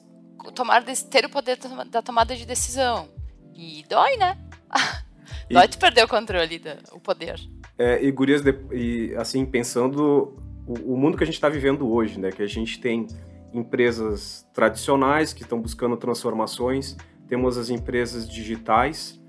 tomar 0.56 0.84
ter 0.84 1.26
o 1.26 1.30
poder 1.30 1.58
da 1.90 2.02
tomada 2.02 2.36
de 2.36 2.46
decisão. 2.46 3.08
E 3.54 3.84
dói, 3.90 4.18
né? 4.18 4.38
E... 5.50 5.54
dói 5.54 5.68
tu 5.68 5.78
perder 5.78 6.04
o 6.04 6.08
controle, 6.08 6.62
o 6.92 7.00
poder. 7.00 7.40
É, 7.78 8.04
e 8.04 8.12
gurias, 8.12 8.42
e, 8.72 9.14
assim, 9.18 9.46
pensando 9.46 10.38
o, 10.68 10.94
o 10.94 10.98
mundo 10.98 11.18
que 11.18 11.24
a 11.24 11.26
gente 11.26 11.36
está 11.36 11.48
vivendo 11.48 11.90
hoje, 11.90 12.20
né? 12.20 12.32
Que 12.32 12.44
a 12.44 12.48
gente 12.48 12.80
tem 12.80 13.08
empresas 13.54 14.46
tradicionais 14.54 15.32
que 15.34 15.44
estão 15.44 15.62
buscando 15.62 15.96
transformações, 15.96 16.98
temos 17.28 17.58
as 17.58 17.70
empresas 17.70 18.28
digitais 18.28 19.21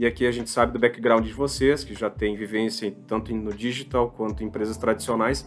e 0.00 0.06
aqui 0.06 0.26
a 0.26 0.32
gente 0.32 0.48
sabe 0.48 0.72
do 0.72 0.78
background 0.78 1.26
de 1.26 1.34
vocês, 1.34 1.84
que 1.84 1.94
já 1.94 2.08
tem 2.08 2.34
vivência 2.34 2.90
tanto 3.06 3.34
no 3.34 3.52
digital 3.52 4.10
quanto 4.10 4.42
em 4.42 4.46
empresas 4.46 4.78
tradicionais. 4.78 5.46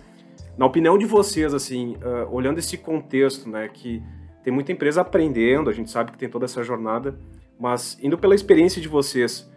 Na 0.55 0.67
opinião 0.67 0.95
de 0.95 1.07
vocês, 1.07 1.55
assim, 1.55 1.95
uh, 1.95 2.31
olhando 2.31 2.59
esse 2.59 2.77
contexto, 2.77 3.49
né, 3.49 3.67
que 3.67 3.99
tem 4.43 4.53
muita 4.53 4.71
empresa 4.71 5.01
aprendendo, 5.01 5.71
a 5.71 5.73
gente 5.73 5.89
sabe 5.89 6.11
que 6.11 6.19
tem 6.19 6.29
toda 6.29 6.45
essa 6.45 6.61
jornada, 6.61 7.17
mas 7.59 7.97
indo 7.99 8.15
pela 8.15 8.35
experiência 8.35 8.79
de 8.79 8.87
vocês, 8.87 9.51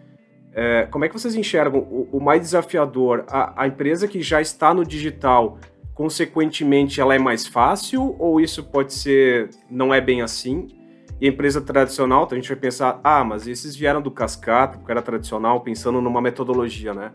é, 0.51 0.87
como 0.87 1.05
é 1.05 1.07
que 1.07 1.13
vocês 1.13 1.35
enxergam 1.35 1.79
o, 1.81 2.09
o 2.13 2.19
mais 2.19 2.41
desafiador? 2.41 3.23
A, 3.27 3.65
a, 3.65 3.67
empresa 3.67 4.07
que 4.07 4.19
já 4.19 4.41
está 4.41 4.73
no 4.73 4.83
digital, 4.83 5.59
consequentemente, 5.93 6.99
ela 6.99 7.13
é 7.13 7.19
mais 7.19 7.45
fácil 7.45 8.15
ou 8.17 8.41
isso 8.41 8.63
pode 8.63 8.95
ser 8.95 9.51
não 9.69 9.93
é 9.93 10.01
bem 10.01 10.23
assim? 10.23 10.69
E 11.19 11.27
a 11.27 11.29
empresa 11.29 11.59
tradicional, 11.61 12.25
então 12.25 12.37
a 12.37 12.41
gente 12.41 12.49
vai 12.49 12.57
pensar, 12.57 12.99
ah, 13.03 13.23
mas 13.23 13.47
esses 13.47 13.75
vieram 13.75 14.01
do 14.01 14.11
cascata, 14.11 14.77
porque 14.77 14.91
era 14.91 15.01
tradicional, 15.01 15.61
pensando 15.61 15.99
numa 15.99 16.21
metodologia, 16.21 16.93
né? 16.93 17.11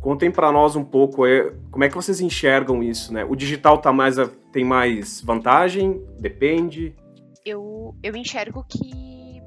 Contem 0.00 0.30
para 0.30 0.50
nós 0.52 0.76
um 0.76 0.84
pouco 0.84 1.26
é, 1.26 1.52
como 1.70 1.84
é 1.84 1.88
que 1.88 1.94
vocês 1.94 2.20
enxergam 2.20 2.82
isso, 2.82 3.12
né? 3.12 3.24
O 3.24 3.34
digital 3.34 3.78
tá 3.78 3.92
mais, 3.92 4.16
tem 4.52 4.64
mais 4.64 5.20
vantagem? 5.20 6.04
Depende? 6.20 6.94
Eu, 7.44 7.96
eu 8.02 8.14
enxergo 8.16 8.64
que 8.68 9.40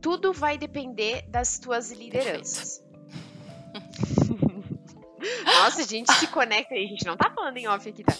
tudo 0.00 0.32
vai 0.32 0.56
depender 0.58 1.24
das 1.28 1.58
tuas 1.58 1.92
lideranças. 1.92 2.82
Nossa, 5.44 5.82
a 5.82 5.86
gente 5.86 6.12
se 6.14 6.26
conecta 6.28 6.74
aí, 6.74 6.84
a 6.84 6.88
gente 6.88 7.04
não 7.04 7.16
tá 7.16 7.30
falando 7.30 7.56
em 7.56 7.68
off 7.68 7.88
aqui, 7.88 8.02
tá? 8.02 8.16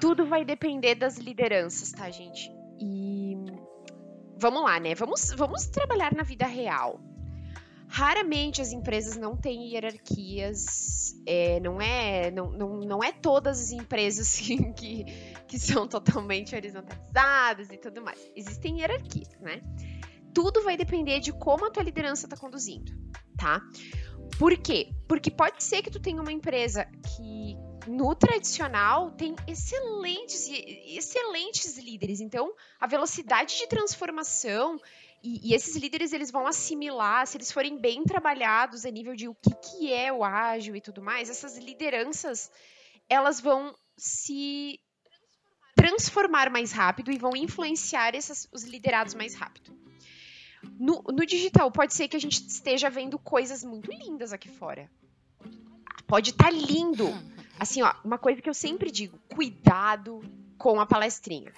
Tudo 0.00 0.26
vai 0.26 0.44
depender 0.44 0.94
das 0.94 1.18
lideranças, 1.18 1.90
tá, 1.92 2.10
gente? 2.10 2.50
E 2.78 3.13
vamos 4.38 4.62
lá, 4.62 4.78
né? 4.80 4.94
Vamos, 4.94 5.32
vamos 5.36 5.66
trabalhar 5.66 6.14
na 6.14 6.22
vida 6.22 6.46
real. 6.46 7.00
Raramente 7.86 8.60
as 8.60 8.72
empresas 8.72 9.16
não 9.16 9.36
têm 9.36 9.72
hierarquias, 9.72 11.14
é, 11.26 11.60
não, 11.60 11.80
é, 11.80 12.30
não, 12.30 12.50
não, 12.50 12.80
não 12.80 13.04
é 13.04 13.12
todas 13.12 13.60
as 13.60 13.70
empresas 13.70 14.26
assim, 14.34 14.72
que, 14.72 15.04
que 15.46 15.58
são 15.58 15.86
totalmente 15.86 16.54
horizontalizadas 16.54 17.70
e 17.70 17.76
tudo 17.76 18.02
mais. 18.02 18.18
Existem 18.34 18.80
hierarquias, 18.80 19.28
né? 19.40 19.62
Tudo 20.32 20.62
vai 20.64 20.76
depender 20.76 21.20
de 21.20 21.32
como 21.32 21.66
a 21.66 21.70
tua 21.70 21.84
liderança 21.84 22.26
está 22.26 22.36
conduzindo, 22.36 22.92
tá? 23.36 23.62
Por 24.38 24.56
quê? 24.58 24.90
Porque 25.06 25.30
pode 25.30 25.62
ser 25.62 25.80
que 25.82 25.90
tu 25.90 26.00
tenha 26.00 26.20
uma 26.20 26.32
empresa 26.32 26.86
que 26.86 27.56
no 27.86 28.14
tradicional 28.14 29.10
tem 29.12 29.34
excelentes 29.46 30.48
excelentes 30.86 31.78
líderes. 31.78 32.20
Então, 32.20 32.52
a 32.80 32.86
velocidade 32.86 33.56
de 33.56 33.66
transformação 33.66 34.80
e, 35.22 35.50
e, 35.50 35.54
esses 35.54 35.74
líderes 35.76 36.12
eles 36.12 36.30
vão 36.30 36.46
assimilar, 36.46 37.26
se 37.26 37.38
eles 37.38 37.50
forem 37.50 37.78
bem 37.78 38.04
trabalhados 38.04 38.84
a 38.84 38.90
nível 38.90 39.16
de 39.16 39.26
o 39.26 39.34
que, 39.34 39.54
que 39.54 39.92
é 39.92 40.12
o 40.12 40.22
ágil 40.22 40.76
e 40.76 40.80
tudo 40.82 41.02
mais, 41.02 41.30
essas 41.30 41.56
lideranças 41.56 42.50
elas 43.08 43.40
vão 43.40 43.74
se 43.96 44.78
transformar 45.74 46.50
mais 46.50 46.72
rápido 46.72 47.10
e 47.10 47.18
vão 47.18 47.34
influenciar 47.34 48.14
essas, 48.14 48.46
os 48.52 48.64
liderados 48.64 49.14
mais 49.14 49.34
rápido. 49.34 49.74
No, 50.78 51.02
no 51.12 51.24
digital, 51.26 51.70
pode 51.70 51.94
ser 51.94 52.08
que 52.08 52.16
a 52.16 52.20
gente 52.20 52.46
esteja 52.46 52.88
vendo 52.88 53.18
coisas 53.18 53.64
muito 53.64 53.90
lindas 53.90 54.32
aqui 54.32 54.48
fora. 54.48 54.90
Pode 56.06 56.30
estar 56.30 56.44
tá 56.44 56.50
lindo, 56.50 57.06
Assim, 57.58 57.82
ó, 57.82 57.92
uma 58.04 58.18
coisa 58.18 58.40
que 58.42 58.48
eu 58.48 58.54
sempre 58.54 58.90
digo: 58.90 59.18
cuidado 59.34 60.22
com 60.56 60.80
a 60.80 60.86
palestrinha. 60.86 61.52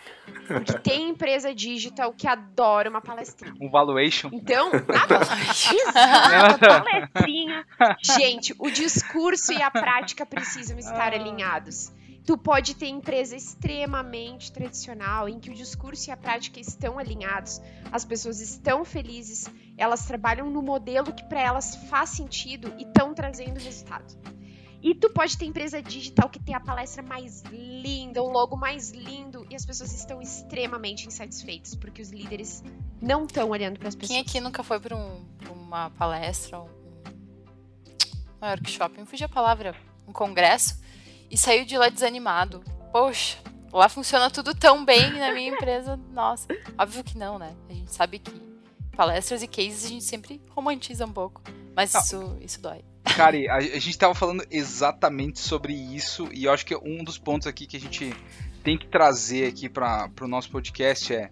Porque 0.48 0.78
tem 0.80 1.10
empresa 1.10 1.54
digital 1.54 2.12
que 2.12 2.26
adora 2.26 2.90
uma 2.90 3.00
palestrinha. 3.00 3.54
Um 3.60 3.70
valuation. 3.70 4.30
Então, 4.32 4.70
a, 4.74 5.74
exato, 5.74 6.64
a 6.64 6.80
palestrinha. 6.80 7.64
Gente, 8.02 8.54
o 8.58 8.70
discurso 8.70 9.52
e 9.52 9.62
a 9.62 9.70
prática 9.70 10.26
precisam 10.26 10.78
estar 10.78 11.12
ah. 11.12 11.16
alinhados. 11.16 11.92
Tu 12.26 12.36
pode 12.36 12.74
ter 12.74 12.88
empresa 12.88 13.36
extremamente 13.36 14.50
tradicional, 14.50 15.28
em 15.28 15.38
que 15.38 15.50
o 15.50 15.54
discurso 15.54 16.10
e 16.10 16.12
a 16.12 16.16
prática 16.16 16.58
estão 16.58 16.98
alinhados, 16.98 17.62
as 17.92 18.04
pessoas 18.04 18.40
estão 18.40 18.84
felizes, 18.84 19.48
elas 19.78 20.04
trabalham 20.06 20.50
no 20.50 20.60
modelo 20.60 21.12
que 21.12 21.22
para 21.22 21.40
elas 21.40 21.76
faz 21.88 22.10
sentido 22.10 22.74
e 22.78 22.82
estão 22.82 23.14
trazendo 23.14 23.60
resultado. 23.60 24.35
E 24.86 24.94
tu 24.94 25.10
pode 25.10 25.36
ter 25.36 25.46
empresa 25.46 25.82
digital 25.82 26.28
que 26.28 26.38
tem 26.38 26.54
a 26.54 26.60
palestra 26.60 27.02
mais 27.02 27.42
linda, 27.50 28.22
o 28.22 28.30
logo 28.30 28.56
mais 28.56 28.92
lindo, 28.92 29.44
e 29.50 29.56
as 29.56 29.66
pessoas 29.66 29.92
estão 29.92 30.22
extremamente 30.22 31.08
insatisfeitas, 31.08 31.74
porque 31.74 32.00
os 32.00 32.10
líderes 32.10 32.62
não 33.02 33.24
estão 33.24 33.50
olhando 33.50 33.80
para 33.80 33.88
as 33.88 33.96
pessoas. 33.96 34.12
Quem 34.12 34.20
aqui 34.20 34.38
nunca 34.38 34.62
foi 34.62 34.78
para 34.78 34.94
um, 34.94 35.26
uma 35.50 35.90
palestra, 35.90 36.60
um, 36.60 36.68
um 38.40 38.46
workshop, 38.46 39.00
me 39.00 39.06
fugiu 39.06 39.26
a 39.26 39.28
palavra, 39.28 39.74
um 40.06 40.12
congresso, 40.12 40.80
e 41.28 41.36
saiu 41.36 41.64
de 41.64 41.76
lá 41.76 41.88
desanimado. 41.88 42.62
Poxa, 42.92 43.38
lá 43.72 43.88
funciona 43.88 44.30
tudo 44.30 44.54
tão 44.54 44.84
bem 44.84 45.18
na 45.18 45.32
minha 45.32 45.50
empresa. 45.50 45.96
Nossa, 46.14 46.46
óbvio 46.78 47.02
que 47.02 47.18
não, 47.18 47.40
né? 47.40 47.56
A 47.68 47.72
gente 47.72 47.92
sabe 47.92 48.20
que 48.20 48.30
palestras 48.96 49.42
e 49.42 49.48
cases 49.48 49.86
a 49.86 49.88
gente 49.88 50.04
sempre 50.04 50.40
romantiza 50.50 51.04
um 51.04 51.12
pouco, 51.12 51.42
mas 51.74 51.92
isso, 51.92 52.38
isso 52.40 52.62
dói. 52.62 52.84
Cara, 53.14 53.36
a, 53.50 53.56
a 53.56 53.78
gente 53.78 53.96
tava 53.96 54.14
falando 54.14 54.44
exatamente 54.50 55.38
sobre 55.38 55.72
isso 55.72 56.28
e 56.32 56.44
eu 56.44 56.52
acho 56.52 56.66
que 56.66 56.74
um 56.76 57.04
dos 57.04 57.18
pontos 57.18 57.46
aqui 57.46 57.66
que 57.66 57.76
a 57.76 57.80
gente 57.80 58.14
tem 58.62 58.76
que 58.76 58.88
trazer 58.88 59.46
aqui 59.46 59.68
para 59.68 60.10
o 60.20 60.28
nosso 60.28 60.50
podcast 60.50 61.14
é, 61.14 61.30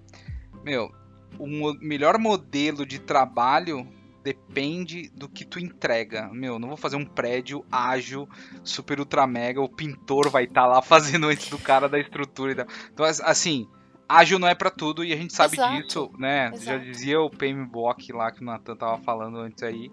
meu, 0.62 0.90
o 1.38 1.46
melhor 1.80 2.18
modelo 2.18 2.87
de 2.87 2.98
trabalho 2.98 3.87
depende 4.22 5.10
do 5.10 5.28
que 5.28 5.44
tu 5.44 5.58
entrega. 5.58 6.30
Meu, 6.32 6.58
não 6.58 6.68
vou 6.68 6.76
fazer 6.76 6.96
um 6.96 7.04
prédio 7.04 7.64
ágil, 7.70 8.26
super 8.62 8.98
ultra 8.98 9.26
mega, 9.26 9.60
o 9.60 9.68
pintor 9.68 10.30
vai 10.30 10.44
estar 10.44 10.62
tá 10.62 10.66
lá 10.66 10.80
fazendo 10.82 11.26
antes 11.26 11.50
do 11.50 11.58
cara 11.58 11.88
da 11.88 11.98
estrutura 11.98 12.52
e 12.52 12.54
tal. 12.54 12.66
Então, 12.92 13.04
assim, 13.04 13.68
ágil 14.08 14.38
não 14.38 14.48
é 14.48 14.54
para 14.54 14.70
tudo 14.70 15.04
e 15.04 15.12
a 15.12 15.16
gente 15.16 15.34
sabe 15.34 15.56
Exato. 15.56 15.82
disso, 15.82 16.12
né? 16.18 16.46
Exato. 16.54 16.64
Já 16.64 16.78
dizia 16.78 17.20
o 17.20 17.28
PMBOK 17.28 18.12
lá 18.12 18.32
que 18.32 18.40
o 18.40 18.44
Nathan 18.44 18.76
tava 18.76 18.98
falando 19.02 19.38
antes 19.38 19.62
aí, 19.62 19.92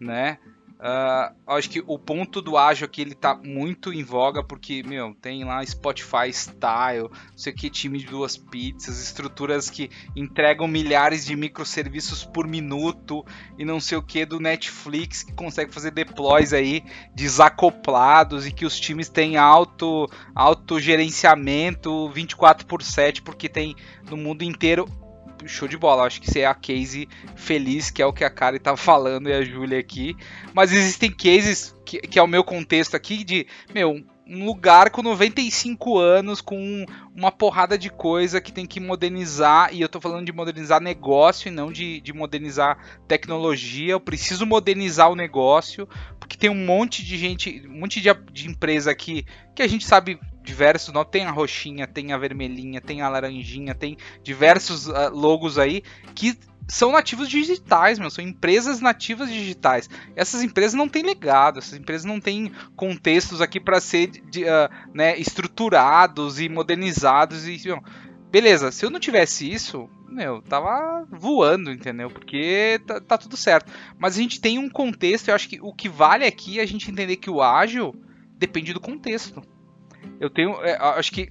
né? 0.00 0.38
Uh, 0.78 1.34
acho 1.48 1.68
que 1.68 1.82
o 1.84 1.98
ponto 1.98 2.40
do 2.40 2.56
ágil 2.56 2.84
aqui 2.84 3.02
ele 3.02 3.14
tá 3.14 3.34
muito 3.34 3.92
em 3.92 4.04
voga 4.04 4.44
porque, 4.44 4.84
meu, 4.84 5.12
tem 5.20 5.42
lá 5.42 5.64
Spotify 5.66 6.32
Style, 6.32 7.08
não 7.10 7.36
sei 7.36 7.52
o 7.52 7.56
que, 7.56 7.68
time 7.68 7.98
de 7.98 8.06
duas 8.06 8.36
pizzas, 8.36 9.02
estruturas 9.02 9.68
que 9.68 9.90
entregam 10.14 10.68
milhares 10.68 11.26
de 11.26 11.34
microserviços 11.34 12.24
por 12.24 12.46
minuto 12.46 13.26
e 13.58 13.64
não 13.64 13.80
sei 13.80 13.98
o 13.98 14.02
que 14.02 14.24
do 14.24 14.38
Netflix 14.38 15.24
que 15.24 15.32
consegue 15.32 15.74
fazer 15.74 15.90
deploys 15.90 16.52
aí 16.52 16.84
desacoplados 17.12 18.46
e 18.46 18.52
que 18.52 18.64
os 18.64 18.78
times 18.78 19.08
têm 19.08 19.36
alto, 19.36 20.08
alto 20.32 20.78
gerenciamento 20.78 22.08
24 22.10 22.64
por 22.66 22.84
7 22.84 23.22
porque 23.22 23.48
tem 23.48 23.74
no 24.08 24.16
mundo 24.16 24.44
inteiro 24.44 24.88
show 25.46 25.68
de 25.68 25.76
bola. 25.76 26.04
Acho 26.04 26.20
que 26.20 26.28
isso 26.28 26.38
é 26.38 26.46
a 26.46 26.54
case 26.54 27.08
feliz, 27.36 27.90
que 27.90 28.02
é 28.02 28.06
o 28.06 28.12
que 28.12 28.24
a 28.24 28.30
Kari 28.30 28.58
tá 28.58 28.76
falando 28.76 29.28
e 29.28 29.32
a 29.32 29.42
Júlia 29.42 29.78
aqui. 29.78 30.16
Mas 30.52 30.72
existem 30.72 31.10
cases, 31.10 31.74
que, 31.84 32.00
que 32.00 32.18
é 32.18 32.22
o 32.22 32.26
meu 32.26 32.42
contexto 32.42 32.94
aqui, 32.94 33.24
de, 33.24 33.46
meu, 33.74 34.02
um 34.28 34.44
lugar 34.44 34.90
com 34.90 35.02
95 35.02 35.98
anos, 35.98 36.42
com 36.42 36.84
uma 37.16 37.32
porrada 37.32 37.78
de 37.78 37.88
coisa 37.88 38.40
que 38.40 38.52
tem 38.52 38.66
que 38.66 38.78
modernizar, 38.78 39.70
e 39.72 39.80
eu 39.80 39.88
tô 39.88 40.00
falando 40.00 40.26
de 40.26 40.32
modernizar 40.32 40.82
negócio 40.82 41.48
e 41.48 41.50
não 41.50 41.72
de, 41.72 42.00
de 42.00 42.12
modernizar 42.12 42.78
tecnologia. 43.08 43.92
Eu 43.92 44.00
preciso 44.00 44.44
modernizar 44.44 45.10
o 45.10 45.16
negócio, 45.16 45.88
porque 46.20 46.36
tem 46.36 46.50
um 46.50 46.66
monte 46.66 47.02
de 47.02 47.16
gente, 47.16 47.66
um 47.66 47.80
monte 47.80 48.00
de, 48.02 48.12
de 48.30 48.48
empresa 48.48 48.90
aqui 48.90 49.24
que 49.54 49.62
a 49.62 49.66
gente 49.66 49.86
sabe 49.86 50.20
diversos, 50.42 50.92
não 50.92 51.04
tem 51.04 51.24
a 51.24 51.30
roxinha, 51.30 51.86
tem 51.86 52.12
a 52.12 52.18
vermelhinha, 52.18 52.80
tem 52.80 53.02
a 53.02 53.08
laranjinha, 53.08 53.74
tem 53.74 53.96
diversos 54.22 54.88
uh, 54.88 55.10
logos 55.12 55.58
aí 55.58 55.82
que 56.14 56.38
são 56.68 56.92
nativos 56.92 57.28
digitais, 57.28 57.98
meu, 57.98 58.10
são 58.10 58.22
empresas 58.22 58.80
nativas 58.80 59.32
digitais. 59.32 59.88
Essas 60.14 60.42
empresas 60.42 60.74
não 60.74 60.88
têm 60.88 61.02
legado, 61.02 61.58
essas 61.58 61.78
empresas 61.78 62.04
não 62.04 62.20
têm 62.20 62.52
contextos 62.76 63.40
aqui 63.40 63.58
para 63.58 63.80
ser 63.80 64.08
de, 64.08 64.44
uh, 64.44 64.68
né, 64.92 65.18
estruturados 65.18 66.38
e 66.38 66.48
modernizados 66.48 67.48
e 67.48 67.60
meu, 67.66 67.82
beleza, 68.30 68.70
se 68.70 68.84
eu 68.84 68.90
não 68.90 69.00
tivesse 69.00 69.50
isso, 69.50 69.88
meu, 70.08 70.42
tava 70.42 71.06
voando, 71.10 71.70
entendeu? 71.70 72.10
Porque 72.10 72.80
tá, 72.86 73.00
tá, 73.00 73.18
tudo 73.18 73.36
certo. 73.36 73.72
Mas 73.98 74.16
a 74.16 74.20
gente 74.20 74.40
tem 74.40 74.58
um 74.58 74.68
contexto, 74.68 75.28
eu 75.28 75.34
acho 75.34 75.48
que 75.48 75.58
o 75.60 75.72
que 75.72 75.88
vale 75.88 76.26
aqui 76.26 76.58
é 76.58 76.62
a 76.62 76.66
gente 76.66 76.90
entender 76.90 77.16
que 77.16 77.30
o 77.30 77.42
ágil 77.42 77.94
depende 78.36 78.72
do 78.72 78.80
contexto. 78.80 79.42
Eu 80.20 80.28
tenho. 80.28 80.62
É, 80.64 80.76
acho 80.76 81.12
que. 81.12 81.30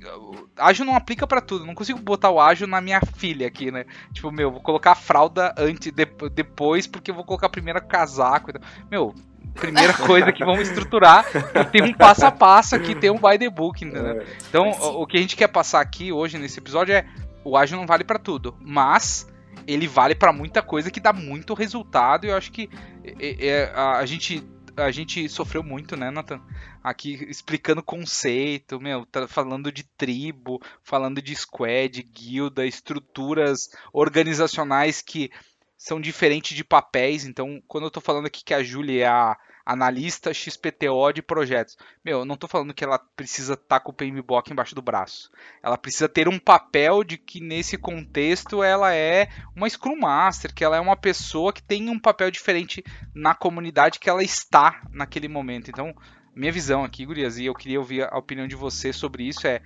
Ágil 0.58 0.86
não 0.86 0.95
aplica 0.95 1.27
para 1.27 1.41
tudo. 1.41 1.65
Não 1.65 1.75
consigo 1.75 1.99
botar 1.99 2.30
o 2.30 2.39
ágil 2.39 2.67
na 2.67 2.80
minha 2.80 3.01
filha 3.01 3.47
aqui, 3.47 3.71
né? 3.71 3.86
Tipo, 4.13 4.32
meu, 4.32 4.51
vou 4.51 4.62
colocar 4.62 4.91
a 4.91 4.95
fralda 4.95 5.53
antes, 5.58 5.91
de, 5.91 6.06
depois, 6.30 6.88
porque 6.88 7.12
eu 7.12 7.15
vou 7.15 7.23
colocar 7.23 7.49
primeiro 7.49 7.82
casaco. 7.86 8.49
Então, 8.49 8.62
meu, 8.89 9.13
primeira 9.53 9.93
coisa 10.06 10.32
que 10.32 10.45
vamos 10.45 10.69
estruturar. 10.69 11.25
tem 11.71 11.82
um 11.82 11.93
passo 11.93 12.25
a 12.25 12.32
passo 12.32 12.75
aqui, 12.75 12.95
tem 12.95 13.10
um 13.10 13.19
by 13.19 13.38
the 13.38 13.49
book, 13.49 13.84
entendeu? 13.84 14.21
É. 14.21 14.25
Então, 14.47 14.71
o, 14.71 15.03
o 15.03 15.08
que 15.08 15.17
a 15.17 15.21
gente 15.21 15.36
quer 15.36 15.47
passar 15.47 15.82
aqui 15.82 16.12
hoje 16.12 16.38
nesse 16.38 16.60
episódio 16.60 16.93
é: 16.93 17.06
o 17.43 17.58
ágil 17.58 17.77
não 17.77 17.86
vale 17.86 18.03
para 18.03 18.19
tudo, 18.19 18.56
mas 18.62 19.27
ele 19.67 19.88
vale 19.88 20.15
para 20.15 20.32
muita 20.32 20.62
coisa 20.62 20.89
que 20.89 20.99
dá 20.99 21.12
muito 21.12 21.53
resultado. 21.53 22.25
E 22.25 22.30
eu 22.30 22.38
acho 22.38 22.51
que 22.51 22.69
é, 23.03 23.47
é, 23.47 23.71
a, 23.75 23.97
a 23.97 24.06
gente 24.06 24.43
a 24.78 24.92
gente 24.92 25.28
sofreu 25.28 25.63
muito, 25.63 25.98
né, 25.98 26.12
Nathan? 26.12 26.40
Aqui 26.84 27.26
explicando 27.30 27.82
conceito, 27.82 28.80
meu, 28.80 29.06
tá 29.06 29.28
falando 29.28 29.72
de 29.72 29.84
tribo, 29.84 30.62
falando 30.84 31.22
de 31.22 31.36
squad, 31.36 32.02
guilda, 32.04 32.66
estruturas 32.66 33.70
organizacionais 33.92 35.02
que 35.02 35.32
são 35.78 36.00
diferentes 36.00 36.56
de 36.56 36.63
papéis. 36.63 37.26
Então, 37.26 37.62
quando 37.68 37.86
eu 37.86 37.92
tô 37.92 38.02
falando 38.02 38.28
aqui 38.28 38.44
que 38.44 38.54
a 38.54 38.63
Julia 38.63 39.04
é 39.04 39.08
a 39.08 39.38
analista 39.67 40.34
XPTO 40.34 41.12
de 41.13 41.21
projetos. 41.21 41.77
Meu, 42.03 42.19
eu 42.19 42.25
não 42.25 42.36
estou 42.36 42.49
falando 42.49 42.73
que 42.73 42.86
ela 42.86 42.97
precisa 42.97 43.56
estar 43.56 43.67
tá 43.67 43.80
com 43.82 43.91
o 43.91 43.93
PMBOK 43.93 44.51
embaixo 44.51 44.73
do 44.73 44.82
braço. 44.82 45.30
Ela 45.62 45.77
precisa 45.77 46.08
ter 46.08 46.30
um 46.30 46.39
papel 46.39 47.03
de 47.03 47.17
que 47.17 47.41
nesse 47.41 47.77
contexto 47.77 48.63
ela 48.63 48.95
é 48.95 49.27
uma 49.53 49.69
Scrum 49.69 49.97
Master, 49.99 50.53
que 50.53 50.63
ela 50.63 50.77
é 50.77 50.80
uma 50.80 50.95
pessoa 50.95 51.51
que 51.51 51.62
tem 51.62 51.89
um 51.89 51.99
papel 51.99 52.32
diferente 52.32 52.82
na 53.13 53.36
comunidade 53.36 53.99
que 53.99 54.10
ela 54.10 54.23
está 54.23 54.82
naquele 54.89 55.27
momento. 55.27 55.69
Então, 55.69 55.93
minha 56.34 56.51
visão 56.51 56.86
aqui, 56.86 57.06
Gurias, 57.06 57.38
e 57.38 57.45
eu 57.45 57.53
queria 57.53 57.80
ouvir 57.80 58.03
a 58.03 58.17
opinião 58.17 58.47
de 58.47 58.56
você 58.56 58.93
sobre 58.93 59.27
isso 59.27 59.45
é, 59.45 59.62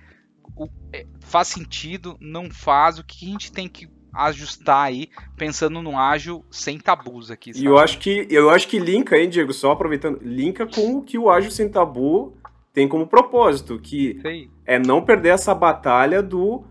o, 0.56 0.68
é 0.92 1.06
faz 1.20 1.46
sentido, 1.46 2.18
não 2.20 2.50
faz, 2.50 2.98
o 2.98 3.04
que 3.04 3.24
a 3.24 3.30
gente 3.30 3.52
tem 3.52 3.68
que 3.68 3.88
ajustar 4.12 4.84
aí, 4.86 5.08
pensando 5.36 5.80
no 5.82 5.98
ágil 5.98 6.44
sem 6.50 6.78
tabus 6.78 7.30
aqui. 7.30 7.52
Sabe? 7.52 7.64
E 7.64 7.68
eu 7.68 7.78
acho 7.78 7.98
que 7.98 8.26
eu 8.30 8.50
acho 8.50 8.68
que 8.68 8.78
linka, 8.78 9.16
hein, 9.16 9.28
Diego, 9.28 9.52
só 9.52 9.72
aproveitando, 9.72 10.18
linka 10.22 10.66
com 10.66 10.98
o 10.98 11.02
que 11.02 11.18
o 11.18 11.30
ágil 11.30 11.50
sem 11.50 11.68
tabu 11.68 12.36
tem 12.72 12.88
como 12.88 13.06
propósito, 13.06 13.78
que 13.78 14.18
Sei. 14.22 14.50
é 14.66 14.78
não 14.78 15.02
perder 15.02 15.30
essa 15.30 15.54
batalha 15.54 16.22
do 16.22 16.64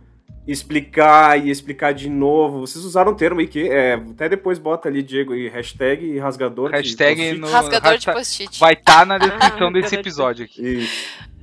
explicar 0.47 1.39
e 1.39 1.49
explicar 1.49 1.93
de 1.93 2.09
novo. 2.09 2.61
Vocês 2.61 2.83
usaram 2.83 3.11
um 3.11 3.15
termo 3.15 3.39
aí 3.39 3.47
que 3.47 3.69
é, 3.69 3.93
até 3.93 4.27
depois 4.27 4.57
bota 4.57 4.89
ali, 4.89 5.03
Diego, 5.03 5.35
e 5.35 5.47
hashtag 5.49 6.17
rasgador 6.19 6.71
hashtag 6.71 7.33
de 7.33 7.39
no, 7.39 7.49
Rasgador 7.49 7.97
de 7.97 8.05
post-it. 8.11 8.59
Vai 8.59 8.73
estar 8.73 8.99
tá 8.99 9.05
na 9.05 9.17
descrição 9.17 9.71
desse 9.71 9.95
episódio 9.95 10.45
aqui. 10.45 10.89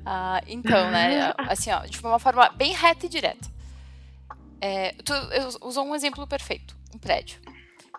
Ah, 0.05 0.41
então, 0.49 0.91
né, 0.91 1.33
assim, 1.39 1.71
ó, 1.71 1.81
de 1.81 2.01
uma 2.01 2.19
forma 2.19 2.49
bem 2.57 2.73
reta 2.73 3.07
e 3.07 3.09
direta. 3.09 3.58
É, 4.61 4.93
tu 5.05 5.13
usou 5.63 5.85
um 5.85 5.95
exemplo 5.95 6.27
perfeito, 6.27 6.77
um 6.95 6.99
prédio. 6.99 7.41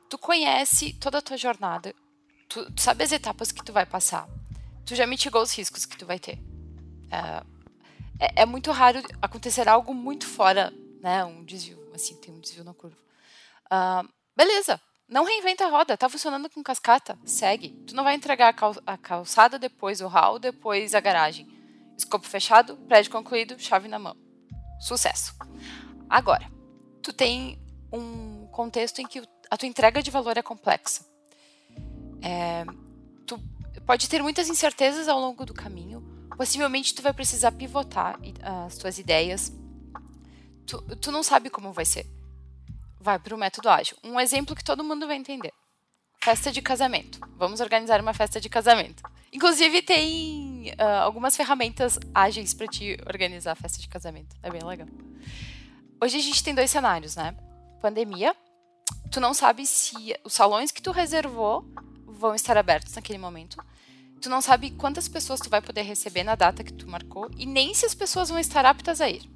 Tu 0.10 0.18
conhece 0.18 0.94
toda 0.94 1.20
a 1.20 1.22
tua 1.22 1.38
jornada, 1.38 1.94
tu, 2.48 2.72
tu, 2.72 2.82
sabe 2.82 3.04
as 3.04 3.12
etapas 3.12 3.52
que 3.52 3.64
tu 3.64 3.72
vai 3.72 3.86
passar, 3.86 4.28
tu 4.86 4.96
já 4.96 5.06
mitigou 5.06 5.42
os 5.42 5.56
riscos 5.56 5.86
que 5.86 5.98
tu 5.98 6.06
vai 6.06 6.20
ter. 6.20 6.40
É, 7.12 7.44
é, 8.20 8.42
é 8.42 8.46
muito 8.46 8.72
raro 8.72 9.02
acontecer 9.22 9.68
algo 9.70 9.94
muito 9.94 10.26
fora, 10.26 10.74
né, 11.02 11.24
um 11.24 11.44
desvio, 11.46 11.80
assim, 11.94 12.16
tem 12.16 12.34
um 12.34 12.40
desvio 12.40 12.64
na 12.64 12.74
curva. 12.74 12.98
Uh, 13.72 14.08
beleza, 14.36 14.82
não 15.10 15.24
reinventa 15.24 15.66
a 15.66 15.70
roda, 15.70 15.98
tá 15.98 16.08
funcionando 16.08 16.50
com 16.52 16.62
cascata, 16.62 17.18
segue. 17.26 17.70
Tu 17.88 17.96
não 17.96 18.04
vai 18.04 18.14
entregar 18.14 18.50
a, 18.50 18.54
cal 18.54 18.76
a 18.86 18.96
calçada, 18.96 19.58
depois 19.58 20.02
o 20.02 20.08
hall, 20.08 20.38
depois 20.38 20.94
a 20.94 21.00
garagem. 21.00 21.48
Escopo 21.98 22.28
fechado, 22.28 22.78
prédio 22.88 23.12
concluído, 23.12 23.60
chave 23.60 23.88
na 23.88 23.98
mão. 23.98 24.16
Sucesso. 24.80 25.34
Agora, 26.10 26.52
tu 27.02 27.14
tem 27.14 27.60
um 27.92 28.48
contexto 28.48 29.00
em 29.00 29.08
que 29.08 29.22
a 29.50 29.58
tua 29.58 29.68
entrega 29.68 30.02
de 30.02 30.12
valor 30.12 30.38
é 30.38 30.42
complexa. 30.42 31.06
É, 32.22 32.66
tu 33.26 33.40
pode 33.86 34.10
ter 34.10 34.22
muitas 34.22 34.50
incertezas 34.50 35.08
ao 35.08 35.20
longo 35.20 35.46
do 35.46 35.54
caminho, 35.54 36.20
Possivelmente 36.40 36.96
tu 36.96 37.02
vai 37.02 37.12
precisar 37.12 37.52
pivotar 37.52 38.18
as 38.66 38.78
tuas 38.78 38.98
ideias. 38.98 39.52
Tu, 40.66 40.82
tu 40.96 41.12
não 41.12 41.22
sabe 41.22 41.50
como 41.50 41.74
vai 41.74 41.84
ser. 41.84 42.08
Vai 42.98 43.20
para 43.20 43.36
o 43.36 43.38
método 43.38 43.68
ágil. 43.68 43.98
Um 44.02 44.18
exemplo 44.18 44.56
que 44.56 44.64
todo 44.64 44.82
mundo 44.82 45.06
vai 45.06 45.18
entender. 45.18 45.52
Festa 46.24 46.50
de 46.50 46.62
casamento. 46.62 47.20
Vamos 47.36 47.60
organizar 47.60 48.00
uma 48.00 48.14
festa 48.14 48.40
de 48.40 48.48
casamento. 48.48 49.04
Inclusive 49.34 49.82
tem 49.82 50.70
uh, 50.80 51.04
algumas 51.04 51.36
ferramentas 51.36 52.00
ágeis 52.16 52.54
para 52.54 52.68
te 52.68 52.98
organizar 53.06 53.52
a 53.52 53.56
festa 53.56 53.82
de 53.82 53.90
casamento. 53.90 54.34
É 54.42 54.50
bem 54.50 54.64
legal. 54.64 54.88
Hoje 56.02 56.18
a 56.18 56.22
gente 56.22 56.42
tem 56.42 56.56
dois 56.56 56.72
cenários, 56.72 57.16
né? 57.18 57.36
Pandemia. 57.82 58.34
Tu 59.12 59.20
não 59.20 59.34
sabe 59.34 59.66
se 59.66 60.16
os 60.24 60.34
salões 60.34 60.72
que 60.72 60.82
tu 60.82 60.92
reservou 60.92 61.66
vão 62.06 62.34
estar 62.34 62.56
abertos 62.56 62.96
naquele 62.96 63.18
momento. 63.18 63.58
Tu 64.22 64.30
não 64.30 64.42
sabe 64.42 64.72
quantas 64.72 65.10
pessoas 65.10 65.42
tu 65.42 65.50
vai 65.50 65.62
poder 65.62 65.82
receber 65.82 66.24
na 66.24 66.36
data 66.36 66.64
que 66.64 66.72
tu 66.72 66.88
marcou 66.88 67.30
e 67.38 67.46
nem 67.46 67.74
se 67.74 67.86
as 67.86 67.94
pessoas 67.94 68.30
vão 68.30 68.40
estar 68.40 68.66
aptas 68.66 69.02
a 69.02 69.10
ir. 69.10 69.30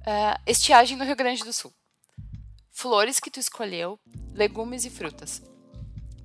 Uh, 0.00 0.40
estiagem 0.46 0.96
no 0.96 1.04
Rio 1.04 1.16
Grande 1.16 1.44
do 1.44 1.52
Sul. 1.52 1.72
Flores 2.70 3.20
que 3.20 3.30
tu 3.30 3.38
escolheu, 3.38 4.00
legumes 4.32 4.86
e 4.86 4.90
frutas. 4.90 5.42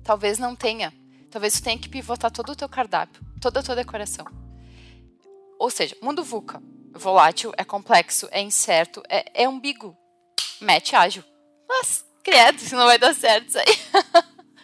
Talvez 0.02 0.38
não 0.38 0.56
tenha. 0.56 0.92
Talvez 1.30 1.54
tu 1.54 1.62
tenha 1.62 1.78
que 1.78 1.88
pivotar 1.88 2.30
todo 2.30 2.52
o 2.52 2.56
teu 2.56 2.68
cardápio, 2.68 3.22
toda 3.42 3.60
a 3.60 3.62
tua 3.62 3.76
decoração. 3.76 4.24
Ou 5.58 5.68
seja, 5.68 5.94
mundo 6.02 6.24
VUCA. 6.24 6.62
Volátil, 6.98 7.52
é 7.56 7.64
complexo, 7.64 8.28
é 8.30 8.40
incerto, 8.40 9.02
é, 9.08 9.42
é 9.42 9.46
ambíguo. 9.46 9.96
Mete 10.60 10.96
ágil. 10.96 11.22
Mas, 11.68 12.04
credo, 12.24 12.56
isso 12.56 12.76
não 12.76 12.86
vai 12.86 12.98
dar 12.98 13.14
certo 13.14 13.48
isso 13.48 13.58
aí. 13.58 13.66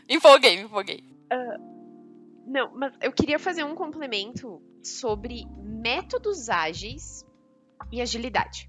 me 0.08 0.16
empolguei, 0.16 0.56
me 0.56 0.64
empolguei. 0.64 1.04
Uh, 1.32 2.44
não, 2.46 2.74
mas 2.74 2.92
eu 3.00 3.12
queria 3.12 3.38
fazer 3.38 3.64
um 3.64 3.74
complemento 3.74 4.60
sobre 4.82 5.46
métodos 5.62 6.48
ágeis 6.48 7.24
e 7.90 8.00
agilidade. 8.00 8.68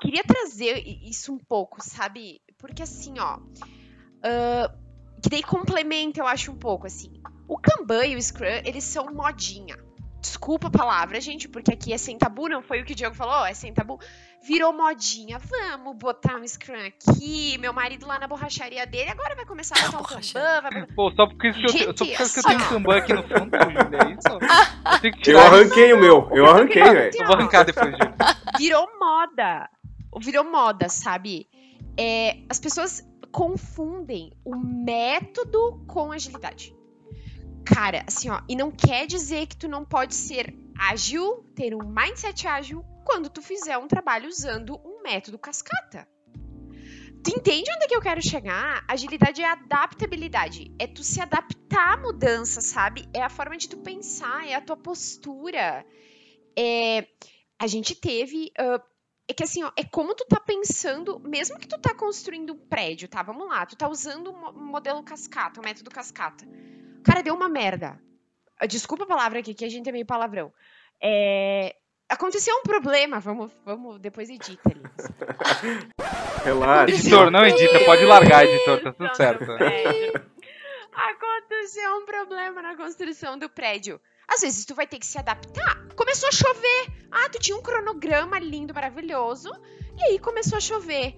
Queria 0.00 0.24
trazer 0.24 0.78
isso 0.86 1.32
um 1.32 1.38
pouco, 1.38 1.82
sabe? 1.82 2.40
Porque 2.58 2.82
assim, 2.82 3.18
ó. 3.18 3.38
Uh, 3.38 4.80
que 5.22 5.28
daí 5.28 5.42
complementa, 5.42 6.20
eu 6.20 6.26
acho, 6.26 6.50
um 6.50 6.56
pouco, 6.56 6.86
assim. 6.86 7.20
O 7.46 7.58
Kanban 7.58 8.06
e 8.06 8.16
o 8.16 8.22
Scrum, 8.22 8.62
eles 8.64 8.84
são 8.84 9.12
modinha. 9.12 9.76
Desculpa 10.20 10.68
a 10.68 10.70
palavra, 10.70 11.18
gente, 11.20 11.48
porque 11.48 11.72
aqui 11.72 11.92
é 11.92 11.98
sem 11.98 12.18
tabu, 12.18 12.46
não 12.46 12.60
foi 12.60 12.82
o 12.82 12.84
que 12.84 12.92
o 12.92 12.94
Diego 12.94 13.14
falou, 13.14 13.46
é 13.46 13.54
sem 13.54 13.72
tabu. 13.72 13.98
Virou 14.42 14.72
modinha. 14.72 15.38
Vamos 15.38 15.96
botar 15.96 16.36
um 16.36 16.46
Scrum 16.46 16.86
aqui. 16.86 17.56
Meu 17.58 17.72
marido 17.72 18.06
lá 18.06 18.18
na 18.18 18.26
borracharia 18.26 18.86
dele 18.86 19.10
agora 19.10 19.34
vai 19.34 19.46
começar 19.46 19.78
a 19.78 19.88
botar 19.88 19.98
um 19.98 20.02
Kanban. 20.02 20.60
Vai... 20.62 20.86
Pô, 20.94 21.10
só 21.12 21.26
porque, 21.26 21.52
gente, 21.52 21.84
eu, 21.84 21.96
só 21.96 22.04
porque 22.04 22.38
eu 22.38 22.42
tenho 22.42 22.58
um 22.58 22.68
Kanban 22.68 22.96
aqui 22.98 23.12
no 23.14 23.22
fundo, 23.22 23.50
Júlia, 23.56 23.98
é 24.02 24.10
isso? 24.12 25.30
Eu, 25.30 25.34
eu 25.34 25.40
arranquei 25.40 25.92
o 25.92 25.98
meu. 25.98 26.28
Eu 26.32 26.46
arranquei, 26.46 26.82
velho. 26.82 27.10
Eu 27.14 27.26
vou 27.26 27.36
arrancar 27.36 27.64
depois, 27.64 27.90
Júlia. 27.90 28.14
Virou 28.58 28.88
moda. 28.98 29.70
Virou 30.20 30.44
moda, 30.44 30.88
sabe? 30.88 31.48
É, 31.98 32.38
as 32.48 32.60
pessoas 32.60 33.06
confundem 33.32 34.32
o 34.44 34.56
método 34.56 35.82
com 35.86 36.12
agilidade. 36.12 36.74
Cara, 37.64 38.04
assim, 38.06 38.30
ó, 38.30 38.40
e 38.48 38.56
não 38.56 38.70
quer 38.70 39.06
dizer 39.06 39.46
que 39.46 39.56
tu 39.56 39.68
não 39.68 39.84
pode 39.84 40.14
ser 40.14 40.54
ágil, 40.78 41.44
ter 41.54 41.74
um 41.74 41.86
mindset 41.86 42.46
ágil, 42.46 42.84
quando 43.04 43.28
tu 43.28 43.42
fizer 43.42 43.76
um 43.78 43.86
trabalho 43.86 44.28
usando 44.28 44.80
um 44.84 45.02
método 45.02 45.38
cascata. 45.38 46.08
Tu 47.22 47.30
entende 47.36 47.70
onde 47.74 47.84
é 47.84 47.88
que 47.88 47.94
eu 47.94 48.00
quero 48.00 48.22
chegar? 48.22 48.82
Agilidade 48.88 49.42
é 49.42 49.46
adaptabilidade. 49.46 50.74
É 50.78 50.86
tu 50.86 51.04
se 51.04 51.20
adaptar 51.20 51.94
à 51.94 51.96
mudança, 51.98 52.62
sabe? 52.62 53.06
É 53.12 53.22
a 53.22 53.28
forma 53.28 53.56
de 53.58 53.68
tu 53.68 53.76
pensar, 53.78 54.48
é 54.48 54.54
a 54.54 54.60
tua 54.60 54.76
postura. 54.76 55.84
É... 56.58 57.06
A 57.58 57.66
gente 57.66 57.94
teve 57.94 58.50
uh, 58.58 58.82
é 59.30 59.32
que 59.32 59.44
assim, 59.44 59.62
ó, 59.62 59.70
é 59.76 59.84
como 59.84 60.12
tu 60.12 60.24
tá 60.24 60.40
pensando, 60.40 61.20
mesmo 61.20 61.56
que 61.56 61.68
tu 61.68 61.78
tá 61.78 61.94
construindo 61.94 62.52
um 62.52 62.58
prédio, 62.58 63.06
tá? 63.06 63.22
Vamos 63.22 63.46
lá, 63.48 63.64
tu 63.64 63.76
tá 63.76 63.88
usando 63.88 64.32
um 64.32 64.66
modelo 64.66 65.00
cascata, 65.04 65.60
um 65.60 65.64
método 65.64 65.88
cascata. 65.88 66.44
Cara, 67.04 67.22
deu 67.22 67.34
uma 67.34 67.48
merda. 67.48 67.98
Ah, 68.58 68.66
desculpa 68.66 69.04
a 69.04 69.06
palavra 69.06 69.40
aqui, 69.40 69.54
que 69.54 69.64
a 69.64 69.68
gente 69.68 69.88
é 69.88 69.92
meio 69.92 70.06
palavrão. 70.06 70.52
É... 71.02 71.74
Aconteceu 72.08 72.54
um 72.56 72.62
problema, 72.62 73.20
vamos, 73.20 73.52
vamos 73.64 74.00
depois 74.00 74.28
edita 74.28 74.68
ali. 74.68 74.82
Relaxa. 76.44 76.94
Editor, 76.94 77.30
não 77.30 77.44
edita, 77.44 77.84
pode 77.84 78.04
largar, 78.04 78.44
editor, 78.44 78.82
tá 78.82 78.92
tudo 78.92 79.14
certo. 79.14 79.44
Aconteceu 80.92 81.96
um 81.98 82.04
problema 82.04 82.60
na 82.60 82.76
construção 82.76 83.38
do 83.38 83.48
prédio. 83.48 84.00
Às 84.28 84.40
vezes 84.40 84.64
tu 84.64 84.74
vai 84.74 84.86
ter 84.86 84.98
que 84.98 85.06
se 85.06 85.18
adaptar. 85.18 85.86
Começou 85.96 86.28
a 86.28 86.32
chover. 86.32 86.92
Ah, 87.10 87.28
tu 87.30 87.38
tinha 87.38 87.56
um 87.56 87.62
cronograma 87.62 88.38
lindo, 88.38 88.74
maravilhoso. 88.74 89.50
E 89.96 90.02
aí 90.04 90.18
começou 90.18 90.56
a 90.58 90.60
chover. 90.60 91.16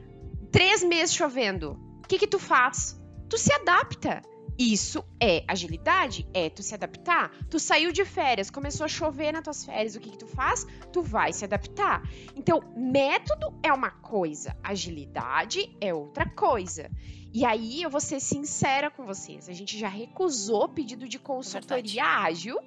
Três 0.51 0.83
meses 0.83 1.15
chovendo. 1.15 1.73
O 2.05 2.09
que 2.09 2.19
que 2.19 2.27
tu 2.27 2.39
faz? 2.39 3.01
Tu 3.29 3.39
se 3.39 3.53
adapta. 3.53 4.23
Isso 4.59 5.05
é 5.21 5.45
agilidade, 5.49 6.27
é 6.35 6.51
tu 6.51 6.63
se 6.63 6.75
adaptar. 6.75 7.31
Tu 7.51 7.59
saiu 7.59 7.91
de 7.91 8.05
férias, 8.05 8.51
começou 8.51 8.85
a 8.85 8.89
chover 8.89 9.33
nas 9.33 9.43
tuas 9.43 9.65
férias, 9.65 9.97
o 9.97 10.01
que, 10.01 10.11
que 10.11 10.19
tu 10.19 10.27
faz? 10.27 10.67
Tu 10.93 11.03
vai 11.03 11.33
se 11.33 11.45
adaptar. 11.45 12.03
Então, 12.37 12.63
método 12.77 13.55
é 13.63 13.73
uma 13.73 13.91
coisa, 13.91 14.57
agilidade 14.63 15.75
é 15.81 15.93
outra 15.93 16.29
coisa. 16.29 16.91
E 17.33 17.47
aí 17.47 17.83
eu 17.83 17.89
vou 17.89 18.01
ser 18.01 18.21
sincera 18.21 18.91
com 18.91 19.07
vocês, 19.07 19.49
a 19.49 19.53
gente 19.53 19.79
já 19.79 19.89
recusou 19.89 20.69
pedido 20.69 21.09
de 21.09 21.19
consultoria 21.19 22.03
Verdade. 22.03 22.29
ágil 22.29 22.59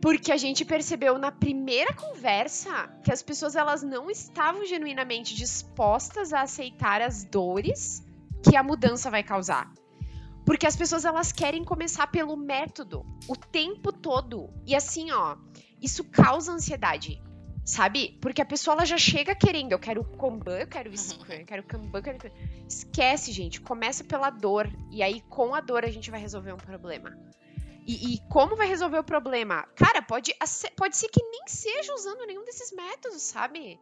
porque 0.00 0.30
a 0.30 0.36
gente 0.36 0.64
percebeu 0.64 1.18
na 1.18 1.32
primeira 1.32 1.92
conversa 1.92 2.88
que 3.02 3.12
as 3.12 3.20
pessoas 3.20 3.56
elas 3.56 3.82
não 3.82 4.08
estavam 4.08 4.64
genuinamente 4.64 5.34
dispostas 5.34 6.32
a 6.32 6.42
aceitar 6.42 7.02
as 7.02 7.24
dores 7.24 8.00
que 8.42 8.56
a 8.56 8.62
mudança 8.62 9.10
vai 9.10 9.24
causar. 9.24 9.72
Porque 10.48 10.66
as 10.66 10.74
pessoas 10.74 11.04
elas 11.04 11.30
querem 11.30 11.62
começar 11.62 12.06
pelo 12.06 12.34
método 12.34 13.04
o 13.28 13.36
tempo 13.36 13.92
todo. 13.92 14.48
E 14.66 14.74
assim, 14.74 15.10
ó, 15.10 15.36
isso 15.78 16.02
causa 16.04 16.52
ansiedade. 16.52 17.22
Sabe? 17.66 18.18
Porque 18.18 18.40
a 18.40 18.46
pessoa 18.46 18.74
ela 18.74 18.86
já 18.86 18.96
chega 18.96 19.34
querendo, 19.34 19.72
eu 19.72 19.78
quero 19.78 20.02
Kanban, 20.02 20.58
eu 20.58 20.66
quero 20.66 20.96
Scrum, 20.96 21.34
eu 21.34 21.44
quero 21.44 21.62
Kanban, 21.64 21.98
eu 21.98 22.02
quero... 22.02 22.32
Esquece, 22.66 23.30
gente, 23.30 23.60
começa 23.60 24.02
pela 24.02 24.30
dor 24.30 24.66
e 24.90 25.02
aí 25.02 25.20
com 25.28 25.54
a 25.54 25.60
dor 25.60 25.84
a 25.84 25.90
gente 25.90 26.10
vai 26.10 26.18
resolver 26.18 26.54
um 26.54 26.56
problema. 26.56 27.14
E, 27.86 28.14
e, 28.14 28.18
como 28.30 28.56
vai 28.56 28.66
resolver 28.66 29.00
o 29.00 29.04
problema? 29.04 29.68
Cara, 29.76 30.00
pode, 30.00 30.34
pode 30.74 30.96
ser 30.96 31.08
que 31.08 31.22
nem 31.24 31.42
seja 31.46 31.92
usando 31.92 32.26
nenhum 32.26 32.44
desses 32.46 32.72
métodos, 32.72 33.20
sabe? 33.20 33.78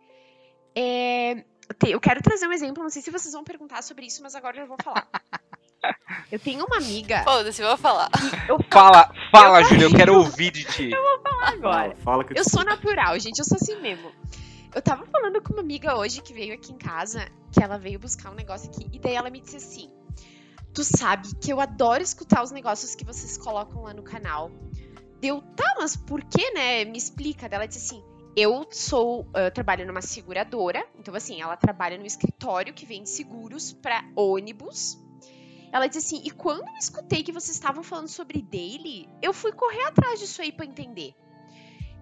É, 0.74 1.44
eu 1.86 2.00
quero 2.00 2.20
trazer 2.20 2.48
um 2.48 2.52
exemplo, 2.52 2.82
não 2.82 2.90
sei 2.90 3.02
se 3.02 3.10
vocês 3.12 3.32
vão 3.32 3.44
perguntar 3.44 3.82
sobre 3.82 4.06
isso, 4.06 4.20
mas 4.20 4.34
agora 4.34 4.58
eu 4.58 4.66
vou 4.66 4.76
falar. 4.82 5.08
Eu 6.30 6.38
tenho 6.38 6.64
uma 6.64 6.76
amiga. 6.78 7.22
Foda-se, 7.24 7.62
eu 7.62 7.68
vou 7.68 7.76
falar. 7.76 8.10
Eu 8.48 8.58
fala, 8.70 9.12
fala, 9.30 9.60
eu 9.60 9.64
Júlia, 9.66 9.84
eu 9.84 9.90
quero 9.90 10.14
ouvir 10.16 10.50
de 10.50 10.64
ti. 10.64 10.90
Eu 10.90 11.02
vou 11.02 11.20
falar 11.22 11.48
agora. 11.48 11.96
Fala, 11.96 11.96
fala 11.96 12.24
que 12.24 12.38
eu 12.38 12.44
sou 12.44 12.64
natural, 12.64 13.18
gente, 13.18 13.38
eu 13.38 13.44
sou 13.44 13.56
assim 13.60 13.80
mesmo. 13.80 14.10
Eu 14.74 14.82
tava 14.82 15.06
falando 15.06 15.40
com 15.40 15.52
uma 15.52 15.62
amiga 15.62 15.96
hoje 15.96 16.20
que 16.20 16.34
veio 16.34 16.54
aqui 16.54 16.72
em 16.72 16.78
casa, 16.78 17.26
que 17.50 17.62
ela 17.62 17.78
veio 17.78 17.98
buscar 17.98 18.30
um 18.30 18.34
negócio 18.34 18.70
aqui, 18.70 18.86
e 18.92 18.98
daí 18.98 19.14
ela 19.14 19.30
me 19.30 19.40
disse 19.40 19.56
assim: 19.56 19.90
tu 20.74 20.84
sabe 20.84 21.34
que 21.40 21.50
eu 21.50 21.60
adoro 21.60 22.02
escutar 22.02 22.42
os 22.42 22.50
negócios 22.50 22.94
que 22.94 23.04
vocês 23.04 23.38
colocam 23.38 23.82
lá 23.82 23.94
no 23.94 24.02
canal. 24.02 24.50
Deu, 25.18 25.40
tá, 25.56 25.76
mas 25.78 25.96
por 25.96 26.22
que, 26.22 26.50
né? 26.52 26.84
Me 26.84 26.98
explica. 26.98 27.48
Ela 27.50 27.66
disse 27.66 27.86
assim: 27.86 28.04
eu 28.36 28.66
sou, 28.70 29.26
eu 29.34 29.50
trabalho 29.50 29.86
numa 29.86 30.02
seguradora, 30.02 30.86
então 30.98 31.14
assim, 31.14 31.40
ela 31.40 31.56
trabalha 31.56 31.96
no 31.96 32.04
escritório 32.04 32.74
que 32.74 32.84
vende 32.84 33.08
seguros 33.08 33.72
para 33.72 34.04
ônibus. 34.14 34.98
Ela 35.72 35.86
disse 35.86 36.16
assim: 36.16 36.26
e 36.26 36.30
quando 36.30 36.66
eu 36.66 36.76
escutei 36.78 37.22
que 37.22 37.32
vocês 37.32 37.56
estavam 37.56 37.82
falando 37.82 38.08
sobre 38.08 38.42
daily, 38.42 39.08
eu 39.22 39.32
fui 39.32 39.52
correr 39.52 39.82
atrás 39.84 40.20
disso 40.20 40.42
aí 40.42 40.52
para 40.52 40.66
entender. 40.66 41.14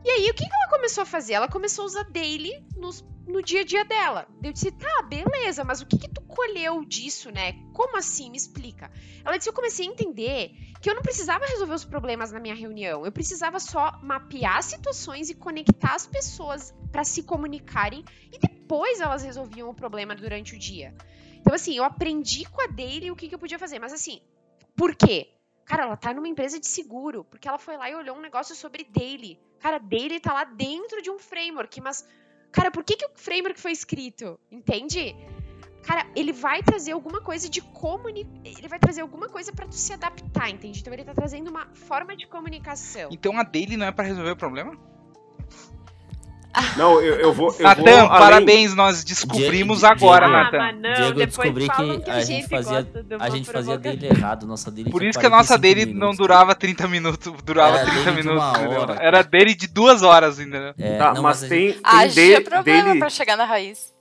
E 0.05 0.11
aí, 0.11 0.31
o 0.31 0.35
que, 0.35 0.46
que 0.46 0.55
ela 0.55 0.68
começou 0.68 1.03
a 1.03 1.07
fazer? 1.07 1.33
Ela 1.33 1.48
começou 1.48 1.85
a 1.85 1.87
usar 1.87 2.05
daily 2.11 2.62
nos, 2.77 3.03
no 3.27 3.42
dia 3.42 3.62
a 3.62 3.64
dia 3.64 3.87
dela. 3.87 4.29
Eu 4.42 4.53
disse, 4.53 4.70
tá, 4.70 5.03
beleza, 5.09 5.64
mas 5.64 5.81
o 5.81 5.87
que, 5.87 5.96
que 5.96 6.11
tu 6.12 6.20
colheu 6.20 6.85
disso, 6.85 7.31
né? 7.31 7.55
Como 7.72 7.96
assim? 7.96 8.31
Me 8.31 8.37
explica. 8.37 8.90
Ela 9.24 9.38
disse, 9.38 9.48
eu 9.48 9.55
comecei 9.55 9.88
a 9.88 9.90
entender 9.90 10.50
que 10.83 10.90
eu 10.90 10.94
não 10.94 11.00
precisava 11.00 11.46
resolver 11.46 11.72
os 11.72 11.87
problemas 11.87 12.31
na 12.31 12.38
minha 12.38 12.55
reunião. 12.55 13.07
Eu 13.07 13.12
precisava 13.12 13.59
só 13.59 13.98
mapear 14.03 14.62
situações 14.62 15.31
e 15.31 15.35
conectar 15.35 15.94
as 15.94 16.07
pessoas 16.07 16.74
para 16.92 17.03
se 17.03 17.22
comunicarem 17.22 18.05
e 18.31 18.38
depois 18.38 19.00
elas 19.00 19.22
resolviam 19.22 19.70
o 19.70 19.74
problema 19.74 20.14
durante 20.14 20.55
o 20.55 20.59
dia. 20.59 20.94
Então, 21.45 21.55
assim, 21.55 21.77
eu 21.77 21.85
aprendi 21.85 22.49
com 22.49 22.63
a 22.63 22.67
daily 22.67 23.11
o 23.11 23.17
que, 23.17 23.29
que 23.29 23.35
eu 23.35 23.39
podia 23.39 23.59
fazer. 23.59 23.79
Mas, 23.79 23.93
assim, 23.93 24.23
por 24.75 24.97
quê? 24.97 25.29
Cara, 25.67 25.83
ela 25.83 25.95
tá 25.95 26.15
numa 26.15 26.27
empresa 26.27 26.59
de 26.59 26.67
seguro, 26.67 27.23
porque 27.25 27.47
ela 27.47 27.59
foi 27.59 27.77
lá 27.77 27.91
e 27.91 27.95
olhou 27.95 28.17
um 28.17 28.21
negócio 28.23 28.55
sobre 28.55 28.85
daily. 28.85 29.39
Cara, 29.61 29.77
daily 29.77 30.21
tá 30.21 30.33
lá 30.33 30.45
dentro 30.45 31.03
de 31.03 31.11
um 31.11 31.19
framework, 31.19 31.81
mas 31.83 32.07
cara, 32.51 32.71
por 32.71 32.83
que 32.83 32.97
que 32.97 33.05
o 33.05 33.11
framework 33.15 33.61
foi 33.61 33.73
escrito? 33.73 34.39
Entende? 34.51 35.15
cara, 35.83 36.07
ele 36.17 36.33
vai 36.33 36.63
trazer 36.63 36.93
alguma 36.93 37.21
coisa 37.21 37.47
de 37.49 37.61
comunicação. 37.61 38.41
Ele 38.43 38.69
vai 38.69 38.79
trazer 38.79 39.03
alguma 39.03 39.29
coisa 39.29 39.53
pra 39.53 39.67
tu 39.67 39.75
se 39.75 39.93
adaptar, 39.93 40.49
entende? 40.49 40.81
Então 40.81 40.93
ele 40.93 41.05
tá 41.05 41.13
trazendo 41.13 41.49
uma 41.51 41.67
forma 41.75 42.17
de 42.17 42.27
comunicação. 42.27 43.11
Então 43.13 43.39
a 43.39 43.43
dele 43.43 43.77
não 43.77 43.87
é 43.87 43.93
pra 43.93 44.05
resolver 44.05 44.31
o 44.31 44.37
problema? 44.37 44.79
Não, 46.77 47.01
eu, 47.01 47.14
eu 47.17 47.33
vou. 47.33 47.55
Eu 47.59 47.62
Natan, 47.64 47.83
vou 47.83 47.88
além- 47.90 48.09
parabéns, 48.09 48.75
nós 48.75 49.03
descobrimos 49.05 49.81
Diego- 49.81 49.95
agora, 49.95 50.27
Diego- 50.27 50.43
Natan. 50.45 50.59
mas 50.59 50.77
não, 50.81 50.93
Diego, 50.95 51.27
descobri 51.27 51.69
que 51.69 51.99
que 52.01 52.11
a 52.11 52.21
gente 52.21 52.49
fazia, 52.49 52.83
de 52.83 53.14
a 53.19 53.29
gente 53.31 53.51
fazia 53.51 53.79
dele 53.79 54.07
errado. 54.07 54.47
Nossa 54.47 54.71
dele 54.71 54.90
Por 54.90 55.03
isso 55.03 55.19
que 55.19 55.27
a 55.27 55.31
nossa 55.31 55.59
45 55.59 55.61
dele 55.61 55.85
não 55.87 55.95
minutos. 56.01 56.19
durava 56.19 56.55
30 56.55 56.87
minutos, 56.88 57.33
durava 57.45 57.79
Era 57.79 57.87
30 57.87 58.01
dele 58.11 58.23
de 58.23 58.29
minutos, 58.29 58.49
entendeu? 58.59 58.81
hora, 58.81 58.95
Era 59.01 59.23
dele 59.23 59.55
de 59.55 59.67
duas 59.67 60.03
horas, 60.03 60.38
entendeu? 60.38 60.75
É, 60.79 60.99
Tá, 60.99 61.14
não, 61.14 61.23
mas 61.23 61.43
a 61.45 61.49
tem, 61.49 61.69
gente- 61.73 61.83
tem 61.83 62.09
de- 62.11 62.35
é 62.35 62.40
problema 62.40 62.85
dele. 62.88 62.99
pra 62.99 63.11
chegar 63.11 63.37
na 63.37 63.45
raiz. 63.45 63.94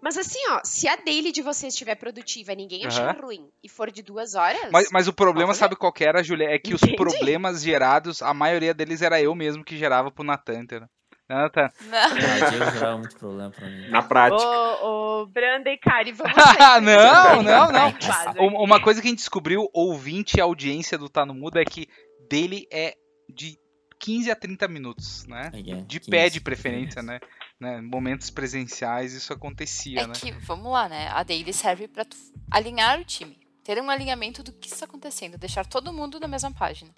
Mas 0.00 0.16
assim, 0.16 0.38
ó, 0.50 0.60
se 0.64 0.86
a 0.88 0.96
daily 0.96 1.32
de 1.32 1.42
vocês 1.42 1.72
estiver 1.72 1.94
produtiva 1.94 2.52
e 2.52 2.56
ninguém 2.56 2.86
achar 2.86 3.14
Aham. 3.14 3.26
ruim 3.26 3.48
e 3.62 3.68
for 3.68 3.90
de 3.90 4.02
duas 4.02 4.34
horas. 4.34 4.70
Mas, 4.72 4.88
mas 4.92 5.08
o 5.08 5.12
problema, 5.12 5.54
sabe 5.54 5.76
qual 5.76 5.92
que 5.92 6.04
era, 6.04 6.22
Julia? 6.22 6.50
É 6.50 6.58
que 6.58 6.74
os 6.74 6.82
Entendi. 6.82 6.96
problemas 6.96 7.62
gerados, 7.62 8.22
a 8.22 8.32
maioria 8.34 8.74
deles 8.74 9.02
era 9.02 9.20
eu 9.20 9.34
mesmo 9.34 9.64
que 9.64 9.76
gerava 9.76 10.10
pro 10.10 10.24
Natan, 10.24 10.60
entendeu? 10.60 10.88
Natan? 11.28 11.68
Não. 11.80 12.70
Gerava 12.72 12.98
muito 12.98 13.16
problema 13.16 13.50
pra 13.50 13.66
mim. 13.66 13.88
na 13.88 14.00
prática. 14.02 14.48
Ô, 14.48 15.22
ô, 15.22 15.26
Branda 15.26 15.70
e 15.70 15.76
Kari, 15.76 16.12
vamos 16.12 16.34
Ah, 16.36 16.54
sair 16.78 16.82
não, 16.82 17.42
não, 17.42 17.72
não. 17.72 17.94
Um-. 18.38 18.62
Uma 18.62 18.80
coisa 18.80 19.00
que 19.02 19.08
a 19.08 19.10
gente 19.10 19.18
descobriu, 19.18 19.68
ouvinte 19.72 20.38
e 20.38 20.40
audiência 20.40 20.96
do 20.96 21.08
Tá 21.08 21.26
no 21.26 21.34
Mudo, 21.34 21.58
é 21.58 21.64
que 21.64 21.88
dele 22.30 22.68
é 22.70 22.94
de 23.28 23.58
15 23.98 24.30
a 24.30 24.36
30 24.36 24.68
minutos, 24.68 25.26
né? 25.26 25.50
É, 25.52 25.58
é, 25.58 25.62
De 25.82 25.98
15, 25.98 26.10
pé 26.10 26.28
de 26.28 26.40
preferência, 26.40 27.02
né? 27.02 27.18
Né? 27.60 27.80
Momentos 27.80 28.30
presenciais, 28.30 29.12
isso 29.12 29.32
acontecia, 29.32 30.00
É 30.02 30.06
né? 30.06 30.12
que, 30.14 30.30
vamos 30.32 30.70
lá, 30.72 30.88
né? 30.88 31.08
A 31.08 31.22
daily 31.22 31.52
serve 31.52 31.88
pra 31.88 32.04
tu 32.04 32.16
alinhar 32.50 33.00
o 33.00 33.04
time. 33.04 33.38
Ter 33.64 33.80
um 33.80 33.90
alinhamento 33.90 34.42
do 34.42 34.52
que 34.52 34.68
está 34.68 34.84
acontecendo. 34.84 35.36
Deixar 35.36 35.66
todo 35.66 35.92
mundo 35.92 36.20
na 36.20 36.28
mesma 36.28 36.52
página. 36.52 36.90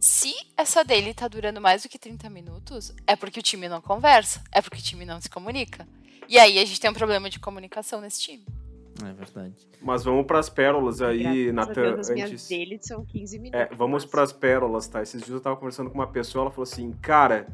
Se 0.00 0.34
essa 0.56 0.82
daily 0.84 1.12
tá 1.12 1.26
durando 1.28 1.60
mais 1.60 1.82
do 1.82 1.88
que 1.88 1.98
30 1.98 2.30
minutos, 2.30 2.94
é 3.06 3.16
porque 3.16 3.40
o 3.40 3.42
time 3.42 3.68
não 3.68 3.80
conversa. 3.80 4.42
É 4.52 4.62
porque 4.62 4.78
o 4.78 4.82
time 4.82 5.04
não 5.04 5.20
se 5.20 5.28
comunica. 5.28 5.86
E 6.28 6.38
aí 6.38 6.58
a 6.58 6.64
gente 6.64 6.80
tem 6.80 6.90
um 6.90 6.94
problema 6.94 7.28
de 7.28 7.38
comunicação 7.38 8.00
nesse 8.00 8.20
time. 8.22 8.46
É 9.04 9.12
verdade. 9.12 9.54
Mas 9.82 10.04
vamos 10.04 10.26
pras 10.26 10.48
pérolas 10.48 11.02
aí, 11.02 11.52
Natan, 11.52 12.00
as 12.00 12.08
minhas 12.08 12.30
antes. 12.30 12.48
dele 12.48 12.78
são 12.80 13.04
15 13.04 13.38
minutos. 13.38 13.60
É, 13.60 13.74
vamos 13.74 14.04
mas- 14.04 14.10
pras 14.10 14.32
pérolas, 14.32 14.88
tá? 14.88 15.02
Esses 15.02 15.20
dias 15.20 15.34
eu 15.34 15.40
tava 15.40 15.56
conversando 15.56 15.90
com 15.90 15.96
uma 15.96 16.06
pessoa, 16.06 16.44
ela 16.44 16.50
falou 16.50 16.62
assim, 16.62 16.92
cara, 17.02 17.46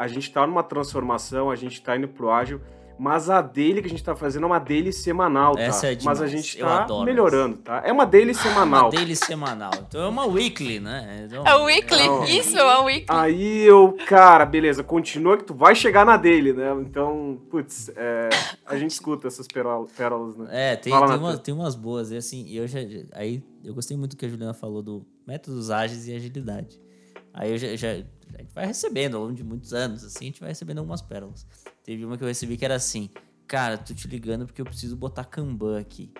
a 0.00 0.08
gente 0.08 0.30
tá 0.32 0.46
numa 0.46 0.62
transformação, 0.62 1.50
a 1.50 1.56
gente 1.56 1.80
tá 1.82 1.96
indo 1.96 2.08
pro 2.08 2.30
ágil, 2.30 2.60
mas 2.98 3.30
a 3.30 3.40
daily 3.40 3.80
que 3.80 3.86
a 3.86 3.90
gente 3.90 4.04
tá 4.04 4.14
fazendo 4.14 4.42
é 4.42 4.46
uma 4.46 4.58
daily 4.58 4.92
semanal, 4.92 5.54
tá? 5.54 5.62
Essa 5.62 5.90
é 5.92 5.98
mas 6.04 6.20
a 6.20 6.26
gente 6.26 6.58
tá 6.58 6.82
adoro 6.82 7.04
melhorando, 7.06 7.56
tá? 7.58 7.82
É 7.84 7.90
uma 7.92 8.04
daily 8.04 8.32
Uma 8.32 8.42
semanal. 8.42 8.90
daily 8.90 9.16
semanal. 9.16 9.70
Então 9.88 10.02
é 10.02 10.08
uma 10.08 10.26
weekly, 10.26 10.80
né? 10.80 11.24
Então, 11.26 11.42
É 11.46 11.54
o 11.56 11.64
weekly. 11.64 12.06
Não. 12.06 12.24
Isso, 12.24 12.58
é 12.58 12.78
weekly. 12.82 13.06
Aí 13.08 13.62
eu, 13.62 13.96
cara, 14.06 14.44
beleza, 14.44 14.82
continua 14.84 15.36
que 15.38 15.44
tu 15.44 15.54
vai 15.54 15.74
chegar 15.74 16.04
na 16.04 16.16
daily, 16.18 16.52
né? 16.52 16.72
Então, 16.80 17.40
putz, 17.50 17.90
é, 17.96 18.28
a 18.66 18.76
gente 18.76 18.90
escuta 18.90 19.28
essas 19.28 19.46
pérola- 19.46 19.86
pérolas, 19.96 20.36
né? 20.36 20.46
É, 20.50 20.76
tem, 20.76 20.92
tem, 20.92 21.02
umas, 21.18 21.38
tem 21.38 21.54
umas 21.54 21.74
boas. 21.74 22.10
E 22.10 22.16
assim, 22.18 22.50
eu 22.50 22.66
já. 22.66 22.80
Aí 23.12 23.42
eu 23.64 23.72
gostei 23.74 23.96
muito 23.96 24.10
do 24.10 24.16
que 24.18 24.26
a 24.26 24.28
Juliana 24.28 24.52
falou 24.54 24.82
do 24.82 25.06
métodos 25.26 25.70
ágeis 25.70 26.06
e 26.06 26.14
agilidade. 26.14 26.78
Aí 27.32 27.50
eu 27.52 27.56
já, 27.56 27.76
já- 27.76 28.04
A 28.38 28.42
gente 28.42 28.54
vai 28.54 28.66
recebendo 28.66 29.16
ao 29.16 29.22
longo 29.22 29.34
de 29.34 29.44
muitos 29.44 29.72
anos, 29.74 30.04
assim, 30.04 30.24
a 30.24 30.28
gente 30.28 30.40
vai 30.40 30.48
recebendo 30.50 30.78
algumas 30.78 31.02
pérolas. 31.02 31.46
Teve 31.84 32.04
uma 32.04 32.16
que 32.16 32.24
eu 32.24 32.28
recebi 32.28 32.56
que 32.56 32.64
era 32.64 32.74
assim: 32.76 33.10
Cara, 33.46 33.76
tô 33.78 33.92
te 33.94 34.06
ligando 34.08 34.46
porque 34.46 34.60
eu 34.60 34.66
preciso 34.66 34.96
botar 34.96 35.24
Kanban 35.24 35.78
aqui. 35.80 36.12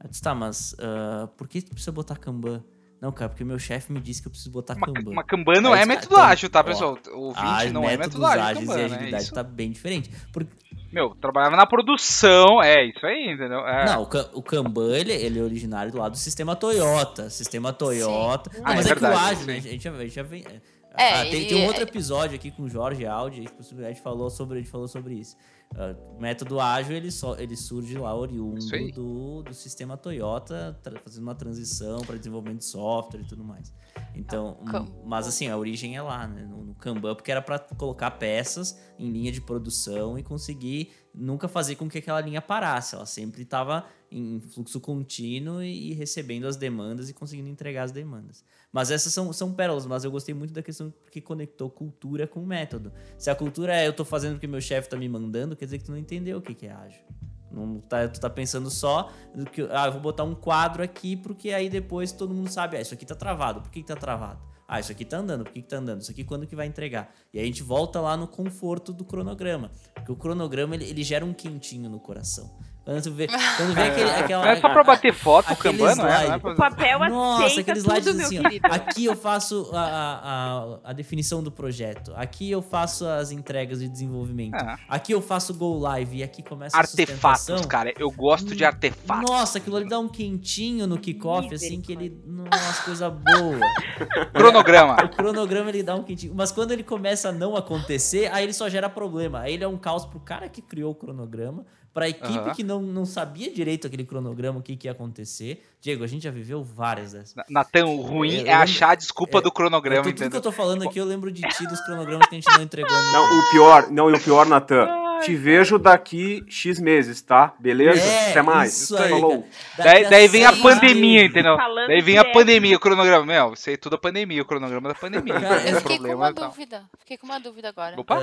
Aí 0.00 0.06
eu 0.06 0.10
disse, 0.10 0.22
tá, 0.22 0.34
mas 0.34 0.74
ah, 0.78 1.28
por 1.36 1.46
que 1.48 1.60
tu 1.60 1.70
precisa 1.72 1.92
botar 1.92 2.16
Kanban? 2.16 2.64
Não, 3.02 3.10
cara, 3.12 3.30
porque 3.30 3.44
meu 3.44 3.58
chefe 3.58 3.90
me 3.92 3.98
disse 4.00 4.20
que 4.20 4.28
eu 4.28 4.30
preciso 4.30 4.50
botar 4.50 4.74
Uma, 4.76 4.86
Kanban. 4.86 5.10
uma 5.10 5.24
Kanban 5.24 5.60
não 5.62 5.74
é 5.74 5.82
os 5.82 5.88
método 5.88 6.08
caras 6.08 6.22
tão- 6.24 6.32
ágil, 6.32 6.50
tá, 6.50 6.62
pessoal? 6.64 6.98
O 7.14 7.18
ouvinte 7.28 7.42
Ah, 7.46 7.64
não 7.72 7.88
é 7.88 7.96
método 7.96 8.26
ágil 8.26 8.60
Kanban, 8.66 8.74
e 8.74 8.76
né? 8.76 8.84
agilidade 8.96 9.22
Isso- 9.24 9.32
tá 9.34 9.42
bem 9.42 9.70
diferente. 9.70 10.10
Porque 10.32 10.52
Meu, 10.92 11.14
trabalhava 11.14 11.56
na 11.56 11.66
produção, 11.66 12.62
é 12.62 12.84
isso 12.84 13.04
aí, 13.06 13.32
entendeu? 13.32 13.60
É. 13.66 13.86
Não, 13.86 14.02
o, 14.02 14.38
o 14.38 14.42
Kanban, 14.42 14.94
ele, 14.96 15.12
ele 15.12 15.38
é 15.38 15.42
originário 15.42 15.90
do 15.92 15.98
lado 15.98 16.12
do 16.12 16.18
sistema 16.18 16.54
Toyota. 16.56 17.30
Sistema 17.30 17.72
Toyota. 17.72 18.50
Não, 18.54 18.60
Ah, 18.66 18.74
mas 18.74 18.86
é 18.86 18.90
é, 18.90 18.94
que 18.94 19.02
o 19.04 19.06
ágil, 19.06 19.46
né? 19.46 19.56
A 19.56 19.60
sim. 19.62 19.68
gente 19.70 19.84
já, 19.84 19.90
a 19.92 19.98
gente 20.02 20.14
já 20.14 20.22
vem... 20.22 20.44
É, 20.46 20.60
ah, 20.94 21.22
tem, 21.30 21.46
tem 21.46 21.56
um 21.58 21.62
é- 21.62 21.66
outro 21.68 21.82
episódio 21.82 22.34
aqui 22.36 22.50
com 22.50 22.64
o 22.64 22.68
Jorge 22.68 23.06
Audi, 23.06 23.44
a 23.58 23.88
gente 23.88 24.00
falou 24.00 24.28
sobre, 24.30 24.56
a 24.58 24.60
gente 24.60 24.70
falou 24.70 24.88
sobre 24.88 25.14
isso. 25.14 25.36
Ah, 25.76 25.94
o 26.16 26.20
método 26.20 26.58
ágil, 26.58 26.96
ele, 26.96 27.12
só, 27.12 27.36
ele 27.36 27.56
surge 27.56 27.96
lá 27.96 28.12
oriundo 28.14 28.60
do, 28.92 29.42
do 29.44 29.54
sistema 29.54 29.96
Toyota, 29.96 30.76
fazendo 31.04 31.22
uma 31.22 31.34
transição 31.34 32.00
para 32.00 32.16
desenvolvimento 32.16 32.58
de 32.58 32.64
software 32.64 33.20
e 33.20 33.24
tudo 33.24 33.44
mais. 33.44 33.72
Então, 34.14 34.58
Ah, 34.66 34.70
Kam- 34.72 34.82
hum, 34.82 35.02
mas 35.06 35.28
assim, 35.28 35.46
a 35.48 35.56
origem 35.56 35.96
é 35.96 36.02
lá, 36.02 36.26
né? 36.26 36.42
No, 36.44 36.64
no 36.64 36.74
Kanban, 36.74 37.14
porque 37.14 37.30
era 37.30 37.40
para 37.40 37.58
colocar 37.60 38.10
peças 38.12 38.76
em 38.98 39.10
linha 39.10 39.30
de 39.30 39.40
produção 39.40 40.18
e 40.18 40.24
conseguir 40.24 40.90
nunca 41.20 41.46
fazer 41.46 41.76
com 41.76 41.88
que 41.88 41.98
aquela 41.98 42.20
linha 42.20 42.40
parasse. 42.40 42.94
Ela 42.94 43.06
sempre 43.06 43.42
estava 43.42 43.84
em 44.10 44.40
fluxo 44.40 44.80
contínuo 44.80 45.62
e, 45.62 45.90
e 45.90 45.94
recebendo 45.94 46.46
as 46.46 46.56
demandas 46.56 47.08
e 47.08 47.14
conseguindo 47.14 47.48
entregar 47.48 47.84
as 47.84 47.92
demandas. 47.92 48.44
Mas 48.72 48.90
essas 48.90 49.12
são, 49.12 49.32
são 49.32 49.52
pérolas, 49.52 49.86
mas 49.86 50.04
eu 50.04 50.10
gostei 50.10 50.34
muito 50.34 50.52
da 50.52 50.62
questão 50.62 50.92
que 51.10 51.20
conectou 51.20 51.68
cultura 51.70 52.26
com 52.26 52.44
método. 52.44 52.92
Se 53.18 53.30
a 53.30 53.34
cultura 53.34 53.74
é 53.76 53.86
eu 53.86 53.92
tô 53.92 54.04
fazendo 54.04 54.32
porque 54.34 54.46
meu 54.46 54.60
chefe 54.60 54.88
tá 54.88 54.96
me 54.96 55.08
mandando, 55.08 55.54
quer 55.54 55.66
dizer 55.66 55.78
que 55.78 55.84
tu 55.84 55.92
não 55.92 55.98
entendeu 55.98 56.38
o 56.38 56.42
que, 56.42 56.54
que 56.54 56.66
é 56.66 56.72
ágil. 56.72 57.02
Não 57.50 57.80
tá, 57.80 58.08
tu 58.08 58.20
tá 58.20 58.30
pensando 58.30 58.70
só 58.70 59.10
que, 59.52 59.62
ah, 59.70 59.86
eu 59.86 59.92
vou 59.92 60.00
botar 60.00 60.22
um 60.22 60.34
quadro 60.34 60.82
aqui 60.82 61.16
porque 61.16 61.50
aí 61.50 61.68
depois 61.68 62.12
todo 62.12 62.32
mundo 62.32 62.48
sabe, 62.48 62.76
ah, 62.76 62.80
isso 62.80 62.94
aqui 62.94 63.04
tá 63.04 63.14
travado. 63.14 63.60
Por 63.60 63.70
que, 63.70 63.82
que 63.82 63.88
tá 63.88 63.96
travado? 63.96 64.49
Ah, 64.72 64.78
isso 64.78 64.92
aqui 64.92 65.04
tá 65.04 65.16
andando, 65.16 65.42
por 65.42 65.52
que, 65.52 65.62
que 65.62 65.68
tá 65.68 65.78
andando? 65.78 66.00
Isso 66.00 66.12
aqui 66.12 66.22
quando 66.22 66.46
que 66.46 66.54
vai 66.54 66.64
entregar? 66.64 67.12
E 67.34 67.40
a 67.40 67.44
gente 67.44 67.60
volta 67.60 68.00
lá 68.00 68.16
no 68.16 68.28
conforto 68.28 68.92
do 68.92 69.04
cronograma. 69.04 69.72
Porque 69.92 70.12
o 70.12 70.14
cronograma 70.14 70.76
ele, 70.76 70.84
ele 70.84 71.02
gera 71.02 71.24
um 71.24 71.34
quentinho 71.34 71.90
no 71.90 71.98
coração. 71.98 72.56
Quando 72.90 73.04
tu 73.04 73.12
vê, 73.12 73.28
quando 73.56 73.72
vê 73.72 73.82
aquele, 73.82 74.10
aquela. 74.10 74.44
Não 74.44 74.50
é 74.50 74.56
só 74.56 74.68
pra 74.68 74.82
bater 74.82 75.14
foto, 75.14 75.48
o 75.48 75.52
aquele 75.52 75.78
Kanban, 75.78 75.94
não 75.94 76.08
é? 76.08 76.24
slide. 76.24 76.42
Não 76.42 76.50
é 76.50 76.54
O 76.54 76.56
papel 76.56 76.98
Nossa, 77.08 77.46
aceita 77.46 77.60
aqueles 77.60 77.84
tudo, 77.84 77.92
slides 77.92 78.16
meu 78.16 78.26
assim, 78.26 78.38
ó. 78.40 78.42
querido. 78.42 78.66
Aqui 78.66 79.04
eu 79.04 79.14
faço 79.16 79.70
a, 79.72 80.80
a, 80.84 80.90
a, 80.90 80.92
definição 80.92 81.40
do 81.40 81.52
projeto. 81.52 82.12
Aqui 82.16 82.50
eu 82.50 82.60
faço 82.60 83.06
as 83.06 83.30
entregas 83.30 83.78
de 83.78 83.88
desenvolvimento. 83.88 84.56
É. 84.56 84.76
Aqui 84.88 85.12
eu 85.12 85.22
faço 85.22 85.54
go 85.54 85.78
live 85.78 86.16
e 86.16 86.22
aqui 86.24 86.42
começa 86.42 86.76
a 86.76 86.80
Artefatos, 86.80 87.42
sustentação. 87.42 87.68
cara. 87.68 87.94
Eu 87.96 88.10
gosto 88.10 88.56
de 88.56 88.64
artefatos. 88.64 89.30
Nossa, 89.30 89.58
aquilo 89.58 89.76
ali 89.76 89.88
dá 89.88 90.00
um 90.00 90.08
quentinho 90.08 90.88
no 90.88 90.98
kickoff, 90.98 91.54
assim, 91.54 91.80
que 91.80 91.92
ele. 91.92 92.20
Nossa, 92.26 92.82
coisa 92.82 93.08
boa. 93.08 93.60
Cronograma. 94.34 94.96
O 95.04 95.08
cronograma 95.10 95.68
ele 95.70 95.84
dá 95.84 95.94
um 95.94 96.02
quentinho. 96.02 96.34
Mas 96.34 96.50
quando 96.50 96.72
ele 96.72 96.82
começa 96.82 97.28
a 97.28 97.32
não 97.32 97.54
acontecer, 97.54 98.28
aí 98.32 98.42
ele 98.42 98.52
só 98.52 98.68
gera 98.68 98.88
problema. 98.88 99.42
Aí 99.42 99.54
ele 99.54 99.62
é 99.62 99.68
um 99.68 99.78
caos 99.78 100.04
pro 100.04 100.18
cara 100.18 100.48
que 100.48 100.60
criou 100.60 100.90
o 100.90 100.94
cronograma, 100.94 101.64
pra 101.92 102.08
equipe 102.08 102.38
Aham. 102.38 102.54
que 102.54 102.62
não, 102.62 102.80
não 102.80 103.04
sabia 103.04 103.52
direito 103.52 103.86
aquele 103.86 104.04
cronograma, 104.04 104.60
o 104.60 104.62
que, 104.62 104.76
que 104.76 104.86
ia 104.86 104.92
acontecer. 104.92 105.64
Diego, 105.80 106.04
a 106.04 106.06
gente 106.06 106.22
já 106.22 106.30
viveu 106.30 106.62
várias 106.62 107.12
dessas. 107.12 107.34
Natan, 107.48 107.86
o 107.86 108.00
ruim 108.00 108.30
Eu 108.32 108.40
é 108.40 108.44
lembro- 108.44 108.62
achar 108.62 108.90
a 108.90 108.94
desculpa 108.94 109.38
é, 109.38 109.40
do 109.40 109.48
Eu 109.48 109.52
cronograma, 109.52 110.02
tô- 110.04 110.12
tudo 110.12 110.30
que 110.30 110.36
eu 110.36 110.40
tô 110.40 110.52
falando 110.52 110.84
aqui, 110.88 110.98
eu 110.98 111.04
lembro 111.04 111.32
de 111.32 111.42
ti 111.42 111.66
dos 111.66 111.80
cronogramas 111.80 112.26
que 112.28 112.34
a 112.36 112.38
gente 112.40 112.50
não 112.56 112.62
entregou. 112.62 112.90
no- 112.96 113.12
Não, 113.12 113.38
o 113.38 113.50
pior, 113.50 113.90
não, 113.90 114.10
e 114.10 114.14
o 114.14 114.20
pior, 114.20 114.46
Natan, 114.46 114.88
te 115.22 115.34
vejo 115.34 115.78
daqui 115.78 116.44
X 116.48 116.78
meses, 116.80 117.20
tá? 117.22 117.54
Beleza? 117.58 118.00
É, 118.00 118.30
Até 118.30 118.40
mais. 118.42 118.82
isso 118.82 118.96
aí, 118.96 119.10
Falou. 119.10 119.46
Daí, 119.76 120.08
daí 120.08 120.28
vem 120.28 120.46
a 120.46 120.52
pandemia, 120.52 121.24
entendeu? 121.24 121.56
Daí 121.56 122.00
vem 122.00 122.16
a 122.18 122.22
direto. 122.22 122.32
pandemia, 122.38 122.76
o 122.76 122.80
cronograma. 122.80 123.26
Meu, 123.26 123.56
sei 123.56 123.76
tudo 123.76 123.96
a 123.96 123.98
pandemia, 123.98 124.40
o 124.40 124.44
cronograma 124.46 124.88
da 124.88 124.94
pandemia. 124.94 125.38
Cara, 125.40 125.62
eu 125.68 125.74
Eu 125.74 125.80
fiquei 125.80 125.96
com 125.96 126.02
problema 126.04 126.14
uma 126.24 126.30
e 126.30 126.34
tal. 126.34 126.48
dúvida. 126.48 126.84
Fiquei 127.00 127.18
com 127.18 127.26
uma 127.26 127.38
dúvida 127.40 127.68
agora. 127.68 128.00
Opa, 128.00 128.18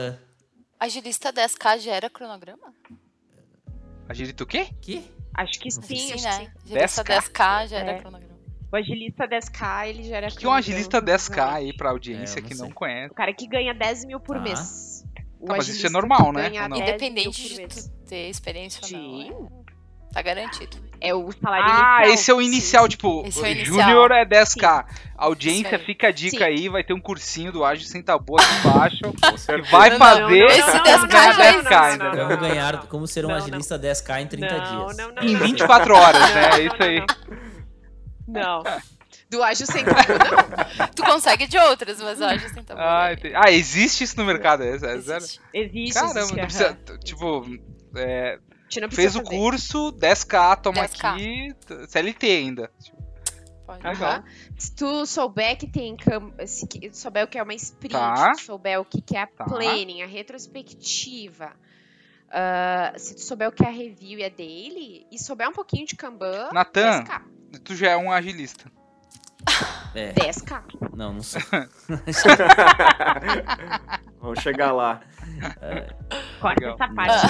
Ah, 0.80 0.86
Agilista 0.86 1.32
10K 1.34 1.78
gera 1.80 2.10
cronograma? 2.10 2.74
Agilita 4.10 4.44
o 4.44 4.48
quê? 4.48 4.68
que? 4.82 5.04
Acho 5.34 5.60
que 5.60 5.70
sim, 5.72 5.82
Sim, 5.82 6.14
acho 6.14 6.24
né? 6.24 6.30
que 6.40 6.46
sim. 6.70 6.76
Agilista 6.76 7.04
10K? 7.04 7.32
10K 7.32 7.68
gera 7.68 7.92
É. 7.92 8.00
cronograma. 8.00 8.38
O 8.72 8.76
agilista 8.76 9.28
10K, 9.28 9.88
ele 9.88 10.04
gera... 10.04 10.28
O 10.28 10.36
que 10.36 10.46
é 10.46 10.50
um 10.50 10.54
agilista 10.54 11.02
10K 11.02 11.54
aí 11.54 11.74
pra 11.78 11.90
É, 11.90 11.92
audiência 11.92 12.42
não 12.42 12.50
que 12.50 12.56
não 12.56 12.72
conhece? 12.72 13.12
O 13.12 13.16
cara 13.16 13.34
que 13.34 13.48
ganha 13.48 13.74
10 13.74 14.06
mil 14.06 14.20
por 14.20 14.36
Tá. 14.38 14.42
mês. 14.42 15.06
O 15.40 15.46
Tá, 15.46 15.54
mas 15.56 15.68
isso 15.68 15.72
agilista 15.72 15.88
é 15.88 15.90
normal, 15.92 16.34
né? 16.34 16.50
ganha 16.50 16.64
Ou 16.64 16.70
não? 16.70 16.78
10 16.78 16.90
mil 16.90 16.98
Independente 16.98 17.50
de 17.56 17.68
tu 17.68 17.90
ter 18.08 18.30
experiência 18.30 18.82
ou 18.84 18.92
não. 19.02 19.52
Sim. 20.08 20.12
é- 20.12 20.14
Tá 20.14 20.22
garantido. 20.22 20.88
É 21.00 21.14
o 21.14 21.32
salário 21.32 21.66
Ah, 21.70 22.00
inicial. 22.00 22.14
esse 22.16 22.32
é 22.32 22.34
o 22.34 22.42
inicial, 22.42 22.84
Sim. 22.86 22.90
tipo, 22.90 23.24
Esse 23.28 23.46
é 23.46 23.52
o. 23.52 23.66
Júnior 23.66 24.12
é 24.12 24.26
10k. 24.26 24.86
Audiência, 25.16 25.68
Isso 25.68 25.76
aí. 25.76 25.86
fica 25.86 26.08
a 26.08 26.12
dica 26.12 26.38
Sim. 26.38 26.44
aí, 26.44 26.70
vai 26.70 26.84
ter 26.84 26.94
um 26.94 27.00
cursinho 27.00 27.52
do 27.52 27.64
Ágil 27.64 27.88
Sem 27.88 28.02
Tabu 28.02 28.36
aqui 28.40 28.68
embaixo. 28.68 28.98
Que 29.64 29.72
vai 29.72 29.90
Não, 29.92 29.98
fazer 30.00 30.22
não, 30.22 30.30
não, 30.30 30.46
esse 30.48 30.60
não, 30.68 30.74
não, 30.74 30.84
10k, 30.84 30.98
não, 30.98 30.98
não, 30.98 31.28
não, 31.28 31.64
10k, 31.64 31.98
não, 31.98 32.08
entendeu? 32.08 32.28
Como 32.28 32.38
ganhar, 32.40 32.78
como 32.88 33.08
ser 33.08 33.26
um 33.26 33.30
Não, 33.30 33.36
não. 33.38 33.44
agilista 33.44 33.78
10k 33.80 34.22
em 34.22 34.28
30 34.28 34.58
não, 34.58 34.64
dias. 34.86 34.98
Não, 34.98 35.12
não, 35.14 35.24
Em 35.24 35.34
não. 35.34 35.40
24 35.42 35.96
horas, 35.96 36.22
né? 36.34 36.50
Não, 36.50 36.58
É 36.58 36.62
isso 36.64 36.84
aí. 36.84 37.06
Não. 38.28 38.64
Do 39.30 39.44
ágil 39.44 39.66
sem 39.68 39.84
tabu, 39.84 39.98
não. 40.80 40.88
Tu 40.96 41.04
consegue 41.04 41.48
de 41.48 41.58
outras, 41.58 42.02
mas 42.02 42.22
hoje 42.22 42.48
sem 42.50 42.64
tabu. 42.64 42.80
Ah, 42.82 43.12
entendi. 43.12 43.34
Ah, 43.36 43.52
existe 43.52 44.04
isso 44.06 44.16
no 44.18 44.24
mercado, 44.26 44.64
é, 44.64 44.70
é 44.76 44.80
sério? 44.80 44.98
Existe. 45.00 45.42
Existe, 45.54 45.94
Caramba, 45.94 46.20
existe. 46.20 46.36
não 46.38 46.44
precisa, 46.46 46.78
tipo, 47.04 47.46
é, 47.98 48.40
fez 48.92 49.16
o 49.16 49.24
curso, 49.24 49.92
10k, 49.94 50.62
toma 50.62 50.84
10K. 50.84 51.14
aqui, 51.14 51.56
CLT 51.88 52.26
ainda. 52.28 52.72
Pode. 53.66 53.86
Uhum. 53.86 54.24
Se 54.58 54.74
tu 54.74 55.06
souber 55.06 55.58
que 55.58 55.68
tem 55.68 55.98
se 56.46 56.90
souber 56.94 57.26
o 57.26 57.28
que 57.28 57.38
é 57.38 57.44
uma 57.44 57.54
sprint, 57.54 57.94
tá. 57.94 58.34
souber 58.36 58.80
o 58.80 58.86
que 58.86 59.04
é 59.16 59.24
a 59.24 59.28
tá. 59.28 59.44
planning, 59.44 60.02
a 60.02 60.08
retrospectiva, 60.08 61.52
uh, 62.28 62.98
se 62.98 63.16
tu 63.16 63.22
souber 63.22 63.50
o 63.50 63.52
que 63.52 63.66
é 63.66 63.68
a 63.68 63.72
review 63.72 64.20
e 64.20 64.24
a 64.24 64.30
daily, 64.30 65.06
e 65.12 65.20
souber 65.20 65.50
um 65.50 65.54
pouquinho 65.54 65.86
de 65.86 65.98
Kanban, 65.98 66.50
Natan, 66.54 67.04
tu 67.66 67.76
já 67.76 67.90
é 67.90 67.98
um 67.98 68.10
agilista. 68.10 68.72
É. 69.94 70.14
10k. 70.14 70.64
Não, 70.96 71.14
não 71.14 71.24
sei. 71.24 71.42
Vamos 74.22 74.40
chegar 74.40 74.72
lá. 74.72 75.02
É. 75.62 75.94
Corta 76.40 76.66
essa 76.66 76.88
parte. 76.94 77.28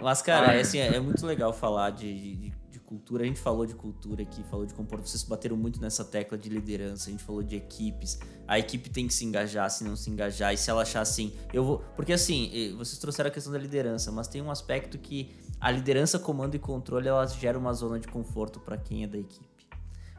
Mas, 0.00 0.22
cara, 0.22 0.54
é, 0.54 0.60
assim, 0.60 0.78
é, 0.78 0.96
é 0.96 1.00
muito 1.00 1.24
legal 1.26 1.52
falar 1.52 1.90
de, 1.90 2.50
de 2.70 2.80
cultura. 2.90 3.22
A 3.22 3.26
gente 3.26 3.38
falou 3.38 3.64
de 3.64 3.74
cultura 3.74 4.22
aqui, 4.22 4.42
falou 4.50 4.66
de 4.66 4.74
comportamento. 4.74 5.08
Vocês 5.08 5.22
bateram 5.22 5.56
muito 5.56 5.80
nessa 5.80 6.04
tecla 6.04 6.36
de 6.36 6.48
liderança. 6.48 7.08
A 7.08 7.12
gente 7.12 7.22
falou 7.22 7.42
de 7.42 7.54
equipes. 7.54 8.18
A 8.48 8.58
equipe 8.58 8.90
tem 8.90 9.06
que 9.06 9.14
se 9.14 9.24
engajar, 9.24 9.70
se 9.70 9.84
não 9.84 9.94
se 9.94 10.10
engajar. 10.10 10.52
E 10.52 10.56
se 10.56 10.68
ela 10.68 10.82
achar 10.82 11.00
assim, 11.00 11.32
eu 11.52 11.64
vou. 11.64 11.78
Porque 11.94 12.12
assim, 12.12 12.74
vocês 12.76 12.98
trouxeram 12.98 13.28
a 13.28 13.32
questão 13.32 13.52
da 13.52 13.58
liderança, 13.58 14.10
mas 14.10 14.26
tem 14.26 14.42
um 14.42 14.50
aspecto 14.50 14.98
que 14.98 15.30
a 15.60 15.70
liderança, 15.70 16.18
comando 16.18 16.56
e 16.56 16.58
controle, 16.58 17.06
ela 17.06 17.24
gera 17.26 17.56
uma 17.56 17.72
zona 17.72 18.00
de 18.00 18.08
conforto 18.08 18.58
para 18.58 18.76
quem 18.76 19.04
é 19.04 19.06
da 19.06 19.18
equipe. 19.18 19.46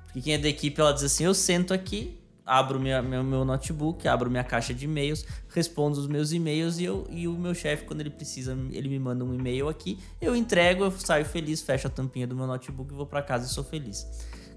Porque 0.05 0.21
quem 0.21 0.33
é 0.33 0.37
da 0.37 0.47
equipe, 0.47 0.79
ela 0.79 0.93
diz 0.93 1.03
assim: 1.03 1.25
eu 1.25 1.33
sento 1.33 1.73
aqui, 1.73 2.20
abro 2.45 2.79
minha, 2.79 3.01
meu, 3.01 3.23
meu 3.23 3.45
notebook, 3.45 4.07
abro 4.07 4.29
minha 4.29 4.43
caixa 4.43 4.73
de 4.73 4.85
e-mails, 4.85 5.25
respondo 5.49 5.99
os 5.99 6.07
meus 6.07 6.31
e-mails 6.31 6.79
e, 6.79 6.85
eu, 6.85 7.07
e 7.09 7.27
o 7.27 7.33
meu 7.33 7.53
chefe, 7.53 7.85
quando 7.85 8.01
ele 8.01 8.09
precisa, 8.09 8.57
ele 8.71 8.89
me 8.89 8.99
manda 8.99 9.23
um 9.23 9.33
e-mail 9.33 9.69
aqui, 9.69 9.99
eu 10.19 10.35
entrego, 10.35 10.83
eu 10.83 10.91
saio 10.91 11.25
feliz, 11.25 11.61
fecho 11.61 11.87
a 11.87 11.89
tampinha 11.89 12.27
do 12.27 12.35
meu 12.35 12.47
notebook, 12.47 12.93
vou 12.93 13.05
para 13.05 13.21
casa 13.21 13.45
e 13.45 13.49
sou 13.49 13.63
feliz. 13.63 14.05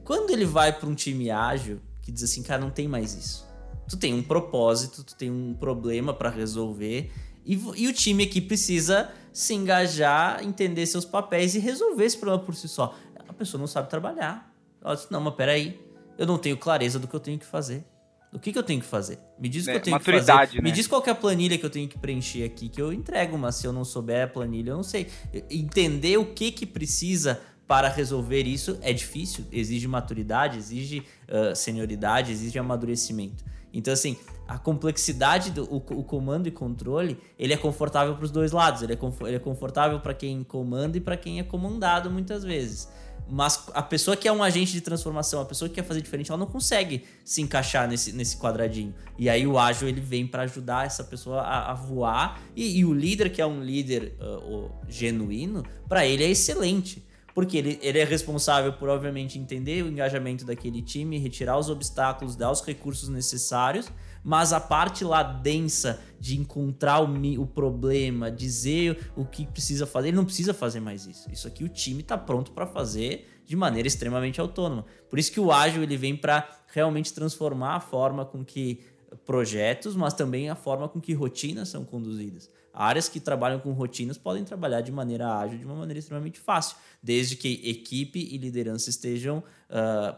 Quando 0.04 0.30
ele 0.30 0.44
vai 0.44 0.72
para 0.72 0.88
um 0.88 0.94
time 0.94 1.30
ágil, 1.30 1.80
que 2.02 2.12
diz 2.12 2.22
assim, 2.22 2.42
cara, 2.42 2.60
não 2.60 2.70
tem 2.70 2.86
mais 2.86 3.14
isso. 3.14 3.46
Tu 3.88 3.96
tem 3.96 4.14
um 4.14 4.22
propósito, 4.22 5.04
tu 5.04 5.14
tem 5.14 5.30
um 5.30 5.54
problema 5.54 6.12
para 6.12 6.30
resolver 6.30 7.10
e, 7.44 7.54
e, 7.76 7.88
o 7.88 7.92
time 7.92 8.24
aqui 8.24 8.40
precisa 8.40 9.10
se 9.32 9.52
engajar, 9.54 10.42
entender 10.42 10.86
seus 10.86 11.04
papéis 11.04 11.54
e 11.54 11.58
resolver 11.58 12.04
esse 12.04 12.16
problema 12.16 12.42
por 12.42 12.54
si 12.54 12.68
só. 12.68 12.96
A 13.28 13.32
pessoa 13.32 13.58
não 13.58 13.66
sabe 13.66 13.90
trabalhar. 13.90 14.50
Ela 14.82 14.94
diz, 14.94 15.08
não, 15.10 15.20
mas 15.20 15.34
peraí, 15.34 15.78
eu 16.18 16.26
não 16.26 16.38
tenho 16.38 16.56
clareza 16.56 16.98
do 16.98 17.06
que 17.06 17.14
eu 17.14 17.20
tenho 17.20 17.38
que 17.38 17.46
fazer. 17.46 17.84
O 18.32 18.38
que, 18.38 18.52
que 18.52 18.58
eu 18.58 18.64
tenho 18.64 18.80
que 18.80 18.86
fazer? 18.86 19.20
Me 19.38 19.48
diz 19.48 19.64
o 19.64 19.70
é, 19.70 19.72
que 19.74 19.78
eu 19.78 19.82
tenho 19.82 20.00
que 20.00 20.04
fazer. 20.04 20.56
Né? 20.56 20.60
Me 20.60 20.72
diz 20.72 20.88
qual 20.88 21.02
é 21.06 21.10
a 21.10 21.14
planilha 21.14 21.56
que 21.56 21.64
eu 21.64 21.70
tenho 21.70 21.88
que 21.88 21.96
preencher 21.96 22.42
aqui, 22.42 22.68
que 22.68 22.82
eu 22.82 22.92
entrego, 22.92 23.38
mas 23.38 23.54
se 23.54 23.66
eu 23.66 23.72
não 23.72 23.84
souber 23.84 24.24
a 24.24 24.26
planilha, 24.26 24.70
eu 24.70 24.76
não 24.76 24.82
sei. 24.82 25.06
Entender 25.48 26.16
o 26.16 26.26
que 26.26 26.50
que 26.50 26.66
precisa 26.66 27.40
para 27.66 27.88
resolver 27.88 28.42
isso 28.42 28.76
é 28.82 28.92
difícil, 28.92 29.44
exige 29.52 29.86
maturidade, 29.86 30.58
exige 30.58 31.06
uh, 31.28 31.54
senioridade, 31.54 32.32
exige 32.32 32.58
amadurecimento. 32.58 33.44
Então, 33.72 33.92
assim, 33.92 34.16
a 34.46 34.58
complexidade 34.58 35.50
do 35.50 35.64
o, 35.64 35.76
o 35.76 36.04
comando 36.04 36.46
e 36.46 36.50
controle, 36.50 37.18
ele 37.38 37.52
é 37.52 37.56
confortável 37.56 38.14
para 38.14 38.24
os 38.24 38.30
dois 38.30 38.52
lados. 38.52 38.82
Ele 38.82 38.92
é, 38.92 38.98
ele 39.26 39.36
é 39.36 39.40
confortável 39.40 40.00
para 40.00 40.12
quem 40.12 40.44
comanda 40.44 40.96
e 40.96 41.00
para 41.00 41.16
quem 41.16 41.40
é 41.40 41.42
comandado 41.42 42.10
muitas 42.10 42.44
vezes. 42.44 42.88
Mas 43.28 43.66
a 43.72 43.82
pessoa 43.82 44.16
que 44.16 44.28
é 44.28 44.32
um 44.32 44.42
agente 44.42 44.72
de 44.72 44.80
transformação, 44.80 45.40
a 45.40 45.44
pessoa 45.44 45.68
que 45.68 45.76
quer 45.76 45.84
fazer 45.84 46.02
diferente, 46.02 46.30
ela 46.30 46.38
não 46.38 46.46
consegue 46.46 47.04
se 47.24 47.40
encaixar 47.40 47.88
nesse, 47.88 48.12
nesse 48.12 48.36
quadradinho. 48.36 48.94
E 49.18 49.28
aí 49.28 49.46
o 49.46 49.58
ágil 49.58 49.88
ele 49.88 50.00
vem 50.00 50.26
para 50.26 50.42
ajudar 50.42 50.86
essa 50.86 51.02
pessoa 51.02 51.40
a, 51.40 51.70
a 51.70 51.74
voar. 51.74 52.40
E, 52.54 52.78
e, 52.78 52.84
o 52.84 52.92
líder, 52.92 53.30
que 53.30 53.40
é 53.40 53.46
um 53.46 53.62
líder 53.62 54.14
uh, 54.20 54.70
genuíno, 54.88 55.64
para 55.88 56.06
ele 56.06 56.24
é 56.24 56.30
excelente. 56.30 57.02
Porque 57.34 57.56
ele, 57.56 57.78
ele 57.82 57.98
é 57.98 58.04
responsável 58.04 58.72
por, 58.74 58.88
obviamente, 58.88 59.38
entender 59.38 59.82
o 59.82 59.88
engajamento 59.88 60.44
daquele 60.44 60.80
time, 60.80 61.18
retirar 61.18 61.58
os 61.58 61.68
obstáculos, 61.68 62.36
dar 62.36 62.50
os 62.50 62.62
recursos 62.64 63.08
necessários 63.08 63.90
mas 64.24 64.52
a 64.54 64.58
parte 64.58 65.04
lá 65.04 65.22
densa 65.22 66.00
de 66.18 66.40
encontrar 66.40 67.00
o, 67.00 67.42
o 67.42 67.46
problema, 67.46 68.30
dizer 68.30 69.12
o 69.14 69.26
que 69.26 69.46
precisa 69.46 69.86
fazer, 69.86 70.08
ele 70.08 70.16
não 70.16 70.24
precisa 70.24 70.54
fazer 70.54 70.80
mais 70.80 71.06
isso. 71.06 71.30
Isso 71.30 71.46
aqui 71.46 71.62
o 71.62 71.68
time 71.68 72.00
está 72.00 72.16
pronto 72.16 72.52
para 72.52 72.66
fazer 72.66 73.42
de 73.44 73.54
maneira 73.54 73.86
extremamente 73.86 74.40
autônoma. 74.40 74.86
Por 75.10 75.18
isso 75.18 75.30
que 75.30 75.38
o 75.38 75.52
ágil 75.52 75.82
ele 75.82 75.98
vem 75.98 76.16
para 76.16 76.48
realmente 76.68 77.12
transformar 77.12 77.76
a 77.76 77.80
forma 77.80 78.24
com 78.24 78.42
que 78.42 78.80
projetos, 79.24 79.94
mas 79.94 80.14
também 80.14 80.48
a 80.48 80.54
forma 80.54 80.88
com 80.88 81.00
que 81.00 81.12
rotinas 81.12 81.68
são 81.68 81.84
conduzidas. 81.84 82.50
Áreas 82.72 83.08
que 83.08 83.20
trabalham 83.20 83.60
com 83.60 83.70
rotinas 83.72 84.18
podem 84.18 84.42
trabalhar 84.42 84.80
de 84.80 84.90
maneira 84.90 85.38
ágil, 85.38 85.58
de 85.58 85.64
uma 85.64 85.76
maneira 85.76 85.98
extremamente 85.98 86.40
fácil, 86.40 86.76
desde 87.00 87.36
que 87.36 87.60
equipe 87.68 88.18
e 88.18 88.36
liderança 88.36 88.90
estejam 88.90 89.38
uh, 89.38 90.16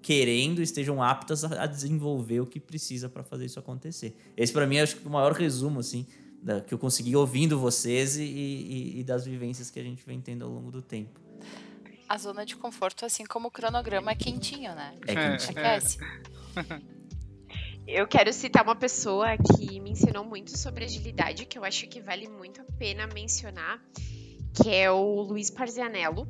querendo, 0.00 0.60
estejam 0.60 1.02
aptas 1.02 1.44
a, 1.44 1.66
desenvolver 1.66 2.40
o 2.40 2.46
que 2.46 2.58
precisa 2.58 3.08
para 3.08 3.22
fazer 3.22 3.46
isso 3.46 3.58
acontecer. 3.58 4.16
Esse 4.36 4.52
para 4.52 4.66
mim 4.66 4.76
é 4.76 4.82
acho 4.82 4.96
que 4.96 5.06
o 5.06 5.10
maior 5.10 5.32
resumo 5.32 5.80
assim 5.80 6.06
da, 6.42 6.60
que 6.60 6.74
eu 6.74 6.78
consegui 6.78 7.14
ouvindo 7.14 7.58
vocês 7.58 8.16
e, 8.16 8.24
e, 8.24 9.00
e 9.00 9.04
das 9.04 9.24
vivências 9.24 9.70
que 9.70 9.78
a 9.78 9.82
gente 9.82 10.04
vem 10.04 10.20
tendo 10.20 10.44
ao 10.44 10.50
longo 10.50 10.70
do 10.70 10.82
tempo. 10.82 11.20
A 12.08 12.18
zona 12.18 12.44
de 12.44 12.56
conforto, 12.56 13.06
assim 13.06 13.24
como 13.24 13.48
o 13.48 13.50
cronograma, 13.50 14.10
é 14.10 14.14
quentinho, 14.14 14.74
né? 14.74 14.94
É 15.06 15.14
quentinho. 15.14 15.58
Aquece. 15.58 15.98
Eu 17.86 18.06
quero 18.06 18.32
citar 18.32 18.62
uma 18.62 18.76
pessoa 18.76 19.36
que 19.36 19.80
me 19.80 19.90
ensinou 19.90 20.24
muito 20.24 20.56
sobre 20.56 20.84
agilidade, 20.84 21.46
que 21.46 21.58
eu 21.58 21.64
acho 21.64 21.88
que 21.88 22.00
vale 22.00 22.28
muito 22.28 22.60
a 22.60 22.64
pena 22.78 23.08
mencionar, 23.08 23.82
que 24.54 24.72
é 24.72 24.88
o 24.88 25.20
Luiz 25.22 25.50
Parzianello, 25.50 26.28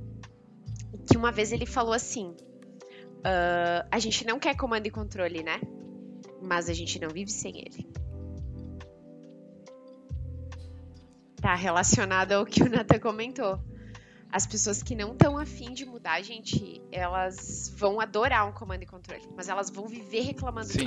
que 1.07 1.17
uma 1.17 1.31
vez 1.31 1.53
ele 1.53 1.67
falou 1.67 1.93
assim: 1.93 2.35
Uh, 3.23 3.87
a 3.91 3.99
gente 4.01 4.27
não 4.27 4.39
quer 4.39 4.57
comando 4.57 4.87
e 4.87 4.91
controle, 4.91 5.43
né? 5.43 5.61
Mas 6.43 6.69
a 6.69 6.75
gente 6.75 7.01
não 7.01 7.09
vive 7.09 7.31
sem 7.31 7.59
ele. 7.59 7.89
Tá 11.41 11.55
relacionado 11.55 12.33
ao 12.33 12.45
que 12.45 12.63
o 12.63 12.69
Nathan 12.69 12.99
comentou. 12.99 13.61
As 14.31 14.47
pessoas 14.47 14.83
que 14.83 14.95
não 14.95 15.13
estão 15.13 15.39
afim 15.39 15.73
de 15.73 15.85
mudar, 15.85 16.21
gente, 16.23 16.81
elas 16.91 17.73
vão 17.77 18.01
adorar 18.01 18.49
um 18.49 18.53
comando 18.53 18.83
e 18.83 18.87
controle, 18.87 19.29
mas 19.37 19.49
elas 19.49 19.71
vão 19.71 19.87
viver 19.87 20.23
reclamando 20.23 20.69
Sim. 20.69 20.87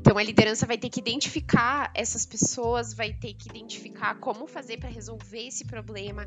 Então 0.00 0.18
a 0.18 0.22
liderança 0.22 0.66
vai 0.66 0.76
ter 0.76 0.88
que 0.88 1.00
identificar 1.00 1.90
essas 1.94 2.26
pessoas, 2.26 2.92
vai 2.92 3.12
ter 3.12 3.34
que 3.34 3.48
identificar 3.48 4.16
como 4.16 4.46
fazer 4.46 4.78
para 4.78 4.88
resolver 4.88 5.46
esse 5.46 5.64
problema. 5.64 6.26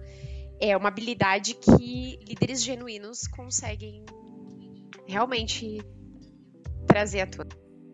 É 0.59 0.75
uma 0.75 0.89
habilidade 0.89 1.53
que 1.55 2.19
líderes 2.27 2.63
genuínos 2.63 3.27
conseguem 3.27 4.05
realmente 5.09 5.81
trazer 6.85 7.21
à 7.21 7.27
tona. 7.27 7.49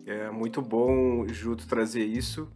É 0.06 0.30
muito 0.30 0.62
bom, 0.62 1.26
Juto, 1.28 1.66
trazer 1.66 2.04
isso, 2.04 2.48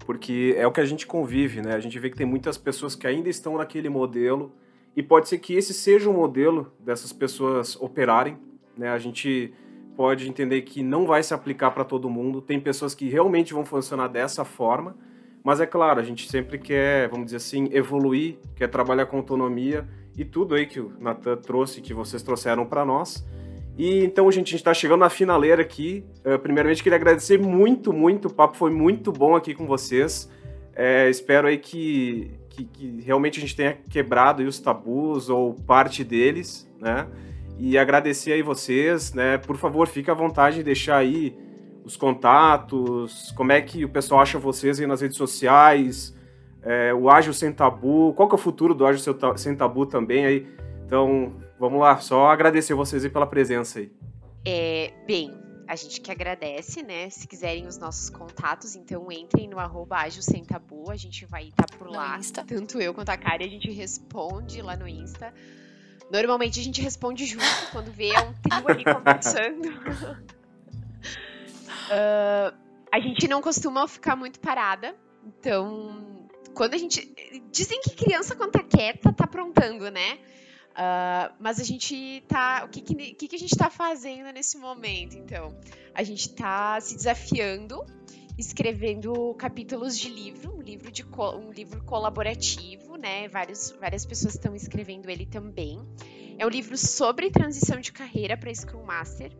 porque 0.00 0.54
é 0.56 0.66
o 0.66 0.72
que 0.72 0.80
a 0.80 0.84
gente 0.84 1.06
convive, 1.06 1.60
né? 1.60 1.74
A 1.74 1.80
gente 1.80 1.98
vê 1.98 2.10
que 2.10 2.16
tem 2.16 2.26
muitas 2.26 2.56
pessoas 2.56 2.96
que 2.96 3.06
ainda 3.06 3.28
estão 3.28 3.58
naquele 3.58 3.88
modelo 3.88 4.52
e 4.96 5.02
pode 5.02 5.28
ser 5.28 5.38
que 5.38 5.54
esse 5.54 5.72
seja 5.74 6.10
o 6.10 6.12
modelo 6.12 6.72
dessas 6.80 7.12
pessoas 7.12 7.76
operarem, 7.76 8.38
né? 8.76 8.88
A 8.88 8.98
gente 8.98 9.52
pode 9.96 10.28
entender 10.28 10.62
que 10.62 10.82
não 10.82 11.06
vai 11.06 11.22
se 11.22 11.32
aplicar 11.32 11.70
para 11.70 11.84
todo 11.84 12.10
mundo, 12.10 12.40
tem 12.40 12.60
pessoas 12.60 12.94
que 12.94 13.08
realmente 13.08 13.54
vão 13.54 13.64
funcionar 13.64 14.08
dessa 14.08 14.44
forma, 14.44 14.96
mas 15.44 15.60
é 15.60 15.66
claro, 15.66 16.00
a 16.00 16.02
gente 16.02 16.28
sempre 16.28 16.58
quer, 16.58 17.08
vamos 17.08 17.26
dizer 17.26 17.36
assim, 17.36 17.68
evoluir, 17.70 18.36
quer 18.56 18.68
trabalhar 18.68 19.06
com 19.06 19.16
autonomia 19.18 19.86
e 20.16 20.24
tudo 20.24 20.54
aí 20.54 20.66
que 20.66 20.80
o 20.80 20.92
Natan 20.98 21.36
trouxe, 21.36 21.80
que 21.80 21.94
vocês 21.94 22.22
trouxeram 22.22 22.66
para 22.66 22.84
nós. 22.84 23.24
E 23.76 24.04
então, 24.04 24.30
gente, 24.32 24.48
a 24.48 24.50
gente 24.50 24.56
está 24.56 24.72
chegando 24.72 25.00
na 25.00 25.10
finaleira 25.10 25.60
aqui. 25.60 26.04
Uh, 26.24 26.38
primeiramente, 26.38 26.82
queria 26.82 26.96
agradecer 26.96 27.38
muito, 27.38 27.92
muito. 27.92 28.28
O 28.28 28.32
papo 28.32 28.56
foi 28.56 28.70
muito 28.70 29.12
bom 29.12 29.36
aqui 29.36 29.54
com 29.54 29.66
vocês. 29.66 30.30
É, 30.74 31.08
espero 31.08 31.46
aí 31.48 31.58
que, 31.58 32.30
que, 32.50 32.64
que, 32.64 33.00
realmente 33.02 33.38
a 33.38 33.40
gente 33.40 33.56
tenha 33.56 33.78
quebrado 33.90 34.42
os 34.42 34.58
tabus 34.58 35.28
ou 35.28 35.54
parte 35.54 36.04
deles, 36.04 36.70
né? 36.80 37.06
E 37.58 37.78
agradecer 37.78 38.32
aí 38.32 38.42
vocês, 38.42 39.14
né? 39.14 39.38
Por 39.38 39.56
favor, 39.56 39.86
fique 39.88 40.10
à 40.10 40.14
vontade 40.14 40.56
de 40.56 40.62
deixar 40.62 40.98
aí 40.98 41.34
os 41.82 41.96
contatos, 41.96 43.32
como 43.36 43.52
é 43.52 43.60
que 43.60 43.84
o 43.84 43.88
pessoal 43.88 44.20
acha 44.20 44.38
vocês 44.38 44.80
aí 44.80 44.86
nas 44.86 45.00
redes 45.00 45.16
sociais, 45.16 46.14
é, 46.62 46.92
o 46.92 47.08
Ágil 47.08 47.32
Sem 47.32 47.52
Tabu, 47.52 48.12
qual 48.14 48.28
que 48.28 48.34
é 48.34 48.38
o 48.38 48.40
futuro 48.40 48.74
do 48.74 48.84
Ágil 48.84 49.14
Sem 49.36 49.54
Tabu 49.54 49.86
também 49.86 50.26
aí. 50.26 50.46
Então, 50.84 51.32
vamos 51.58 51.80
lá, 51.80 51.98
só 51.98 52.28
agradecer 52.28 52.74
vocês 52.74 53.04
aí 53.04 53.10
pela 53.10 53.26
presença 53.26 53.78
aí. 53.78 53.90
É, 54.44 54.92
bem, 55.06 55.32
a 55.66 55.74
gente 55.74 56.00
que 56.00 56.10
agradece, 56.10 56.82
né? 56.82 57.10
Se 57.10 57.26
quiserem 57.26 57.66
os 57.66 57.76
nossos 57.76 58.08
contatos, 58.08 58.76
então 58.76 59.10
entrem 59.10 59.48
no 59.48 59.58
arroba 59.58 60.08
Sem 60.10 60.44
Tabu, 60.44 60.90
a 60.90 60.96
gente 60.96 61.26
vai 61.26 61.48
estar 61.48 61.64
tá 61.64 61.76
por 61.76 61.90
lá. 61.90 62.16
Insta. 62.18 62.44
Tanto 62.44 62.80
eu 62.80 62.94
quanto 62.94 63.10
a 63.10 63.16
Kari, 63.16 63.44
a 63.44 63.48
gente 63.48 63.70
responde 63.70 64.62
lá 64.62 64.76
no 64.76 64.86
Insta. 64.86 65.34
Normalmente 66.10 66.60
a 66.60 66.62
gente 66.62 66.80
responde 66.80 67.26
junto 67.26 67.44
quando 67.72 67.90
vê 67.90 68.12
um 68.12 68.32
trio 68.34 68.68
ali 68.68 68.84
conversando. 68.94 69.68
uh, 71.90 72.56
a 72.92 73.00
gente 73.00 73.26
não 73.26 73.42
costuma 73.42 73.88
ficar 73.88 74.14
muito 74.14 74.38
parada, 74.38 74.94
então 75.24 76.26
quando 76.54 76.74
a 76.74 76.78
gente. 76.78 77.14
Dizem 77.50 77.80
que 77.80 77.90
criança, 77.90 78.34
quando 78.36 78.52
tá 78.52 78.62
quieta, 78.62 79.12
tá 79.12 79.24
aprontando, 79.24 79.90
né? 79.90 80.18
Uh, 80.76 81.32
mas 81.40 81.58
a 81.58 81.64
gente 81.64 82.22
tá. 82.28 82.64
O 82.66 82.68
que, 82.68 82.82
que, 82.82 83.28
que 83.28 83.36
a 83.36 83.38
gente 83.38 83.52
está 83.52 83.70
fazendo 83.70 84.30
nesse 84.30 84.58
momento, 84.58 85.16
então? 85.16 85.56
A 85.94 86.02
gente 86.02 86.28
está 86.28 86.78
se 86.82 86.94
desafiando, 86.94 87.82
escrevendo 88.36 89.34
capítulos 89.38 89.98
de 89.98 90.10
livro, 90.10 90.54
um 90.54 90.60
livro, 90.60 90.92
de 90.92 91.02
um 91.02 91.50
livro 91.50 91.82
colaborativo, 91.84 92.96
né? 92.96 93.26
Vários, 93.28 93.70
várias 93.80 94.04
pessoas 94.04 94.34
estão 94.34 94.54
escrevendo 94.54 95.08
ele 95.08 95.24
também. 95.24 95.80
É 96.38 96.44
um 96.44 96.50
livro 96.50 96.76
sobre 96.76 97.30
transição 97.30 97.80
de 97.80 97.90
carreira 97.90 98.36
para 98.36 98.54
Scrum 98.54 98.84
Master. 98.84 99.32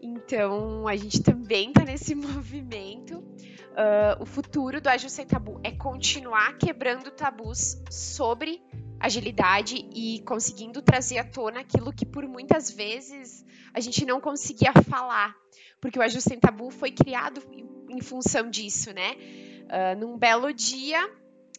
Então, 0.00 0.86
a 0.86 0.94
gente 0.94 1.22
também 1.22 1.70
está 1.70 1.84
nesse 1.84 2.14
movimento. 2.16 3.18
Uh, 3.18 4.20
o 4.20 4.26
futuro 4.26 4.80
do 4.80 4.88
Agile 4.88 5.10
Sem 5.10 5.26
Tabu 5.26 5.58
é 5.64 5.72
continuar 5.72 6.56
quebrando 6.58 7.10
tabus 7.10 7.82
sobre 7.90 8.62
agilidade 9.02 9.84
e 9.92 10.22
conseguindo 10.24 10.80
trazer 10.80 11.18
à 11.18 11.24
tona 11.24 11.60
aquilo 11.60 11.92
que 11.92 12.06
por 12.06 12.26
muitas 12.28 12.70
vezes 12.70 13.44
a 13.74 13.80
gente 13.80 14.06
não 14.06 14.20
conseguia 14.20 14.72
falar, 14.88 15.34
porque 15.80 15.98
o 15.98 16.02
Ajuste 16.02 16.28
Sem 16.28 16.38
Tabu 16.38 16.70
foi 16.70 16.92
criado 16.92 17.42
em 17.90 18.00
função 18.00 18.48
disso, 18.48 18.92
né? 18.92 19.16
Uh, 19.64 19.98
num 19.98 20.16
belo 20.16 20.52
dia, 20.52 21.10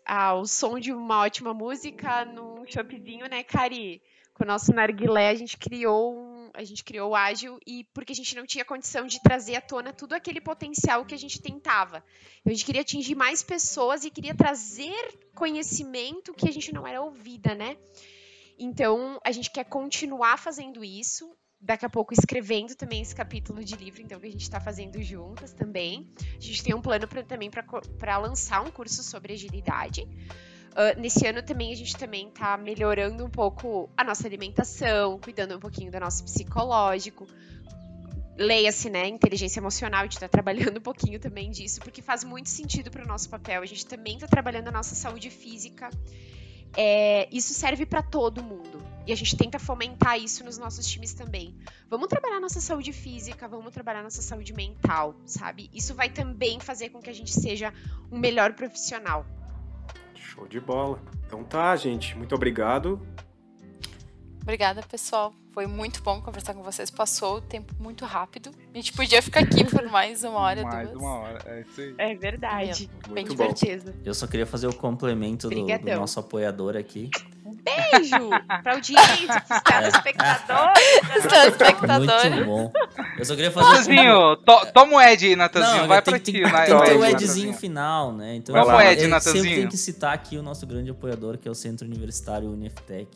ao 0.05 0.45
som 0.45 0.79
de 0.79 0.93
uma 0.93 1.19
ótima 1.19 1.53
música, 1.53 2.23
num 2.23 2.65
shopzinho, 2.65 3.27
né, 3.29 3.43
Cari? 3.43 4.01
Com 4.33 4.45
o 4.45 4.47
nosso 4.47 4.73
narguilé, 4.73 5.29
a 5.29 5.35
gente 5.35 5.57
criou 5.57 6.22
a 6.53 6.63
gente 6.63 6.83
criou 6.83 7.11
o 7.11 7.15
Ágil 7.15 7.59
e 7.65 7.83
porque 7.93 8.13
a 8.13 8.15
gente 8.15 8.35
não 8.35 8.45
tinha 8.45 8.63
condição 8.63 9.07
de 9.07 9.21
trazer 9.21 9.55
à 9.55 9.61
tona 9.61 9.91
tudo 9.91 10.13
aquele 10.13 10.39
potencial 10.39 11.05
que 11.05 11.15
a 11.15 11.17
gente 11.17 11.41
tentava. 11.41 12.03
Então, 12.39 12.51
a 12.51 12.53
gente 12.53 12.65
queria 12.65 12.81
atingir 12.81 13.15
mais 13.15 13.41
pessoas 13.41 14.03
e 14.03 14.11
queria 14.11 14.35
trazer 14.35 14.93
conhecimento 15.33 16.33
que 16.33 16.47
a 16.47 16.51
gente 16.51 16.73
não 16.73 16.85
era 16.87 17.01
ouvida, 17.01 17.55
né? 17.55 17.77
Então, 18.57 19.19
a 19.25 19.31
gente 19.31 19.49
quer 19.51 19.65
continuar 19.65 20.37
fazendo 20.37 20.83
isso. 20.83 21.35
Daqui 21.59 21.85
a 21.85 21.89
pouco 21.89 22.13
escrevendo 22.13 22.75
também 22.75 23.01
esse 23.01 23.15
capítulo 23.15 23.63
de 23.63 23.75
livro, 23.77 24.01
então, 24.01 24.19
que 24.19 24.27
a 24.27 24.31
gente 24.31 24.41
está 24.41 24.59
fazendo 24.59 25.01
juntas 25.01 25.53
também. 25.53 26.13
A 26.37 26.41
gente 26.41 26.61
tem 26.61 26.75
um 26.75 26.81
plano 26.81 27.07
pra, 27.07 27.23
também 27.23 27.49
para 27.49 28.17
lançar 28.17 28.61
um 28.61 28.69
curso 28.69 29.01
sobre 29.01 29.31
agilidade. 29.31 30.05
Uh, 30.73 30.99
nesse 30.99 31.25
ano 31.27 31.43
também 31.43 31.71
a 31.71 31.75
gente 31.75 31.95
também 31.95 32.27
está 32.27 32.57
melhorando 32.57 33.23
um 33.23 33.29
pouco 33.29 33.89
a 33.95 34.03
nossa 34.03 34.25
alimentação, 34.25 35.19
cuidando 35.19 35.55
um 35.55 35.59
pouquinho 35.59 35.91
do 35.91 35.99
nosso 35.99 36.23
psicológico. 36.23 37.27
Leia-se, 38.35 38.89
né? 38.89 39.07
Inteligência 39.07 39.59
emocional, 39.59 39.99
a 39.99 40.03
gente 40.03 40.13
está 40.13 40.27
trabalhando 40.27 40.77
um 40.79 40.81
pouquinho 40.81 41.19
também 41.19 41.51
disso, 41.51 41.79
porque 41.79 42.01
faz 42.01 42.23
muito 42.23 42.49
sentido 42.49 42.89
para 42.89 43.03
o 43.03 43.07
nosso 43.07 43.29
papel. 43.29 43.61
A 43.61 43.65
gente 43.67 43.85
também 43.85 44.15
está 44.15 44.27
trabalhando 44.27 44.69
a 44.69 44.71
nossa 44.71 44.95
saúde 44.95 45.29
física. 45.29 45.91
É, 46.75 47.29
isso 47.31 47.53
serve 47.53 47.85
para 47.85 48.01
todo 48.01 48.41
mundo. 48.41 48.83
E 49.05 49.11
a 49.11 49.15
gente 49.15 49.37
tenta 49.37 49.59
fomentar 49.59 50.19
isso 50.19 50.43
nos 50.43 50.57
nossos 50.57 50.87
times 50.87 51.13
também. 51.13 51.55
Vamos 51.87 52.07
trabalhar 52.07 52.39
nossa 52.39 52.59
saúde 52.59 52.91
física, 52.91 53.47
vamos 53.47 53.71
trabalhar 53.71 54.01
nossa 54.01 54.23
saúde 54.23 54.53
mental, 54.53 55.15
sabe? 55.25 55.69
Isso 55.71 55.93
vai 55.93 56.09
também 56.09 56.59
fazer 56.59 56.89
com 56.89 56.99
que 56.99 57.11
a 57.11 57.13
gente 57.13 57.31
seja 57.31 57.71
um 58.11 58.17
melhor 58.17 58.53
profissional. 58.53 59.23
Show 60.33 60.47
de 60.47 60.59
bola. 60.59 60.99
Então 61.25 61.43
tá, 61.43 61.75
gente. 61.75 62.17
Muito 62.17 62.33
obrigado. 62.33 62.99
Obrigada, 64.41 64.81
pessoal. 64.83 65.33
Foi 65.53 65.67
muito 65.67 66.01
bom 66.01 66.19
conversar 66.19 66.53
com 66.53 66.63
vocês. 66.63 66.89
Passou 66.89 67.37
o 67.37 67.41
tempo 67.41 67.73
muito 67.79 68.03
rápido. 68.03 68.49
A 68.73 68.77
gente 68.77 68.91
podia 68.91 69.21
ficar 69.21 69.41
aqui 69.41 69.63
por 69.63 69.83
mais 69.89 70.23
uma 70.23 70.39
hora, 70.39 70.63
mais 70.65 70.89
duas. 70.89 71.01
uma 71.01 71.13
hora, 71.19 71.39
é 71.45 71.61
isso 71.61 71.79
aí. 71.79 71.95
É 71.97 72.15
verdade. 72.15 72.89
Muito 73.07 73.13
Bem 73.13 73.25
bom. 73.25 73.31
divertido. 73.31 73.93
Eu 74.03 74.13
só 74.13 74.25
queria 74.25 74.45
fazer 74.45 74.67
o 74.67 74.73
complemento 74.73 75.49
do, 75.49 75.55
do 75.55 75.95
nosso 75.95 76.19
apoiador 76.19 76.75
aqui. 76.75 77.09
Beijo 77.63 78.29
pra 78.61 78.73
audiência, 78.73 79.41
pros 79.47 79.61
telespectadores. 79.61 80.83
Os 81.17 81.23
telespectadores. 81.25 82.31
Muito 82.35 82.45
bom. 82.45 82.71
Eu 83.17 83.25
só 83.25 83.35
queria 83.35 83.51
fazer. 83.51 83.69
Natanzinho, 83.93 84.35
to, 84.37 84.71
toma 84.73 84.95
o 84.97 85.01
Ed 85.01 85.25
aí, 85.25 85.35
Natanzinho. 85.35 85.77
Não, 85.81 85.87
Vai 85.87 86.01
tem, 86.01 86.13
ti, 86.19 86.31
tem, 86.33 86.43
tem 86.43 86.51
que 86.51 86.65
ter 86.85 86.95
o 86.97 87.05
Ed, 87.05 87.13
Edzinho 87.23 87.53
final, 87.53 88.11
né? 88.11 88.35
Então, 88.35 88.53
Vamos, 88.53 88.81
é, 88.81 88.91
Ed, 88.93 89.01
sempre 89.01 89.07
Natanzinho. 89.07 89.55
tem 89.61 89.67
que 89.67 89.77
citar 89.77 90.13
aqui 90.13 90.37
o 90.37 90.43
nosso 90.43 90.67
grande 90.67 90.89
apoiador, 90.91 91.37
que 91.37 91.47
é 91.47 91.51
o 91.51 91.55
Centro 91.55 91.87
Universitário 91.87 92.49
Uniftec, 92.51 93.07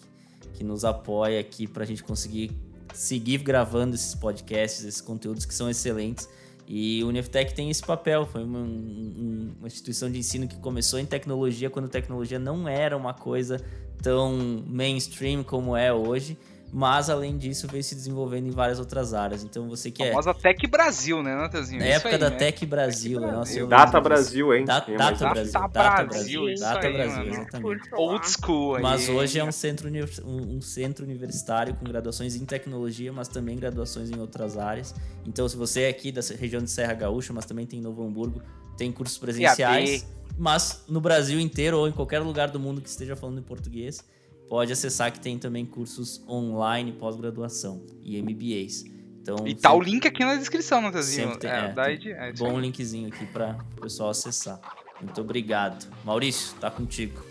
que 0.54 0.64
nos 0.64 0.86
apoia 0.86 1.40
aqui 1.40 1.68
pra 1.68 1.84
gente 1.86 2.04
conseguir 2.04 2.52
seguir 2.94 3.40
gravando 3.40 3.96
esses 3.96 4.16
podcasts, 4.16 4.84
esses 4.86 5.02
conteúdos 5.02 5.46
que 5.46 5.54
são 5.54 5.70
excelentes. 5.70 6.30
E 6.70 7.02
o 7.04 7.08
Uniftec 7.08 7.54
tem 7.54 7.70
esse 7.70 7.82
papel, 7.84 8.26
foi 8.26 8.44
uma, 8.44 8.60
um- 8.60 9.54
uma 9.60 9.68
instituição 9.68 10.12
de 10.12 10.20
ensino 10.20 10.48
que 10.48 10.58
começou 10.58 11.00
em 11.00 11.06
tecnologia 11.06 11.70
quando 11.70 11.88
tecnologia 11.88 12.40
não 12.40 12.68
era 12.68 12.96
uma 12.98 13.14
coisa 13.14 13.62
tão 14.02 14.64
mainstream 14.68 15.44
como 15.44 15.76
é 15.76 15.92
hoje, 15.94 16.38
mas 16.72 17.10
além 17.10 17.38
disso 17.38 17.66
veio 17.68 17.82
se 17.84 17.96
desenvolvendo 17.96 18.48
em 18.48 18.52
várias 18.52 18.78
outras 18.78 19.14
áreas. 19.14 19.42
Então 19.44 19.70
você 19.70 19.90
que 19.90 20.04
A 20.04 20.08
é 20.08 20.10
famosa 20.10 20.34
Tech 20.34 20.68
Brasil, 20.68 21.24
né, 21.24 21.34
Natanzinho? 21.34 21.80
na 21.80 21.88
Isso 21.88 21.96
época 21.96 22.10
aí, 22.16 22.18
da 22.18 22.30
né? 22.30 22.36
Tech 22.36 22.66
Brasil, 22.66 23.20
Tech 23.22 23.32
nossa, 23.32 23.38
Brasil. 23.52 23.68
Data. 23.68 24.02
Brasil, 24.02 24.54
hein? 24.54 24.66
Da- 24.66 24.80
Data 24.82 24.92
mais- 24.98 25.18
Brasil, 25.20 25.52
Data 25.54 25.68
Data 25.70 26.04
Brasil, 26.06 26.50
isso 26.50 26.64
Data 26.64 26.88
aí, 26.88 26.94
Brasil, 26.94 27.24
exatamente. 27.24 27.90
Old 27.94 28.30
school 28.30 28.76
aí. 28.76 28.84
Mas 28.84 29.08
hoje 29.08 29.40
é 29.40 29.44
um 29.46 29.52
centro, 29.52 29.90
um, 30.26 30.62
centro 30.62 31.06
universitário 31.06 31.74
com 31.74 31.86
graduações 31.86 32.36
em 32.36 32.46
tecnologia, 32.46 33.14
mas 33.14 33.30
também 33.30 33.56
graduações 33.58 34.12
em 34.12 34.20
outras 34.20 34.58
áreas. 34.58 34.94
Então, 35.26 35.48
se 35.48 35.56
você 35.56 35.84
é 35.84 35.90
aqui 35.90 36.12
da 36.12 36.22
região 36.38 36.62
de 36.62 36.70
Serra 36.70 36.94
Gaúcha, 36.94 37.32
mas 37.34 37.46
também 37.46 37.66
tem 37.66 37.80
em 37.80 37.82
Novo 37.82 38.04
Hamburgo, 38.06 38.42
tem 38.78 38.92
cursos 38.92 39.18
presenciais. 39.18 40.06
Mas 40.38 40.84
no 40.88 41.02
Brasil 41.02 41.40
inteiro 41.40 41.80
ou 41.80 41.88
em 41.88 41.92
qualquer 41.92 42.20
lugar 42.20 42.50
do 42.50 42.60
mundo 42.60 42.80
que 42.80 42.88
esteja 42.90 43.16
falando 43.16 43.40
em 43.40 43.44
português, 43.44 44.04
pode 44.48 44.72
acessar 44.72 45.12
que 45.12 45.20
tem 45.20 45.38
também 45.40 45.66
cursos 45.66 46.24
online, 46.30 46.92
pós-graduação 46.92 47.84
e 48.04 48.22
MBAs. 48.22 48.84
Então, 49.22 49.48
E 49.48 49.56
tá 49.56 49.72
o 49.74 49.78
sempre- 49.80 49.92
link 49.92 50.08
aqui 50.08 50.24
na 50.24 50.36
descrição, 50.36 50.80
Natanzinho. 50.80 51.24
Sempre 51.34 51.40
tem, 51.40 51.50
é, 51.50 51.74
é, 51.76 51.94
Ed- 51.94 52.12
é 52.12 52.32
bom 52.34 52.58
linkzinho 52.60 53.08
aqui 53.10 53.26
para 53.26 53.58
o 53.78 53.82
pessoal 53.82 54.12
acessar. 54.12 54.60
Muito 55.02 55.20
obrigado. 55.20 55.86
Maurício, 56.06 56.56
tá 56.60 56.72
contigo. 56.72 57.22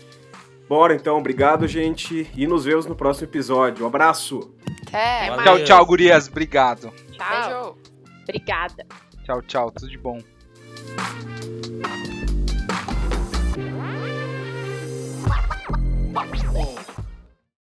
Bora 0.69 0.93
então, 0.93 1.17
obrigado, 1.17 1.65
gente. 1.65 2.29
E 2.35 2.45
nos 2.45 2.65
vemos 2.65 2.85
no 2.85 2.95
próximo 2.95 3.25
episódio. 3.27 3.85
Um 3.85 3.87
abraço. 3.87 4.53
Até. 4.87 5.29
Valeu. 5.29 5.43
Tchau, 5.43 5.63
tchau, 5.63 5.85
gurias. 5.85 6.27
Obrigado. 6.27 6.91
Tchau. 7.13 7.73
Beijo. 7.73 8.21
Obrigada. 8.23 8.85
Tchau, 9.25 9.41
tchau. 9.41 9.71
Tudo 9.71 9.89
de 9.89 9.97
bom. 9.97 10.36
Oh. 16.59 16.86